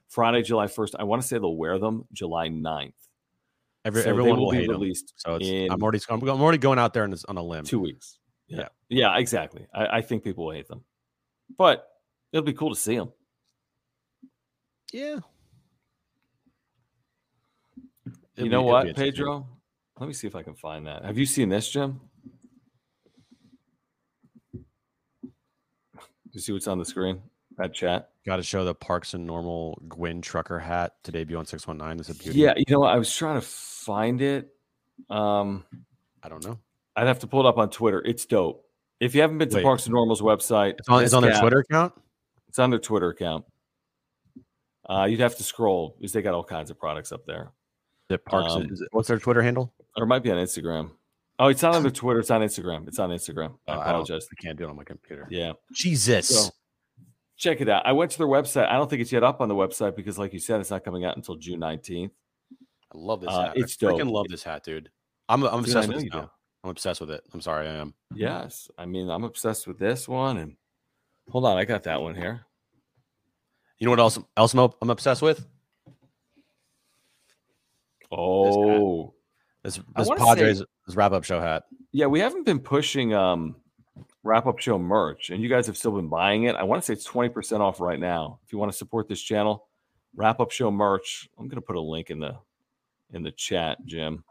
Friday, 0.08 0.42
July 0.42 0.66
1st. 0.66 0.96
I 0.98 1.04
want 1.04 1.22
to 1.22 1.28
say 1.28 1.38
they'll 1.38 1.56
wear 1.56 1.78
them 1.78 2.06
July 2.12 2.50
9th. 2.50 2.94
Every, 3.86 4.02
so 4.02 4.10
everyone 4.10 4.40
will, 4.40 4.48
will 4.48 4.54
be 4.54 4.68
released. 4.68 5.14
Them. 5.24 5.40
So 5.40 5.46
I'm 5.72 5.84
already 5.84 6.00
I'm, 6.10 6.24
already 6.24 6.58
going 6.58 6.80
out 6.80 6.96
there 6.96 7.04
on, 7.04 7.14
on 7.28 7.38
a 7.38 7.44
limb. 7.44 7.64
Two 7.64 7.80
weeks. 7.80 8.18
Yeah, 8.48 8.58
yeah, 8.90 9.12
yeah 9.14 9.18
exactly. 9.20 9.68
I, 9.72 9.98
I, 9.98 10.02
think 10.02 10.24
people 10.24 10.48
will 10.48 10.54
hate 10.54 10.68
them, 10.68 10.84
but 11.60 11.88
it'll 12.34 12.44
be 12.44 12.54
cool 12.54 12.72
to 12.72 12.76
see 12.76 12.96
them. 12.96 13.14
Yeah. 14.92 15.20
It'll 18.36 18.46
you 18.46 18.50
know 18.50 18.64
what, 18.64 18.96
Pedro? 18.96 19.48
Let 20.00 20.08
me 20.08 20.14
see 20.14 20.28
if 20.28 20.36
I 20.36 20.44
can 20.44 20.56
find 20.56 20.88
that. 20.88 21.04
Have 21.04 21.18
you 21.18 21.26
seen 21.26 21.50
this, 21.50 21.70
Jim? 21.70 22.00
Do 26.30 26.36
you 26.36 26.40
see 26.40 26.54
what's 26.54 26.68
on 26.68 26.78
the 26.78 26.86
screen? 26.86 27.22
That 27.58 27.74
chat. 27.74 28.12
Got 28.26 28.38
to 28.38 28.44
show 28.44 28.64
the 28.64 28.74
Parks 28.74 29.14
and 29.14 29.28
Normal 29.28 29.82
Gwynn 29.90 30.22
Trucker 30.22 30.60
hat 30.60 30.94
to 31.04 31.12
debut 31.12 31.38
on 31.38 31.46
619. 31.46 31.98
This 31.98 32.10
Is 32.10 32.16
a 32.16 32.24
beauty. 32.24 32.40
Yeah, 32.40 32.54
you 32.56 32.64
know 32.70 32.80
what? 32.80 32.94
I 32.94 32.98
was 32.98 33.14
trying 33.14 33.42
to 33.42 33.46
find 33.46 34.22
it. 34.22 34.54
Um, 35.10 35.66
I 36.24 36.30
don't 36.30 36.46
know. 36.46 36.60
I'd 36.96 37.08
have 37.08 37.20
to 37.20 37.28
pull 37.28 37.42
it 37.42 37.46
up 37.46 37.58
on 37.58 37.70
Twitter. 37.70 38.02
It's 38.06 38.26
dope. 38.26 38.66
If 39.00 39.16
you 39.16 39.22
haven't 39.22 39.38
been 39.40 39.50
to 39.50 39.56
Wait. 39.58 39.64
Parks 39.64 39.86
and 39.86 39.94
Normal's 39.94 40.22
website, 40.22 40.76
it's 40.80 40.88
on, 40.88 41.04
it's 41.04 41.14
on 41.14 41.24
their 41.24 41.40
Twitter 41.40 41.60
account. 41.60 41.94
It's 42.48 42.60
on 42.60 42.70
their 42.70 42.80
Twitter 42.80 43.10
account. 43.10 43.46
Uh, 44.90 45.06
you'd 45.10 45.20
have 45.20 45.36
to 45.38 45.44
scroll 45.44 45.96
because 45.98 46.14
they 46.14 46.22
got 46.22 46.34
all 46.34 46.44
kinds 46.44 46.70
of 46.70 46.80
products 46.80 47.12
up 47.12 47.26
there. 47.26 47.52
That 48.10 48.26
Parks. 48.26 48.54
Um, 48.54 48.70
is 48.72 48.82
it, 48.82 48.90
what's 48.92 49.08
their 49.08 49.20
Twitter 49.20 49.42
handle? 49.42 49.74
Or 49.98 50.04
it 50.04 50.08
might 50.08 50.24
be 50.24 50.32
on 50.32 50.38
Instagram. 50.38 50.92
Oh, 51.40 51.48
it's 51.48 51.62
not 51.62 51.76
on 51.76 51.84
the 51.84 51.92
Twitter. 51.92 52.20
It's 52.20 52.32
on 52.32 52.42
Instagram. 52.42 52.88
It's 52.88 53.00
on 53.00 53.10
Instagram. 53.12 53.56
I 53.68 53.76
oh, 53.76 53.80
apologize. 53.80 54.28
I, 54.30 54.36
I, 54.38 54.44
can't 54.44 54.58
do 54.58 54.66
it 54.66 54.70
on 54.70 54.76
my 54.76 54.84
computer. 54.84 55.26
Yeah. 55.30 55.54
Jesus. 55.74 56.28
So, 56.28 56.52
check 57.38 57.62
it 57.62 57.70
out. 57.70 57.86
I 57.86 57.94
went 57.94 58.12
to 58.12 58.18
their 58.18 58.28
website. 58.28 58.68
I 58.68 58.74
don't 58.74 58.90
think 58.90 59.02
it's 59.02 59.12
yet 59.12 59.24
up 59.24 59.40
on 59.40 59.48
the 59.48 59.56
website 59.56 59.96
because, 59.96 60.20
like 60.20 60.34
you 60.34 60.40
said, 60.40 60.60
it's 60.60 60.70
not 60.70 60.84
coming 60.84 61.06
out 61.06 61.16
until 61.16 61.36
June 61.36 61.62
19th. 61.62 62.12
I 62.94 62.98
love 62.98 63.22
this 63.22 63.30
uh, 63.30 63.46
hat. 63.46 63.54
It's 63.56 63.82
I 63.82 63.86
freaking 63.86 64.00
dope. 64.00 64.14
love 64.14 64.28
this 64.28 64.44
hat, 64.44 64.64
dude. 64.64 64.90
I'm, 65.30 65.44
I'm 65.44 65.64
dude, 65.64 65.76
obsessed 65.76 65.88
with 65.88 66.04
it 66.04 66.14
now. 66.14 66.32
I'm 66.64 66.70
obsessed 66.72 67.00
with 67.00 67.12
it. 67.12 67.24
I'm 67.34 67.42
sorry, 67.42 67.68
I 67.68 67.76
am. 67.76 67.94
Yes. 68.14 68.70
I 68.78 68.86
mean, 68.86 69.10
I'm 69.10 69.24
obsessed 69.24 69.66
with 69.66 69.80
this 69.80 70.08
one. 70.10 70.38
And 70.38 70.56
hold 71.30 71.46
on, 71.46 71.58
I 71.58 71.64
got 71.64 71.84
that 71.84 72.02
one 72.02 72.16
here. 72.16 72.42
You 73.78 73.86
know 73.86 73.92
what 73.92 74.00
else, 74.00 74.20
else 74.36 74.54
I'm 74.54 74.90
obsessed 74.90 75.22
with? 75.22 75.48
Oh, 78.12 79.14
this, 79.64 79.80
this 79.96 80.10
Padres 80.18 80.60
say, 80.60 80.66
this 80.86 80.96
wrap 80.96 81.12
up 81.12 81.24
show 81.24 81.40
hat. 81.40 81.64
Yeah, 81.92 82.06
we 82.08 82.20
haven't 82.20 82.46
been 82.46 82.60
pushing 82.60 83.14
um 83.14 83.56
wrap 84.24 84.46
up 84.46 84.60
show 84.60 84.78
merch, 84.78 85.30
and 85.30 85.42
you 85.42 85.50
guys 85.50 85.68
have 85.68 85.78
still 85.78 85.92
been 85.92 86.10
buying 86.10 86.44
it. 86.44 86.56
I 86.56 86.64
want 86.64 86.82
to 86.82 86.86
say 86.86 86.94
it's 86.94 87.04
twenty 87.04 87.30
percent 87.30 87.62
off 87.62 87.80
right 87.80 88.00
now. 88.00 88.40
If 88.46 88.54
you 88.54 88.60
want 88.60 88.72
to 88.72 88.78
support 88.78 89.08
this 89.08 89.22
channel, 89.22 89.68
wrap 90.16 90.40
up 90.40 90.52
show 90.52 90.72
merch. 90.72 91.30
I'm 91.38 91.48
gonna 91.48 91.62
put 91.62 91.76
a 91.76 91.82
link 91.82 92.10
in 92.10 92.20
the 92.20 92.36
in 93.12 93.24
the 93.24 93.32
chat, 93.32 93.78
Jim. 93.86 94.24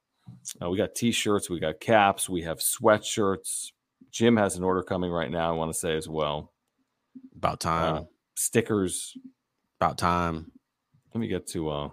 Uh, 0.63 0.69
we 0.69 0.77
got 0.77 0.95
t-shirts, 0.95 1.49
we 1.49 1.59
got 1.59 1.81
caps, 1.81 2.29
we 2.29 2.43
have 2.43 2.59
sweatshirts. 2.59 3.73
Jim 4.11 4.37
has 4.37 4.57
an 4.57 4.65
order 4.65 4.83
coming 4.83 5.11
right 5.11 5.31
now. 5.31 5.49
I 5.49 5.57
want 5.57 5.73
to 5.73 5.79
say 5.79 5.97
as 5.97 6.09
well. 6.09 6.53
About 7.37 7.61
time. 7.61 7.95
Uh, 7.95 8.03
stickers. 8.35 9.17
About 9.81 9.99
time. 9.99 10.51
Let 11.15 11.21
me 11.21 11.29
get 11.29 11.47
to. 11.49 11.71
uh 11.71 11.89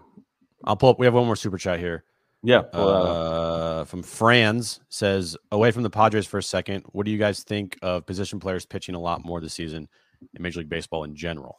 I'll 0.64 0.76
pull 0.76 0.90
up. 0.90 1.00
We 1.00 1.06
have 1.06 1.14
one 1.14 1.26
more 1.26 1.36
super 1.36 1.58
chat 1.58 1.80
here. 1.80 2.04
Yeah. 2.46 2.60
Uh, 2.60 3.86
from 3.86 4.04
Franz 4.04 4.80
says, 4.90 5.36
away 5.52 5.72
from 5.72 5.82
the 5.82 5.90
Padres 5.90 6.28
for 6.28 6.38
a 6.38 6.44
second, 6.44 6.86
what 6.92 7.06
do 7.06 7.12
you 7.12 7.18
guys 7.18 7.44
think 7.44 7.78
of 7.82 8.06
position 8.06 8.40
players 8.40 8.68
pitching 8.68 8.94
a 8.94 9.00
lot 9.00 9.26
more 9.26 9.42
this 9.42 9.56
season 9.56 9.90
in 10.22 10.42
Major 10.44 10.60
League 10.60 10.70
Baseball 10.70 11.06
in 11.06 11.16
general? 11.16 11.58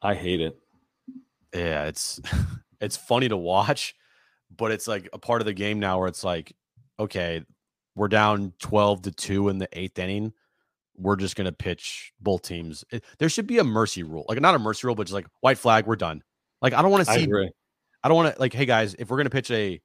I 0.00 0.14
hate 0.14 0.40
it. 0.40 0.56
Yeah, 1.54 1.84
it's 1.84 2.18
it's 2.80 2.96
funny 2.96 3.28
to 3.28 3.36
watch, 3.36 3.94
but 4.56 4.72
it's 4.72 4.88
like 4.88 5.06
a 5.12 5.18
part 5.18 5.42
of 5.42 5.46
the 5.46 5.52
game 5.52 5.78
now 5.78 5.98
where 5.98 6.08
it's 6.08 6.24
like, 6.24 6.54
okay, 6.98 7.44
we're 7.94 8.08
down 8.08 8.54
12 8.60 9.02
to 9.02 9.10
2 9.10 9.50
in 9.50 9.58
the 9.58 9.68
eighth 9.72 9.98
inning. 9.98 10.32
We're 10.96 11.16
just 11.16 11.36
gonna 11.36 11.52
pitch 11.52 12.10
both 12.20 12.40
teams. 12.40 12.86
It, 12.90 13.04
there 13.18 13.28
should 13.28 13.46
be 13.46 13.58
a 13.58 13.64
mercy 13.64 14.02
rule. 14.02 14.24
Like 14.30 14.40
not 14.40 14.54
a 14.54 14.58
mercy 14.58 14.86
rule, 14.86 14.94
but 14.94 15.04
just 15.04 15.14
like 15.14 15.26
white 15.40 15.58
flag, 15.58 15.86
we're 15.86 15.96
done. 15.96 16.22
Like 16.62 16.72
I 16.72 16.80
don't 16.80 16.90
want 16.90 17.06
to 17.06 17.12
see 17.12 17.24
I, 17.24 17.48
I 18.02 18.08
don't 18.08 18.16
want 18.16 18.34
to 18.34 18.40
like, 18.40 18.54
hey 18.54 18.64
guys, 18.64 18.94
if 18.98 19.10
we're 19.10 19.18
gonna 19.18 19.28
pitch 19.30 19.50
a 19.50 19.78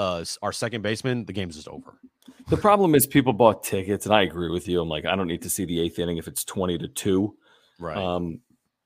uh, 0.00 0.24
our 0.40 0.52
second 0.52 0.82
baseman, 0.82 1.26
the 1.26 1.32
game's 1.32 1.56
just 1.56 1.68
over. 1.68 1.98
The 2.48 2.56
problem 2.56 2.94
is 2.94 3.06
people 3.06 3.32
bought 3.32 3.62
tickets, 3.62 4.06
and 4.06 4.14
I 4.14 4.22
agree 4.22 4.50
with 4.50 4.66
you. 4.66 4.80
I'm 4.80 4.88
like, 4.88 5.04
I 5.04 5.14
don't 5.14 5.26
need 5.26 5.42
to 5.42 5.50
see 5.50 5.66
the 5.66 5.80
eighth 5.80 5.98
inning 5.98 6.16
if 6.16 6.26
it's 6.26 6.44
20 6.44 6.78
to 6.78 6.88
two. 6.88 7.36
Right. 7.78 7.96
Um, 7.96 8.40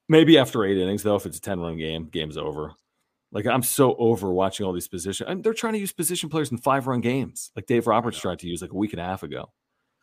maybe 0.09 0.37
after 0.39 0.65
eight 0.65 0.77
innings, 0.77 1.05
though, 1.05 1.15
if 1.15 1.25
it's 1.25 1.39
a 1.39 1.41
10 1.41 1.61
run 1.61 1.79
game, 1.79 2.09
game's 2.11 2.37
over. 2.37 2.73
Like 3.31 3.47
I'm 3.47 3.63
so 3.63 3.97
over 3.97 4.33
watching 4.33 4.65
all 4.65 4.73
these 4.73 4.87
position. 4.87 5.27
and 5.27 5.43
they're 5.43 5.53
trying 5.55 5.73
to 5.73 5.79
use 5.81 5.93
position 5.93 6.29
players 6.29 6.53
in 6.53 6.59
five 6.59 6.87
run 6.87 7.01
games, 7.01 7.51
like 7.57 7.67
Dave 7.67 7.89
Roberts 7.89 8.19
tried 8.19 8.39
to 8.41 8.49
use 8.49 8.63
like 8.63 8.71
a 8.71 8.77
week 8.77 8.93
and 8.93 9.01
a 9.01 9.05
half 9.05 9.25
ago. 9.25 9.53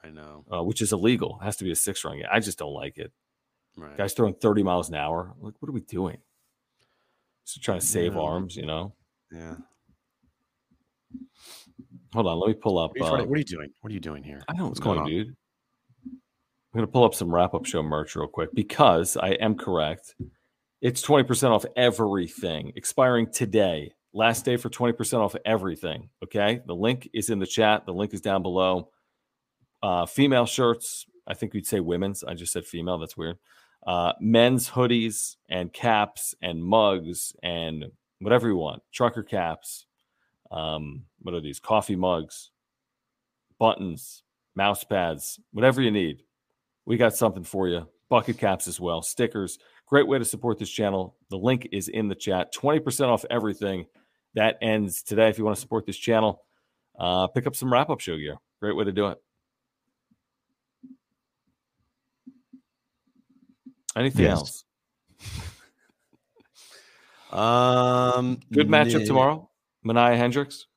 I 0.03 0.09
know, 0.09 0.43
uh, 0.51 0.64
which 0.64 0.82
is 0.82 0.91
illegal. 0.91 1.38
It 1.41 1.45
has 1.45 1.55
to 1.57 1.64
be 1.64 1.72
a 1.72 1.76
six 1.76 2.03
run 2.03 2.18
game. 2.18 2.28
I 2.30 2.41
just 2.41 2.59
don't 2.59 2.74
like 2.74 2.97
it. 2.97 3.14
Right. 3.78 3.95
Guys 3.97 4.14
throwing 4.14 4.34
30 4.34 4.64
miles 4.64 4.89
an 4.89 4.95
hour. 4.95 5.34
Like, 5.39 5.53
what 5.59 5.70
are 5.70 5.74
we 5.74 5.80
doing? 5.80 6.18
Just 7.45 7.64
trying 7.64 7.80
to 7.80 7.86
save 7.86 8.16
yeah. 8.16 8.20
arms, 8.20 8.57
you 8.57 8.66
know? 8.66 8.95
Yeah. 9.32 9.55
Hold 12.14 12.28
on, 12.28 12.39
let 12.39 12.47
me 12.47 12.53
pull 12.53 12.78
up. 12.78 12.91
What 12.95 13.12
are, 13.12 13.18
you, 13.18 13.24
uh, 13.24 13.28
what 13.28 13.36
are 13.36 13.39
you 13.39 13.45
doing? 13.45 13.70
What 13.82 13.91
are 13.91 13.93
you 13.93 13.99
doing 13.99 14.24
here? 14.24 14.41
I 14.47 14.53
don't 14.53 14.59
know 14.59 14.68
What's 14.68 14.80
know, 14.80 14.86
going 14.86 14.99
on, 14.99 15.07
dude. 15.07 15.36
I'm 16.07 16.78
gonna 16.78 16.88
pull 16.88 17.03
up 17.03 17.16
some 17.16 17.34
wrap 17.34 17.53
up 17.53 17.66
show 17.66 17.84
merch 17.84 18.16
real 18.16 18.28
quick 18.28 18.49
because 18.53 19.18
I 19.18 19.30
am 19.32 19.55
correct. 19.55 20.16
It's 20.82 21.05
20% 21.05 21.51
off 21.51 21.66
everything 21.76 22.74
expiring 22.76 23.32
today. 23.32 23.93
Last 24.14 24.45
day 24.45 24.57
for 24.57 24.70
20% 24.70 25.20
off 25.20 25.36
everything. 25.45 26.09
Okay. 26.24 26.62
The 26.66 26.76
link 26.76 27.09
is 27.14 27.30
in 27.30 27.39
the 27.39 27.45
chat. 27.45 27.86
The 27.86 27.93
link 27.93 28.14
is 28.14 28.22
down 28.22 28.41
below. 28.41 28.89
Uh, 29.84 30.05
female 30.05 30.45
shirts. 30.45 31.05
I 31.28 31.36
think 31.36 31.53
we'd 31.53 31.68
say 31.68 31.80
women's. 31.80 32.24
I 32.24 32.34
just 32.34 32.51
said 32.51 32.66
female. 32.66 32.97
That's 32.97 33.16
weird. 33.16 33.38
Uh, 33.86 34.14
men's 34.20 34.70
hoodies 34.70 35.38
and 35.49 35.72
caps 35.72 36.36
and 36.41 36.64
mugs 36.64 37.36
and 37.43 37.86
whatever 38.20 38.47
you 38.47 38.57
want. 38.57 38.82
Trucker 38.91 39.24
caps, 39.24 39.86
um, 40.52 41.04
what 41.22 41.34
are 41.34 41.41
these? 41.41 41.60
Coffee 41.60 41.95
mugs, 41.95 42.52
buttons, 43.60 44.24
mouse 44.56 44.84
pads, 44.84 45.39
whatever 45.52 45.82
you 45.82 45.91
need. 45.91 46.24
We 46.86 46.97
got 46.97 47.16
something 47.16 47.43
for 47.43 47.68
you. 47.68 47.88
Bucket 48.10 48.38
caps 48.38 48.68
as 48.68 48.80
well, 48.80 49.02
stickers. 49.02 49.58
Great 49.88 50.08
way 50.08 50.20
to 50.20 50.26
support 50.26 50.60
this 50.60 50.70
channel. 50.70 51.16
The 51.30 51.38
link 51.38 51.70
is 51.72 51.88
in 51.88 52.08
the 52.10 52.16
chat. 52.16 52.54
20% 52.54 53.08
off 53.08 53.24
everything. 53.30 53.86
That 54.36 54.58
ends 54.62 55.04
today. 55.04 55.28
If 55.30 55.38
you 55.38 55.43
want 55.45 55.56
to 55.58 55.62
support 55.62 55.86
this 55.86 55.97
channel, 55.97 56.43
uh, 56.99 57.28
pick 57.28 57.47
up 57.47 57.56
some 57.56 57.72
wrap 57.72 57.89
up 57.89 57.99
show 57.99 58.16
gear. 58.18 58.38
Great 58.62 58.76
way 58.76 58.86
to 58.86 58.91
do 58.91 59.08
it. 59.08 59.18
Anything 63.95 64.26
Yes. 64.26 64.38
else? 64.38 64.64
Um, 67.32 68.41
Good 68.52 68.68
matchup 68.68 69.06
tomorrow. 69.08 69.49
Manaea 69.86 70.17
Hendricks. 70.17 70.67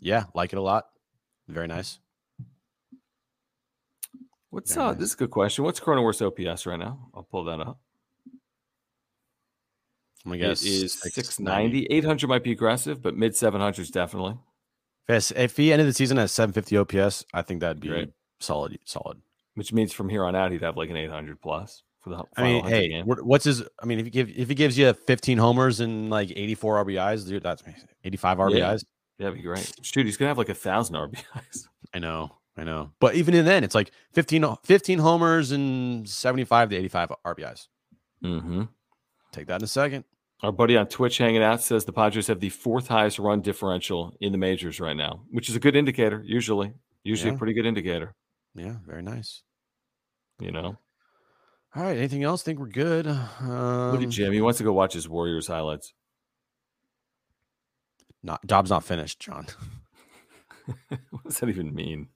Yeah, 0.00 0.24
like 0.34 0.52
it 0.52 0.58
a 0.58 0.62
lot. 0.62 0.86
Very 1.48 1.66
nice. 1.66 1.98
What's 4.50 4.74
Very 4.74 4.86
uh? 4.86 4.90
nice. 4.90 4.98
This 4.98 5.08
is 5.10 5.14
a 5.14 5.18
good 5.18 5.30
question. 5.30 5.64
What's 5.64 5.80
Cronenworth's 5.80 6.22
OPS 6.22 6.66
right 6.66 6.78
now? 6.78 7.10
I'll 7.14 7.22
pull 7.22 7.44
that 7.44 7.60
up. 7.60 7.78
I'm 10.24 10.32
gonna 10.32 10.38
guess 10.38 10.62
it 10.62 10.68
is 10.68 11.00
690. 11.00 11.86
800 11.90 12.28
might 12.28 12.42
be 12.42 12.52
aggressive, 12.52 13.00
but 13.00 13.16
mid 13.16 13.32
700s 13.32 13.90
definitely. 13.90 14.36
If, 15.08 15.32
if 15.32 15.56
he 15.56 15.72
ended 15.72 15.88
the 15.88 15.94
season 15.94 16.18
at 16.18 16.28
750 16.28 16.76
OPS, 16.76 17.24
I 17.32 17.42
think 17.42 17.60
that'd 17.60 17.80
be 17.80 17.88
Great. 17.88 18.10
solid. 18.40 18.78
Solid. 18.84 19.22
Which 19.54 19.72
means 19.72 19.92
from 19.92 20.08
here 20.08 20.24
on 20.24 20.36
out 20.36 20.52
he'd 20.52 20.62
have 20.62 20.76
like 20.76 20.90
an 20.90 20.96
800 20.96 21.40
plus 21.40 21.82
for 22.08 22.16
the 22.34 22.40
I 22.40 22.42
mean, 22.42 22.64
hey, 22.64 22.88
game. 22.88 23.04
what's 23.06 23.44
his? 23.44 23.62
I 23.82 23.86
mean, 23.86 23.98
if 23.98 24.06
he 24.06 24.10
give 24.10 24.28
if 24.30 24.48
he 24.48 24.54
gives 24.54 24.76
you 24.78 24.92
15 24.92 25.38
homers 25.38 25.80
and 25.80 26.10
like 26.10 26.30
84 26.30 26.84
RBIs, 26.84 27.26
dude, 27.28 27.42
that's 27.42 27.62
85 28.04 28.38
RBIs. 28.38 28.84
That'd 29.18 29.34
be 29.34 29.42
great. 29.42 29.72
Shoot, 29.82 30.06
he's 30.06 30.16
gonna 30.16 30.28
have 30.28 30.38
like 30.38 30.48
a 30.48 30.54
thousand 30.54 30.96
RBIs. 30.96 31.66
I 31.94 31.98
know, 31.98 32.36
I 32.56 32.64
know. 32.64 32.92
But 33.00 33.14
even 33.16 33.34
in 33.34 33.44
then, 33.44 33.64
it's 33.64 33.74
like 33.74 33.90
15, 34.12 34.44
15 34.64 34.98
homers 34.98 35.50
and 35.52 36.08
75 36.08 36.70
to 36.70 36.76
85 36.76 37.08
RBIs. 37.26 37.66
Mm-hmm. 38.24 38.62
Take 39.32 39.46
that 39.48 39.60
in 39.60 39.64
a 39.64 39.68
second. 39.68 40.04
Our 40.42 40.52
buddy 40.52 40.76
on 40.76 40.86
Twitch 40.86 41.18
hanging 41.18 41.42
out 41.42 41.62
says 41.62 41.84
the 41.84 41.92
Padres 41.92 42.28
have 42.28 42.38
the 42.38 42.48
fourth 42.50 42.86
highest 42.86 43.18
run 43.18 43.40
differential 43.40 44.14
in 44.20 44.30
the 44.30 44.38
majors 44.38 44.78
right 44.78 44.96
now, 44.96 45.22
which 45.32 45.48
is 45.48 45.56
a 45.56 45.60
good 45.60 45.74
indicator. 45.74 46.22
Usually, 46.24 46.72
usually 47.02 47.30
Yeah. 47.30 47.34
a 47.34 47.38
pretty 47.38 47.54
good 47.54 47.66
indicator. 47.66 48.14
Yeah, 48.54 48.76
very 48.86 49.02
nice. 49.02 49.42
You 50.40 50.52
know, 50.52 50.78
All 51.76 51.82
right. 51.82 51.96
Anything 51.98 52.24
else? 52.24 52.42
Think 52.42 52.58
we're 52.58 52.66
good. 52.66 53.06
look 53.06 53.40
Um, 53.40 54.02
at 54.02 54.08
Jim. 54.08 54.32
He 54.32 54.40
wants 54.40 54.58
to 54.58 54.64
go 54.64 54.72
watch 54.72 54.92
his 54.94 55.08
Warriors 55.08 55.46
highlights. 55.46 55.92
not 58.22 58.44
job's 58.46 58.70
not 58.70 58.84
finished, 58.84 59.20
John. 59.20 59.46
what 60.88 61.24
does 61.24 61.38
that 61.38 61.48
even 61.48 61.74
mean? 61.74 62.08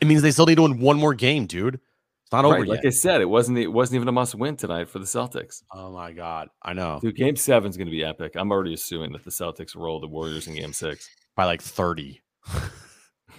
It 0.00 0.06
means 0.06 0.22
they 0.22 0.30
still 0.30 0.46
need 0.46 0.56
to 0.56 0.62
win 0.62 0.80
one 0.80 0.98
more 0.98 1.14
game, 1.14 1.46
dude. 1.46 1.74
It's 1.74 2.32
not 2.32 2.44
over 2.44 2.54
Right, 2.60 2.68
like 2.68 2.82
yet. 2.84 2.88
I 2.88 2.90
said, 2.90 3.20
it 3.20 3.28
wasn't. 3.28 3.58
It 3.58 3.68
wasn't 3.68 3.96
even 3.96 4.08
a 4.08 4.12
must 4.12 4.34
win 4.34 4.56
tonight 4.56 4.88
for 4.88 4.98
the 4.98 5.04
Celtics. 5.04 5.62
oh 5.72 5.90
my 5.92 6.12
god, 6.12 6.48
I 6.62 6.72
know. 6.74 6.98
Dude, 7.02 7.16
Game 7.16 7.36
Seven's 7.36 7.76
going 7.76 7.86
to 7.88 7.92
be 7.92 8.04
epic. 8.04 8.32
I'm 8.36 8.50
already 8.52 8.72
assuming 8.74 9.12
that 9.12 9.24
the 9.24 9.30
Celtics 9.30 9.74
roll 9.76 10.00
the 10.00 10.06
Warriors 10.08 10.46
in 10.46 10.54
Game 10.54 10.72
Six. 10.72 11.08
By 11.36 11.44
like 11.44 11.62
30. 11.62 12.20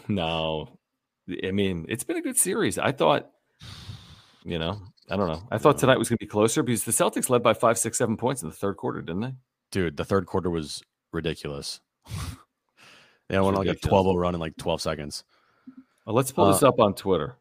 No, 0.08 0.80
I 1.46 1.52
mean 1.52 1.86
it's 1.88 2.04
been 2.04 2.18
a 2.18 2.22
good 2.22 2.38
series. 2.38 2.78
I 2.78 2.92
thought, 2.92 3.30
you 4.44 4.58
know, 4.58 4.82
I 5.10 5.18
don't 5.18 5.28
know. 5.28 5.42
I 5.52 5.58
thought 5.58 5.78
tonight 5.78 5.98
was 6.00 6.08
going 6.10 6.18
to 6.18 6.26
be 6.26 6.30
closer 6.30 6.64
because 6.64 6.84
the 6.86 6.92
Celtics 6.92 7.30
led 7.30 7.44
by 7.44 7.54
five, 7.54 7.78
six, 7.78 7.98
seven 7.98 8.16
points 8.18 8.42
in 8.44 8.50
the 8.50 8.56
third 8.56 8.78
quarter, 8.78 9.02
didn't 9.02 9.22
they? 9.22 9.34
Dude, 9.72 9.98
the 9.98 10.06
third 10.06 10.26
quarter 10.26 10.50
was 10.50 10.82
ridiculous. 11.12 11.82
they 13.28 13.40
went 13.40 13.48
on 13.48 13.54
like 13.56 13.68
a 13.68 13.72
ridiculous. 13.72 13.90
12 13.90 14.06
0 14.06 14.16
run 14.16 14.34
in 14.36 14.40
like 14.42 14.56
12 14.58 14.82
seconds. 14.82 15.24
Well, 16.06 16.16
let's 16.16 16.32
pull 16.32 16.52
this 16.52 16.64
Uh, 16.64 16.70
up 16.70 16.80
on 16.80 16.94
Twitter. 16.94 17.36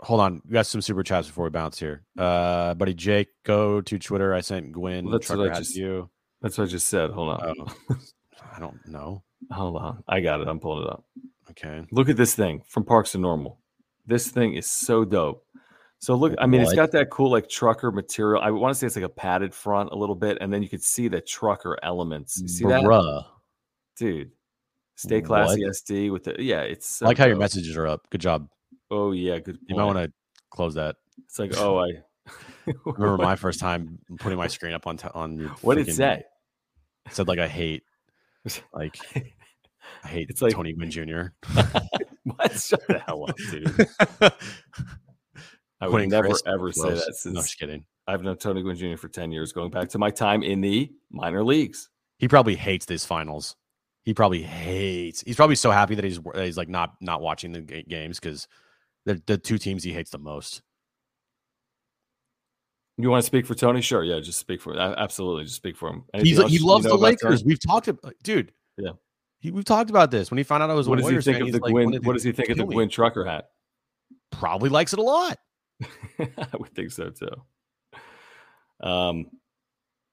Hold 0.00 0.20
on. 0.20 0.42
We 0.46 0.52
got 0.52 0.66
some 0.66 0.82
super 0.82 1.02
chats 1.02 1.26
before 1.28 1.44
we 1.44 1.50
bounce 1.50 1.78
here. 1.78 2.02
Uh 2.18 2.74
buddy 2.74 2.94
Jake, 2.94 3.28
go 3.44 3.80
to 3.80 3.98
Twitter. 3.98 4.34
I 4.34 4.40
sent 4.40 4.72
Gwen. 4.72 5.04
Well, 5.04 5.12
that's 5.12 5.30
what 5.30 5.50
I 5.50 5.54
just- 5.54 5.76
you. 5.76 6.10
That's 6.42 6.58
what 6.58 6.64
I 6.64 6.70
just 6.70 6.88
said. 6.88 7.10
Hold 7.10 7.30
on, 7.30 7.54
Oh, 7.58 7.96
I 8.54 8.58
don't 8.60 8.86
know. 8.86 9.22
hold 9.50 9.76
on. 9.76 10.04
I 10.06 10.20
got 10.20 10.42
it. 10.42 10.48
I'm 10.48 10.60
pulling 10.60 10.84
it 10.84 10.90
up. 10.90 11.04
Okay. 11.50 11.86
Look 11.90 12.10
at 12.10 12.16
this 12.18 12.34
thing 12.34 12.62
from 12.66 12.84
Parks 12.84 13.14
and 13.14 13.22
Normal. 13.22 13.58
This 14.06 14.28
thing 14.28 14.52
is 14.54 14.66
so 14.66 15.04
dope. 15.06 15.43
So 15.98 16.14
look, 16.14 16.34
I 16.38 16.46
mean, 16.46 16.60
it's 16.60 16.74
got 16.74 16.92
that 16.92 17.08
cool 17.10 17.30
like 17.30 17.48
trucker 17.48 17.90
material. 17.90 18.42
I 18.42 18.50
want 18.50 18.74
to 18.74 18.78
say 18.78 18.86
it's 18.86 18.96
like 18.96 19.04
a 19.04 19.08
padded 19.08 19.54
front 19.54 19.90
a 19.90 19.96
little 19.96 20.14
bit, 20.14 20.38
and 20.40 20.52
then 20.52 20.62
you 20.62 20.68
could 20.68 20.82
see 20.82 21.08
the 21.08 21.20
trucker 21.20 21.78
elements. 21.82 22.38
You 22.40 22.48
see 22.48 22.64
that, 22.66 23.24
dude? 23.96 24.32
Stay 24.96 25.22
classy, 25.22 25.64
What? 25.64 25.72
SD 25.72 26.12
with 26.12 26.24
the 26.24 26.36
yeah. 26.38 26.60
It's 26.60 27.02
I 27.02 27.06
like 27.06 27.18
how 27.18 27.26
your 27.26 27.36
messages 27.36 27.76
are 27.76 27.86
up. 27.86 28.08
Good 28.10 28.20
job. 28.20 28.48
Oh 28.90 29.12
yeah, 29.12 29.38
good. 29.38 29.58
You 29.66 29.76
might 29.76 29.84
want 29.84 29.98
to 29.98 30.12
close 30.50 30.74
that. 30.74 30.96
It's 31.24 31.38
like 31.38 31.56
oh 31.56 31.78
I. 31.78 31.88
I 32.66 32.72
remember 32.86 33.18
my 33.22 33.36
first 33.36 33.60
time 33.60 33.98
putting 34.18 34.38
my 34.38 34.46
screen 34.46 34.72
up 34.72 34.86
on 34.86 34.96
t- 34.96 35.08
on 35.14 35.38
your. 35.38 35.48
what 35.60 35.74
did 35.76 35.88
it 35.88 35.94
say? 35.94 36.22
It 37.06 37.14
said 37.14 37.28
like 37.28 37.38
I 37.38 37.48
hate, 37.48 37.82
like 38.72 38.98
I 40.04 40.08
hate 40.08 40.30
It's 40.30 40.40
like- 40.40 40.54
Tony 40.54 40.72
Gwynn 40.72 40.90
Jr. 40.90 41.22
what? 42.24 42.52
Shut 42.58 42.86
the 42.88 43.02
hell 43.06 43.28
up, 43.28 43.36
dude. 43.36 44.32
I 45.80 45.88
would 45.88 46.08
never 46.08 46.28
Crisp, 46.28 46.46
ever 46.46 46.72
say 46.72 46.82
gross. 46.82 47.00
that 47.00 47.08
No, 47.08 47.12
since 47.12 47.46
just 47.46 47.58
kidding. 47.58 47.84
I've 48.06 48.22
known 48.22 48.36
Tony 48.36 48.62
Gwynn 48.62 48.76
Jr. 48.76 48.96
for 48.96 49.08
ten 49.08 49.32
years, 49.32 49.52
going 49.52 49.70
back 49.70 49.88
to 49.90 49.98
my 49.98 50.10
time 50.10 50.42
in 50.42 50.60
the 50.60 50.92
minor 51.10 51.42
leagues. 51.42 51.88
He 52.18 52.28
probably 52.28 52.54
hates 52.54 52.86
these 52.86 53.04
finals. 53.04 53.56
He 54.04 54.14
probably 54.14 54.42
hates. 54.42 55.22
He's 55.22 55.36
probably 55.36 55.56
so 55.56 55.70
happy 55.70 55.94
that 55.94 56.04
he's 56.04 56.20
that 56.20 56.44
he's 56.44 56.56
like 56.56 56.68
not 56.68 56.94
not 57.00 57.20
watching 57.20 57.52
the 57.52 57.60
games 57.60 58.20
because 58.20 58.46
they're 59.06 59.20
the 59.26 59.38
two 59.38 59.58
teams 59.58 59.82
he 59.82 59.92
hates 59.92 60.10
the 60.10 60.18
most. 60.18 60.62
You 62.96 63.10
want 63.10 63.22
to 63.22 63.26
speak 63.26 63.44
for 63.46 63.54
Tony? 63.54 63.80
Sure, 63.80 64.04
yeah, 64.04 64.20
just 64.20 64.38
speak 64.38 64.60
for 64.60 64.78
absolutely, 64.78 65.44
just 65.44 65.56
speak 65.56 65.76
for 65.76 65.88
him. 65.88 66.04
He's, 66.14 66.38
Anything 66.38 66.48
he 66.48 66.56
you 66.58 66.66
loves 66.66 66.84
know 66.84 66.96
the? 66.96 67.02
Lakers. 67.02 67.44
We've 67.44 67.60
talked 67.60 67.88
about, 67.88 68.14
dude. 68.22 68.52
Yeah. 68.76 68.90
He, 69.40 69.50
we've 69.50 69.64
talked 69.64 69.90
about 69.90 70.10
this 70.10 70.30
when 70.30 70.38
he 70.38 70.44
found 70.44 70.62
out 70.62 70.70
I 70.70 70.74
was 70.74 70.88
What 70.88 70.98
does 70.98 71.08
he 71.08 71.20
think 71.20 71.38
fan, 71.38 71.46
of 71.46 71.52
the 71.52 71.58
like, 71.58 71.72
Gwynn? 71.72 72.02
What 72.04 72.12
does 72.12 72.22
he 72.22 72.32
think 72.32 72.50
of 72.50 72.56
the. 72.56 72.64
Gwynn 72.64 72.88
trucker 72.88 73.24
hat? 73.24 73.50
Probably 74.30 74.70
likes 74.70 74.92
it 74.92 74.98
a 74.98 75.02
lot. 75.02 75.38
I 76.18 76.56
would 76.58 76.74
think 76.74 76.90
so 76.92 77.10
too. 77.10 77.30
Um, 78.80 79.30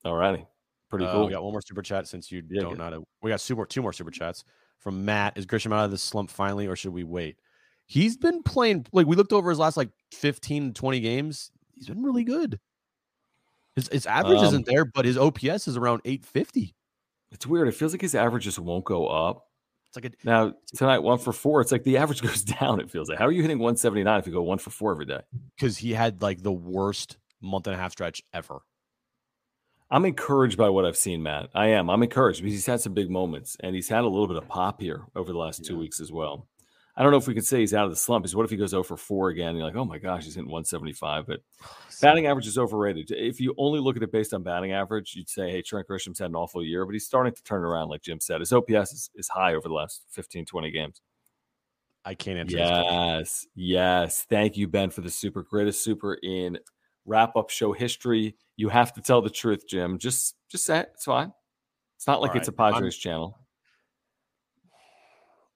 all 0.06 0.16
righty, 0.16 0.46
pretty 0.90 1.06
Uh, 1.06 1.12
cool. 1.14 1.26
We 1.26 1.32
got 1.32 1.44
one 1.44 1.52
more 1.52 1.62
super 1.62 1.82
chat 1.82 2.08
since 2.08 2.32
you 2.32 2.44
Yeah, 2.50 2.62
don't 2.62 2.78
know. 2.78 2.90
To, 2.90 3.04
we 3.22 3.30
got 3.30 3.40
two 3.40 3.56
more, 3.56 3.66
two 3.66 3.82
more 3.82 3.94
super 3.94 4.12
chats 4.12 4.44
from 4.80 5.06
Matt. 5.06 5.38
Is 5.38 5.46
Grisham 5.46 5.74
out 5.74 5.86
of 5.86 5.92
the 5.92 5.98
slump 5.98 6.30
finally, 6.30 6.68
or 6.68 6.76
should 6.76 6.94
we 6.94 7.04
wait? 7.04 7.38
He's 7.86 8.18
been 8.18 8.42
playing. 8.44 8.86
Like 8.94 9.08
we 9.08 9.16
looked 9.16 9.34
over 9.34 9.50
his 9.50 9.60
last 9.60 9.78
like 9.78 9.90
15, 10.14 10.74
20 10.74 11.00
games. 11.00 11.52
He's 11.76 11.88
been 11.88 12.04
really 12.04 12.24
good. 12.24 12.60
His, 13.76 13.88
his 13.90 14.06
average 14.06 14.40
Um, 14.40 14.46
isn't 14.48 14.66
there, 14.66 14.86
but 14.86 15.06
his 15.06 15.18
OPS 15.18 15.68
is 15.68 15.78
around 15.78 16.02
850. 16.06 16.76
It's 17.32 17.48
weird. 17.48 17.68
It 17.68 17.76
feels 17.76 17.94
like 17.94 18.02
his 18.02 18.16
average 18.16 18.44
just 18.44 18.60
won't 18.60 18.84
go 18.86 19.08
up. 19.08 19.48
It's 19.94 19.98
like 19.98 20.14
a 20.14 20.26
Now 20.26 20.54
tonight, 20.76 21.00
one 21.00 21.18
for 21.18 21.34
four. 21.34 21.60
It's 21.60 21.72
like 21.72 21.84
the 21.84 21.98
average 21.98 22.22
goes 22.28 22.44
down. 22.44 22.80
It 22.80 22.90
feels 22.90 23.10
like. 23.10 23.20
How 23.20 23.26
are 23.26 23.32
you 23.32 23.42
hitting 23.42 23.60
179 23.60 24.20
if 24.20 24.26
you 24.28 24.32
go 24.32 24.42
one 24.42 24.58
for 24.58 24.70
four 24.70 24.92
every 24.92 25.06
day? 25.06 25.20
because 25.58 25.78
he 25.78 25.94
had 25.94 26.22
like 26.22 26.42
the 26.42 26.52
worst 26.52 27.18
month 27.42 27.68
and 27.68 27.76
a 27.76 27.80
half 27.80 27.92
stretch 27.92 28.22
ever. 28.34 28.60
I'm 29.90 30.06
encouraged 30.06 30.58
by 30.58 30.70
what 30.70 30.86
I've 30.86 30.96
seen, 30.96 31.22
Matt. 31.22 31.50
I 31.54 31.68
am. 31.68 31.90
I'm 31.90 32.02
encouraged 32.02 32.42
because 32.42 32.54
he's 32.54 32.66
had 32.66 32.80
some 32.80 32.94
big 32.94 33.10
moments 33.10 33.58
and 33.60 33.76
he's 33.76 33.90
had 33.90 34.06
a 34.06 34.08
little 34.08 34.28
bit 34.28 34.38
of 34.38 34.48
pop 34.48 34.80
here 34.80 35.04
over 35.18 35.34
the 35.34 35.38
last 35.38 35.66
two 35.66 35.78
weeks 35.78 36.00
as 36.00 36.10
well. 36.14 36.48
I 36.96 37.04
don't 37.04 37.12
know 37.12 37.18
if 37.18 37.28
we 37.28 37.34
could 37.34 37.46
say 37.46 37.60
he's 37.60 37.74
out 37.74 37.86
of 37.86 37.92
the 37.92 37.96
slump. 37.96 38.26
Is 38.26 38.36
what 38.36 38.44
if 38.44 38.52
he 38.52 38.58
goes 38.58 38.74
over 38.74 38.84
for 38.84 38.98
4 38.98 39.30
again? 39.30 39.56
You're 39.56 39.66
like, 39.66 39.76
oh 39.76 39.86
my 39.86 39.98
gosh, 39.98 40.26
he's 40.26 40.36
hitting 40.36 40.50
175. 40.52 41.26
But 41.26 41.40
batting 42.02 42.28
average 42.28 42.48
is 42.48 42.58
overrated. 42.58 43.12
If 43.12 43.40
you 43.40 43.54
only 43.58 43.80
look 43.80 43.96
at 43.96 44.04
it 44.04 44.12
based 44.12 44.34
on 44.34 44.44
batting 44.44 44.74
average, 44.74 45.16
you'd 45.16 45.30
say, 45.30 45.50
hey, 45.52 45.62
Trent 45.62 45.88
Grisham's 45.88 46.20
had 46.20 46.30
an 46.30 46.36
awful 46.36 46.64
year, 46.64 46.86
but 46.86 46.92
he's 46.94 47.06
starting 47.06 47.34
to 47.34 47.44
turn 47.44 47.64
around, 47.64 47.90
like 47.90 48.02
Jim 48.02 48.20
said. 48.20 48.42
His 48.42 48.52
OPS 48.52 48.92
is, 48.92 49.10
is 49.16 49.28
high 49.30 49.54
over 49.56 49.68
the 49.68 49.74
last 49.74 50.04
15, 50.12 50.46
20 50.46 50.72
games. 50.72 51.02
I 52.04 52.14
can't 52.16 52.40
answer. 52.40 52.58
Yes, 52.58 53.46
yes. 53.56 54.24
Thank 54.30 54.58
you, 54.58 54.68
Ben, 54.68 54.90
for 54.90 55.02
the 55.02 55.10
super 55.12 55.44
greatest 55.44 55.84
super 55.84 56.16
in 56.16 56.58
wrap 57.06 57.36
up 57.36 57.50
show 57.52 57.72
history. 57.74 58.36
You 58.58 58.70
have 58.70 58.92
to 58.94 59.02
tell 59.02 59.22
the 59.22 59.30
truth, 59.30 59.68
Jim. 59.68 59.98
Just 60.00 60.36
just 60.50 60.66
say 60.66 60.80
it. 60.80 60.90
It's 60.96 61.06
fine. 61.06 61.32
It's 61.98 62.08
not 62.08 62.20
like 62.22 62.32
All 62.32 62.38
it's 62.38 62.48
a 62.48 62.52
right, 62.52 62.66
I'm- 62.66 62.74
Padres 62.74 62.98
channel. 62.98 63.38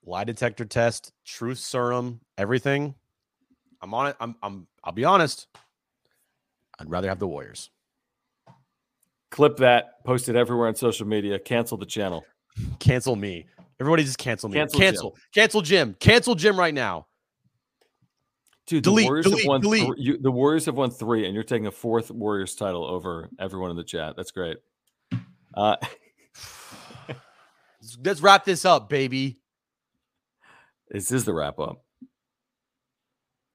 Lie 0.06 0.24
detector 0.24 0.66
test, 0.66 1.12
truth 1.26 1.58
serum, 1.58 2.20
everything. 2.38 2.93
I'm 3.82 3.93
on 3.93 4.08
it. 4.08 4.16
I'm. 4.20 4.36
I'm. 4.43 4.68
I'll 4.84 4.93
be 4.93 5.03
honest. 5.06 5.47
I'd 6.80 6.89
rather 6.89 7.10
have 7.10 7.20
the 7.20 7.28
Warriors. 7.28 7.70
Clip 9.32 9.58
that, 9.58 10.03
post 10.06 10.30
it 10.30 10.36
everywhere 10.36 10.68
on 10.68 10.76
social 10.76 11.08
media, 11.08 11.39
cancel 11.39 11.78
the 11.78 11.86
channel. 11.86 12.24
Cancel 12.80 13.18
me. 13.18 13.45
Everybody 13.82 14.06
just 14.06 14.18
cancel 14.18 14.47
me. 14.47 14.56
Cancel 14.56 14.80
Cancel. 14.80 15.12
Jim. 15.12 15.22
Cancel, 15.34 15.62
Jim. 15.62 15.95
Cancel 15.99 16.36
Jim 16.36 16.58
right 16.58 16.74
now. 16.74 17.08
Dude, 18.66 18.82
Delete, 18.82 19.03
the 19.03 19.10
Warriors 19.10 19.26
delete, 19.26 19.41
have 19.41 19.47
won 19.49 19.62
delete. 19.62 19.86
thr- 19.86 19.93
you, 19.97 20.18
the 20.18 20.32
Warriors 20.32 20.66
have 20.66 20.76
won 20.76 20.89
three, 20.89 21.26
and 21.26 21.36
you're 21.36 21.43
taking 21.43 21.68
a 21.68 21.72
fourth 21.72 22.12
Warriors 22.12 22.56
title 22.56 22.86
over 22.86 23.30
everyone 23.39 23.72
in 23.72 23.78
the 23.78 23.84
chat. 23.84 24.16
That's 24.16 24.32
great. 24.32 24.58
Uh, 25.53 25.76
Let's 28.06 28.22
wrap 28.22 28.45
this 28.45 28.64
up, 28.64 28.88
baby. 28.88 29.38
This 30.90 31.12
is 31.12 31.26
the 31.26 31.34
wrap 31.34 31.60
up. 31.60 31.84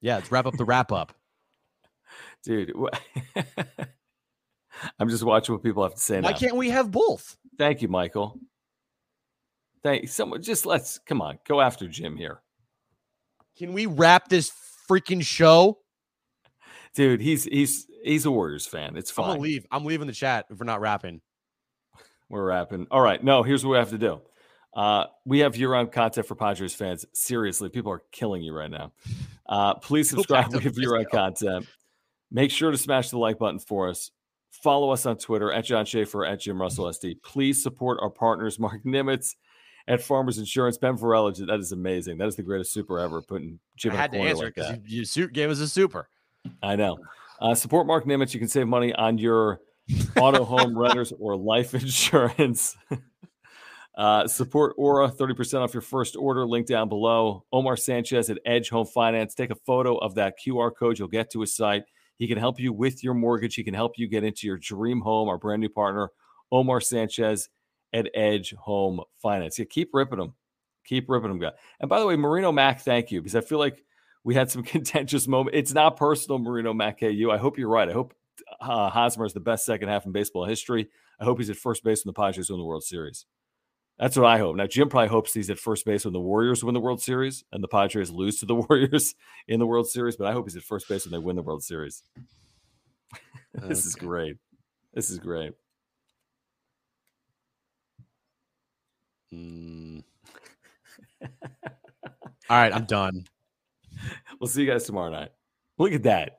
Yeah, 0.01 0.17
let's 0.17 0.33
wrap 0.33 0.47
up 0.47 0.57
the 0.57 0.65
wrap 0.65 0.93
up. 0.93 1.13
Dude, 2.45 2.73
I'm 4.99 5.09
just 5.09 5.25
watching 5.25 5.55
what 5.55 5.63
people 5.63 5.83
have 5.83 5.95
to 5.95 6.01
say 6.01 6.21
Why 6.21 6.33
now. 6.33 6.37
can't 6.39 6.57
we 6.57 6.71
have 6.71 6.91
both? 6.91 7.37
Thank 7.59 7.83
you, 7.83 7.89
Michael. 7.89 8.39
Thank 9.83 10.09
someone. 10.09 10.43
Just 10.43 10.67
let's 10.67 10.99
come 10.99 11.21
on, 11.21 11.39
go 11.47 11.61
after 11.61 11.89
Jim 11.89 12.17
here, 12.17 12.43
Can 13.57 13.73
we 13.73 13.87
wrap 13.87 14.29
this 14.29 14.53
freaking 14.89 15.25
show? 15.25 15.79
dude. 16.95 17.21
He's 17.21 17.45
he's 17.45 17.87
he's 18.03 18.27
a 18.27 18.31
Warriors 18.31 18.67
fan. 18.67 18.97
It's 18.97 19.11
fine. 19.11 19.37
I'm 19.37 19.41
leave. 19.41 19.67
I'm 19.71 19.85
leaving 19.85 20.07
the 20.07 20.13
chat 20.13 20.47
if 20.51 20.59
we're 20.59 20.67
not 20.67 20.81
rapping. 20.81 21.21
We're 22.29 22.45
rapping. 22.45 22.87
All 22.91 23.01
right. 23.01 23.23
No, 23.23 23.43
here's 23.43 23.65
what 23.65 23.73
we 23.73 23.79
have 23.79 23.91
to 23.91 23.99
do. 23.99 24.21
Uh, 24.75 25.07
we 25.25 25.41
have 25.41 25.57
year-round 25.57 25.91
content 25.93 26.27
for 26.27 26.35
Padres 26.35 26.75
fans. 26.75 27.05
Seriously, 27.13 27.69
people 27.69 27.91
are 27.91 28.03
killing 28.13 28.43
you 28.43 28.55
right 28.55 28.71
now. 28.71 28.93
Uh, 29.47 29.75
please 29.75 30.09
subscribe. 30.09 30.51
to 30.51 30.59
We 30.59 30.65
have 30.65 30.79
year-round 30.79 31.11
content. 31.11 31.67
Make 32.31 32.51
sure 32.51 32.71
to 32.71 32.79
smash 32.79 33.11
the 33.11 33.19
like 33.19 33.39
button 33.39 33.59
for 33.59 33.89
us. 33.89 34.13
Follow 34.51 34.91
us 34.91 35.07
on 35.07 35.17
Twitter 35.17 35.53
at 35.53 35.65
John 35.65 35.85
Schaefer 35.85 36.25
at 36.25 36.41
Jim 36.41 36.61
Russell 36.61 36.87
SD. 36.87 37.23
Please 37.23 37.63
support 37.63 37.99
our 38.01 38.11
partners, 38.11 38.59
Marc 38.61 38.85
Nimetz 38.85 39.35
at 39.89 40.03
Farmers 40.03 40.39
Insurance, 40.39 40.79
Ben 40.79 40.97
Varela. 40.97 41.33
That 41.33 41.61
is 41.61 41.73
amazing. 41.73 42.19
That 42.19 42.29
is 42.29 42.37
the 42.37 42.43
greatest 42.43 42.73
super 42.73 42.99
ever. 42.99 43.23
Putting 43.23 43.59
Jim 43.77 43.93
I 43.93 43.97
had 43.97 44.13
to 44.13 44.19
answer 44.19 44.47
because 44.47 44.69
that. 44.69 44.89
you, 44.89 45.05
you 45.15 45.29
gave 45.29 45.51
us 45.51 45.61
a 45.61 45.69
super. 45.69 46.09
I 46.63 46.77
know. 46.77 46.99
Uh, 47.41 47.55
support 47.55 47.87
Marc 47.87 48.05
Nimetz. 48.05 48.35
You 48.35 48.41
can 48.41 48.49
save 48.49 48.69
money 48.69 48.93
on 48.95 49.19
your 49.19 49.61
auto, 50.17 50.45
home, 50.45 50.77
renters, 50.79 51.13
or 51.19 51.37
life 51.37 51.75
insurance. 51.75 52.77
Uh, 54.01 54.27
support 54.27 54.75
Ora, 54.79 55.11
30% 55.11 55.61
off 55.61 55.75
your 55.75 55.83
first 55.83 56.17
order. 56.17 56.47
Link 56.47 56.67
down 56.67 56.89
below. 56.89 57.45
Omar 57.53 57.77
Sanchez 57.77 58.31
at 58.31 58.39
Edge 58.47 58.71
Home 58.71 58.87
Finance. 58.87 59.35
Take 59.35 59.51
a 59.51 59.55
photo 59.55 59.99
of 59.99 60.15
that 60.15 60.37
QR 60.41 60.75
code. 60.75 60.99
You'll 60.99 61.07
get 61.07 61.31
to 61.33 61.43
his 61.43 61.55
site. 61.55 61.85
He 62.17 62.27
can 62.27 62.39
help 62.39 62.59
you 62.59 62.73
with 62.73 63.05
your 63.05 63.13
mortgage. 63.13 63.57
He 63.57 63.63
can 63.63 63.75
help 63.75 63.99
you 63.99 64.09
get 64.09 64.25
into 64.25 64.47
your 64.47 64.57
dream 64.57 65.03
home. 65.03 65.29
Our 65.29 65.37
brand 65.37 65.61
new 65.61 65.69
partner, 65.69 66.09
Omar 66.51 66.81
Sanchez 66.81 67.51
at 67.93 68.09
Edge 68.15 68.55
Home 68.55 69.03
Finance. 69.21 69.59
Yeah, 69.59 69.67
keep 69.67 69.91
ripping 69.93 70.19
them. 70.19 70.33
Keep 70.87 71.11
ripping 71.11 71.29
them, 71.29 71.39
guy. 71.39 71.53
And 71.79 71.91
by 71.91 72.01
the 72.01 72.07
way, 72.07 72.17
Marino 72.17 72.53
Mac, 72.53 72.81
thank 72.81 73.11
you 73.11 73.21
because 73.21 73.37
I 73.37 73.43
feel 73.43 73.59
like 73.59 73.85
we 74.25 74.35
had 74.35 74.51
some 74.51 74.63
contentious 74.63 75.29
moment. 75.29 75.55
It's 75.55 75.75
not 75.75 75.99
personal, 75.99 76.39
Marino 76.39 76.73
Mac 76.73 77.01
KU. 77.01 77.31
I 77.31 77.37
hope 77.37 77.59
you're 77.59 77.69
right. 77.69 77.91
I 77.91 77.93
hope 77.93 78.15
uh, 78.63 78.89
Hosmer 78.89 79.27
is 79.27 79.35
the 79.35 79.41
best 79.41 79.67
second 79.67 79.91
half 79.91 80.07
in 80.07 80.13
baseball 80.13 80.47
history. 80.47 80.89
I 81.21 81.25
hope 81.25 81.37
he's 81.37 81.51
at 81.51 81.57
first 81.57 81.85
base 81.85 82.03
when 82.03 82.15
the 82.15 82.19
Padres 82.19 82.49
win 82.49 82.59
the 82.59 82.65
World 82.65 82.83
Series. 82.83 83.27
That's 84.01 84.17
what 84.17 84.25
I 84.25 84.39
hope. 84.39 84.57
Now, 84.57 84.67
Jim 84.67 84.89
probably 84.89 85.09
hopes 85.09 85.35
he's 85.35 85.51
at 85.51 85.59
first 85.59 85.85
base 85.85 86.07
when 86.07 86.15
the 86.15 86.21
Warriors 86.21 86.65
win 86.65 86.73
the 86.73 86.81
World 86.81 87.03
Series 87.03 87.45
and 87.53 87.63
the 87.63 87.69
Padres 87.69 88.11
lose 88.11 88.41
to 88.41 88.47
the 88.47 88.55
Warriors 88.69 89.15
in 89.47 89.61
the 89.61 89.67
World 89.67 89.89
Series, 89.89 90.17
but 90.17 90.27
I 90.27 90.33
hope 90.33 90.47
he's 90.47 90.57
at 90.57 90.63
first 90.63 90.89
base 90.89 91.05
when 91.05 91.13
they 91.13 91.19
win 91.19 91.37
the 91.37 91.43
World 91.43 91.63
Series. 91.63 92.03
this 93.55 93.85
is 93.85 93.95
great. 93.95 94.39
This 94.95 95.11
is 95.11 95.19
great. 95.19 95.53
Mm. 99.35 100.03
All 101.23 101.29
right, 102.49 102.75
I'm 102.75 102.87
done. 102.87 103.27
We'll 104.41 104.49
see 104.49 104.63
you 104.63 104.71
guys 104.71 104.85
tomorrow 104.85 105.11
night. 105.11 105.29
Look 105.77 105.93
at 105.93 106.05
that. 106.05 106.39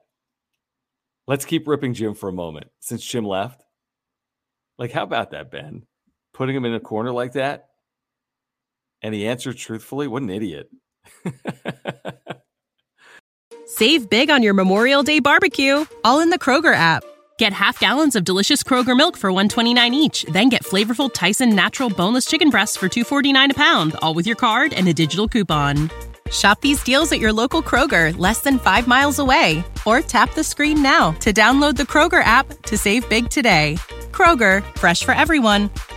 Let's 1.27 1.45
keep 1.45 1.67
ripping 1.67 1.93
Jim 1.93 2.15
for 2.15 2.29
a 2.29 2.33
moment 2.33 2.71
since 2.79 3.05
Jim 3.05 3.23
left. 3.23 3.63
Like, 4.79 4.91
how 4.91 5.03
about 5.03 5.29
that, 5.29 5.51
Ben? 5.51 5.85
Putting 6.33 6.55
him 6.55 6.65
in 6.65 6.73
a 6.73 6.79
corner 6.79 7.11
like 7.11 7.33
that? 7.33 7.67
And 9.01 9.13
he 9.13 9.27
answered 9.27 9.57
truthfully? 9.57 10.07
What 10.07 10.21
an 10.21 10.29
idiot. 10.29 10.69
Save 13.65 14.09
big 14.09 14.29
on 14.29 14.43
your 14.43 14.53
Memorial 14.53 15.01
Day 15.01 15.19
barbecue, 15.19 15.85
all 16.03 16.19
in 16.19 16.29
the 16.29 16.37
Kroger 16.37 16.75
app. 16.75 17.03
Get 17.37 17.53
half 17.53 17.79
gallons 17.79 18.15
of 18.15 18.23
delicious 18.23 18.61
Kroger 18.61 18.95
milk 18.95 19.17
for 19.17 19.31
129 19.31 19.93
each, 19.93 20.23
then 20.25 20.49
get 20.49 20.63
flavorful 20.63 21.11
Tyson 21.11 21.55
natural 21.55 21.89
boneless 21.89 22.25
chicken 22.25 22.49
breasts 22.51 22.75
for 22.75 22.87
249 22.87 23.51
a 23.51 23.53
pound, 23.55 23.95
all 24.01 24.13
with 24.13 24.27
your 24.27 24.35
card 24.35 24.73
and 24.73 24.87
a 24.87 24.93
digital 24.93 25.27
coupon. 25.27 25.89
Shop 26.29 26.61
these 26.61 26.83
deals 26.83 27.11
at 27.11 27.19
your 27.19 27.33
local 27.33 27.63
Kroger, 27.63 28.15
less 28.17 28.41
than 28.41 28.59
5 28.59 28.87
miles 28.87 29.19
away, 29.19 29.63
or 29.85 30.01
tap 30.01 30.33
the 30.35 30.43
screen 30.43 30.83
now 30.83 31.13
to 31.13 31.33
download 31.33 31.77
the 31.77 31.83
Kroger 31.83 32.23
app 32.23 32.47
to 32.63 32.77
save 32.77 33.09
big 33.09 33.29
today. 33.29 33.75
Kroger, 34.11 34.63
fresh 34.77 35.03
for 35.03 35.13
everyone. 35.13 35.69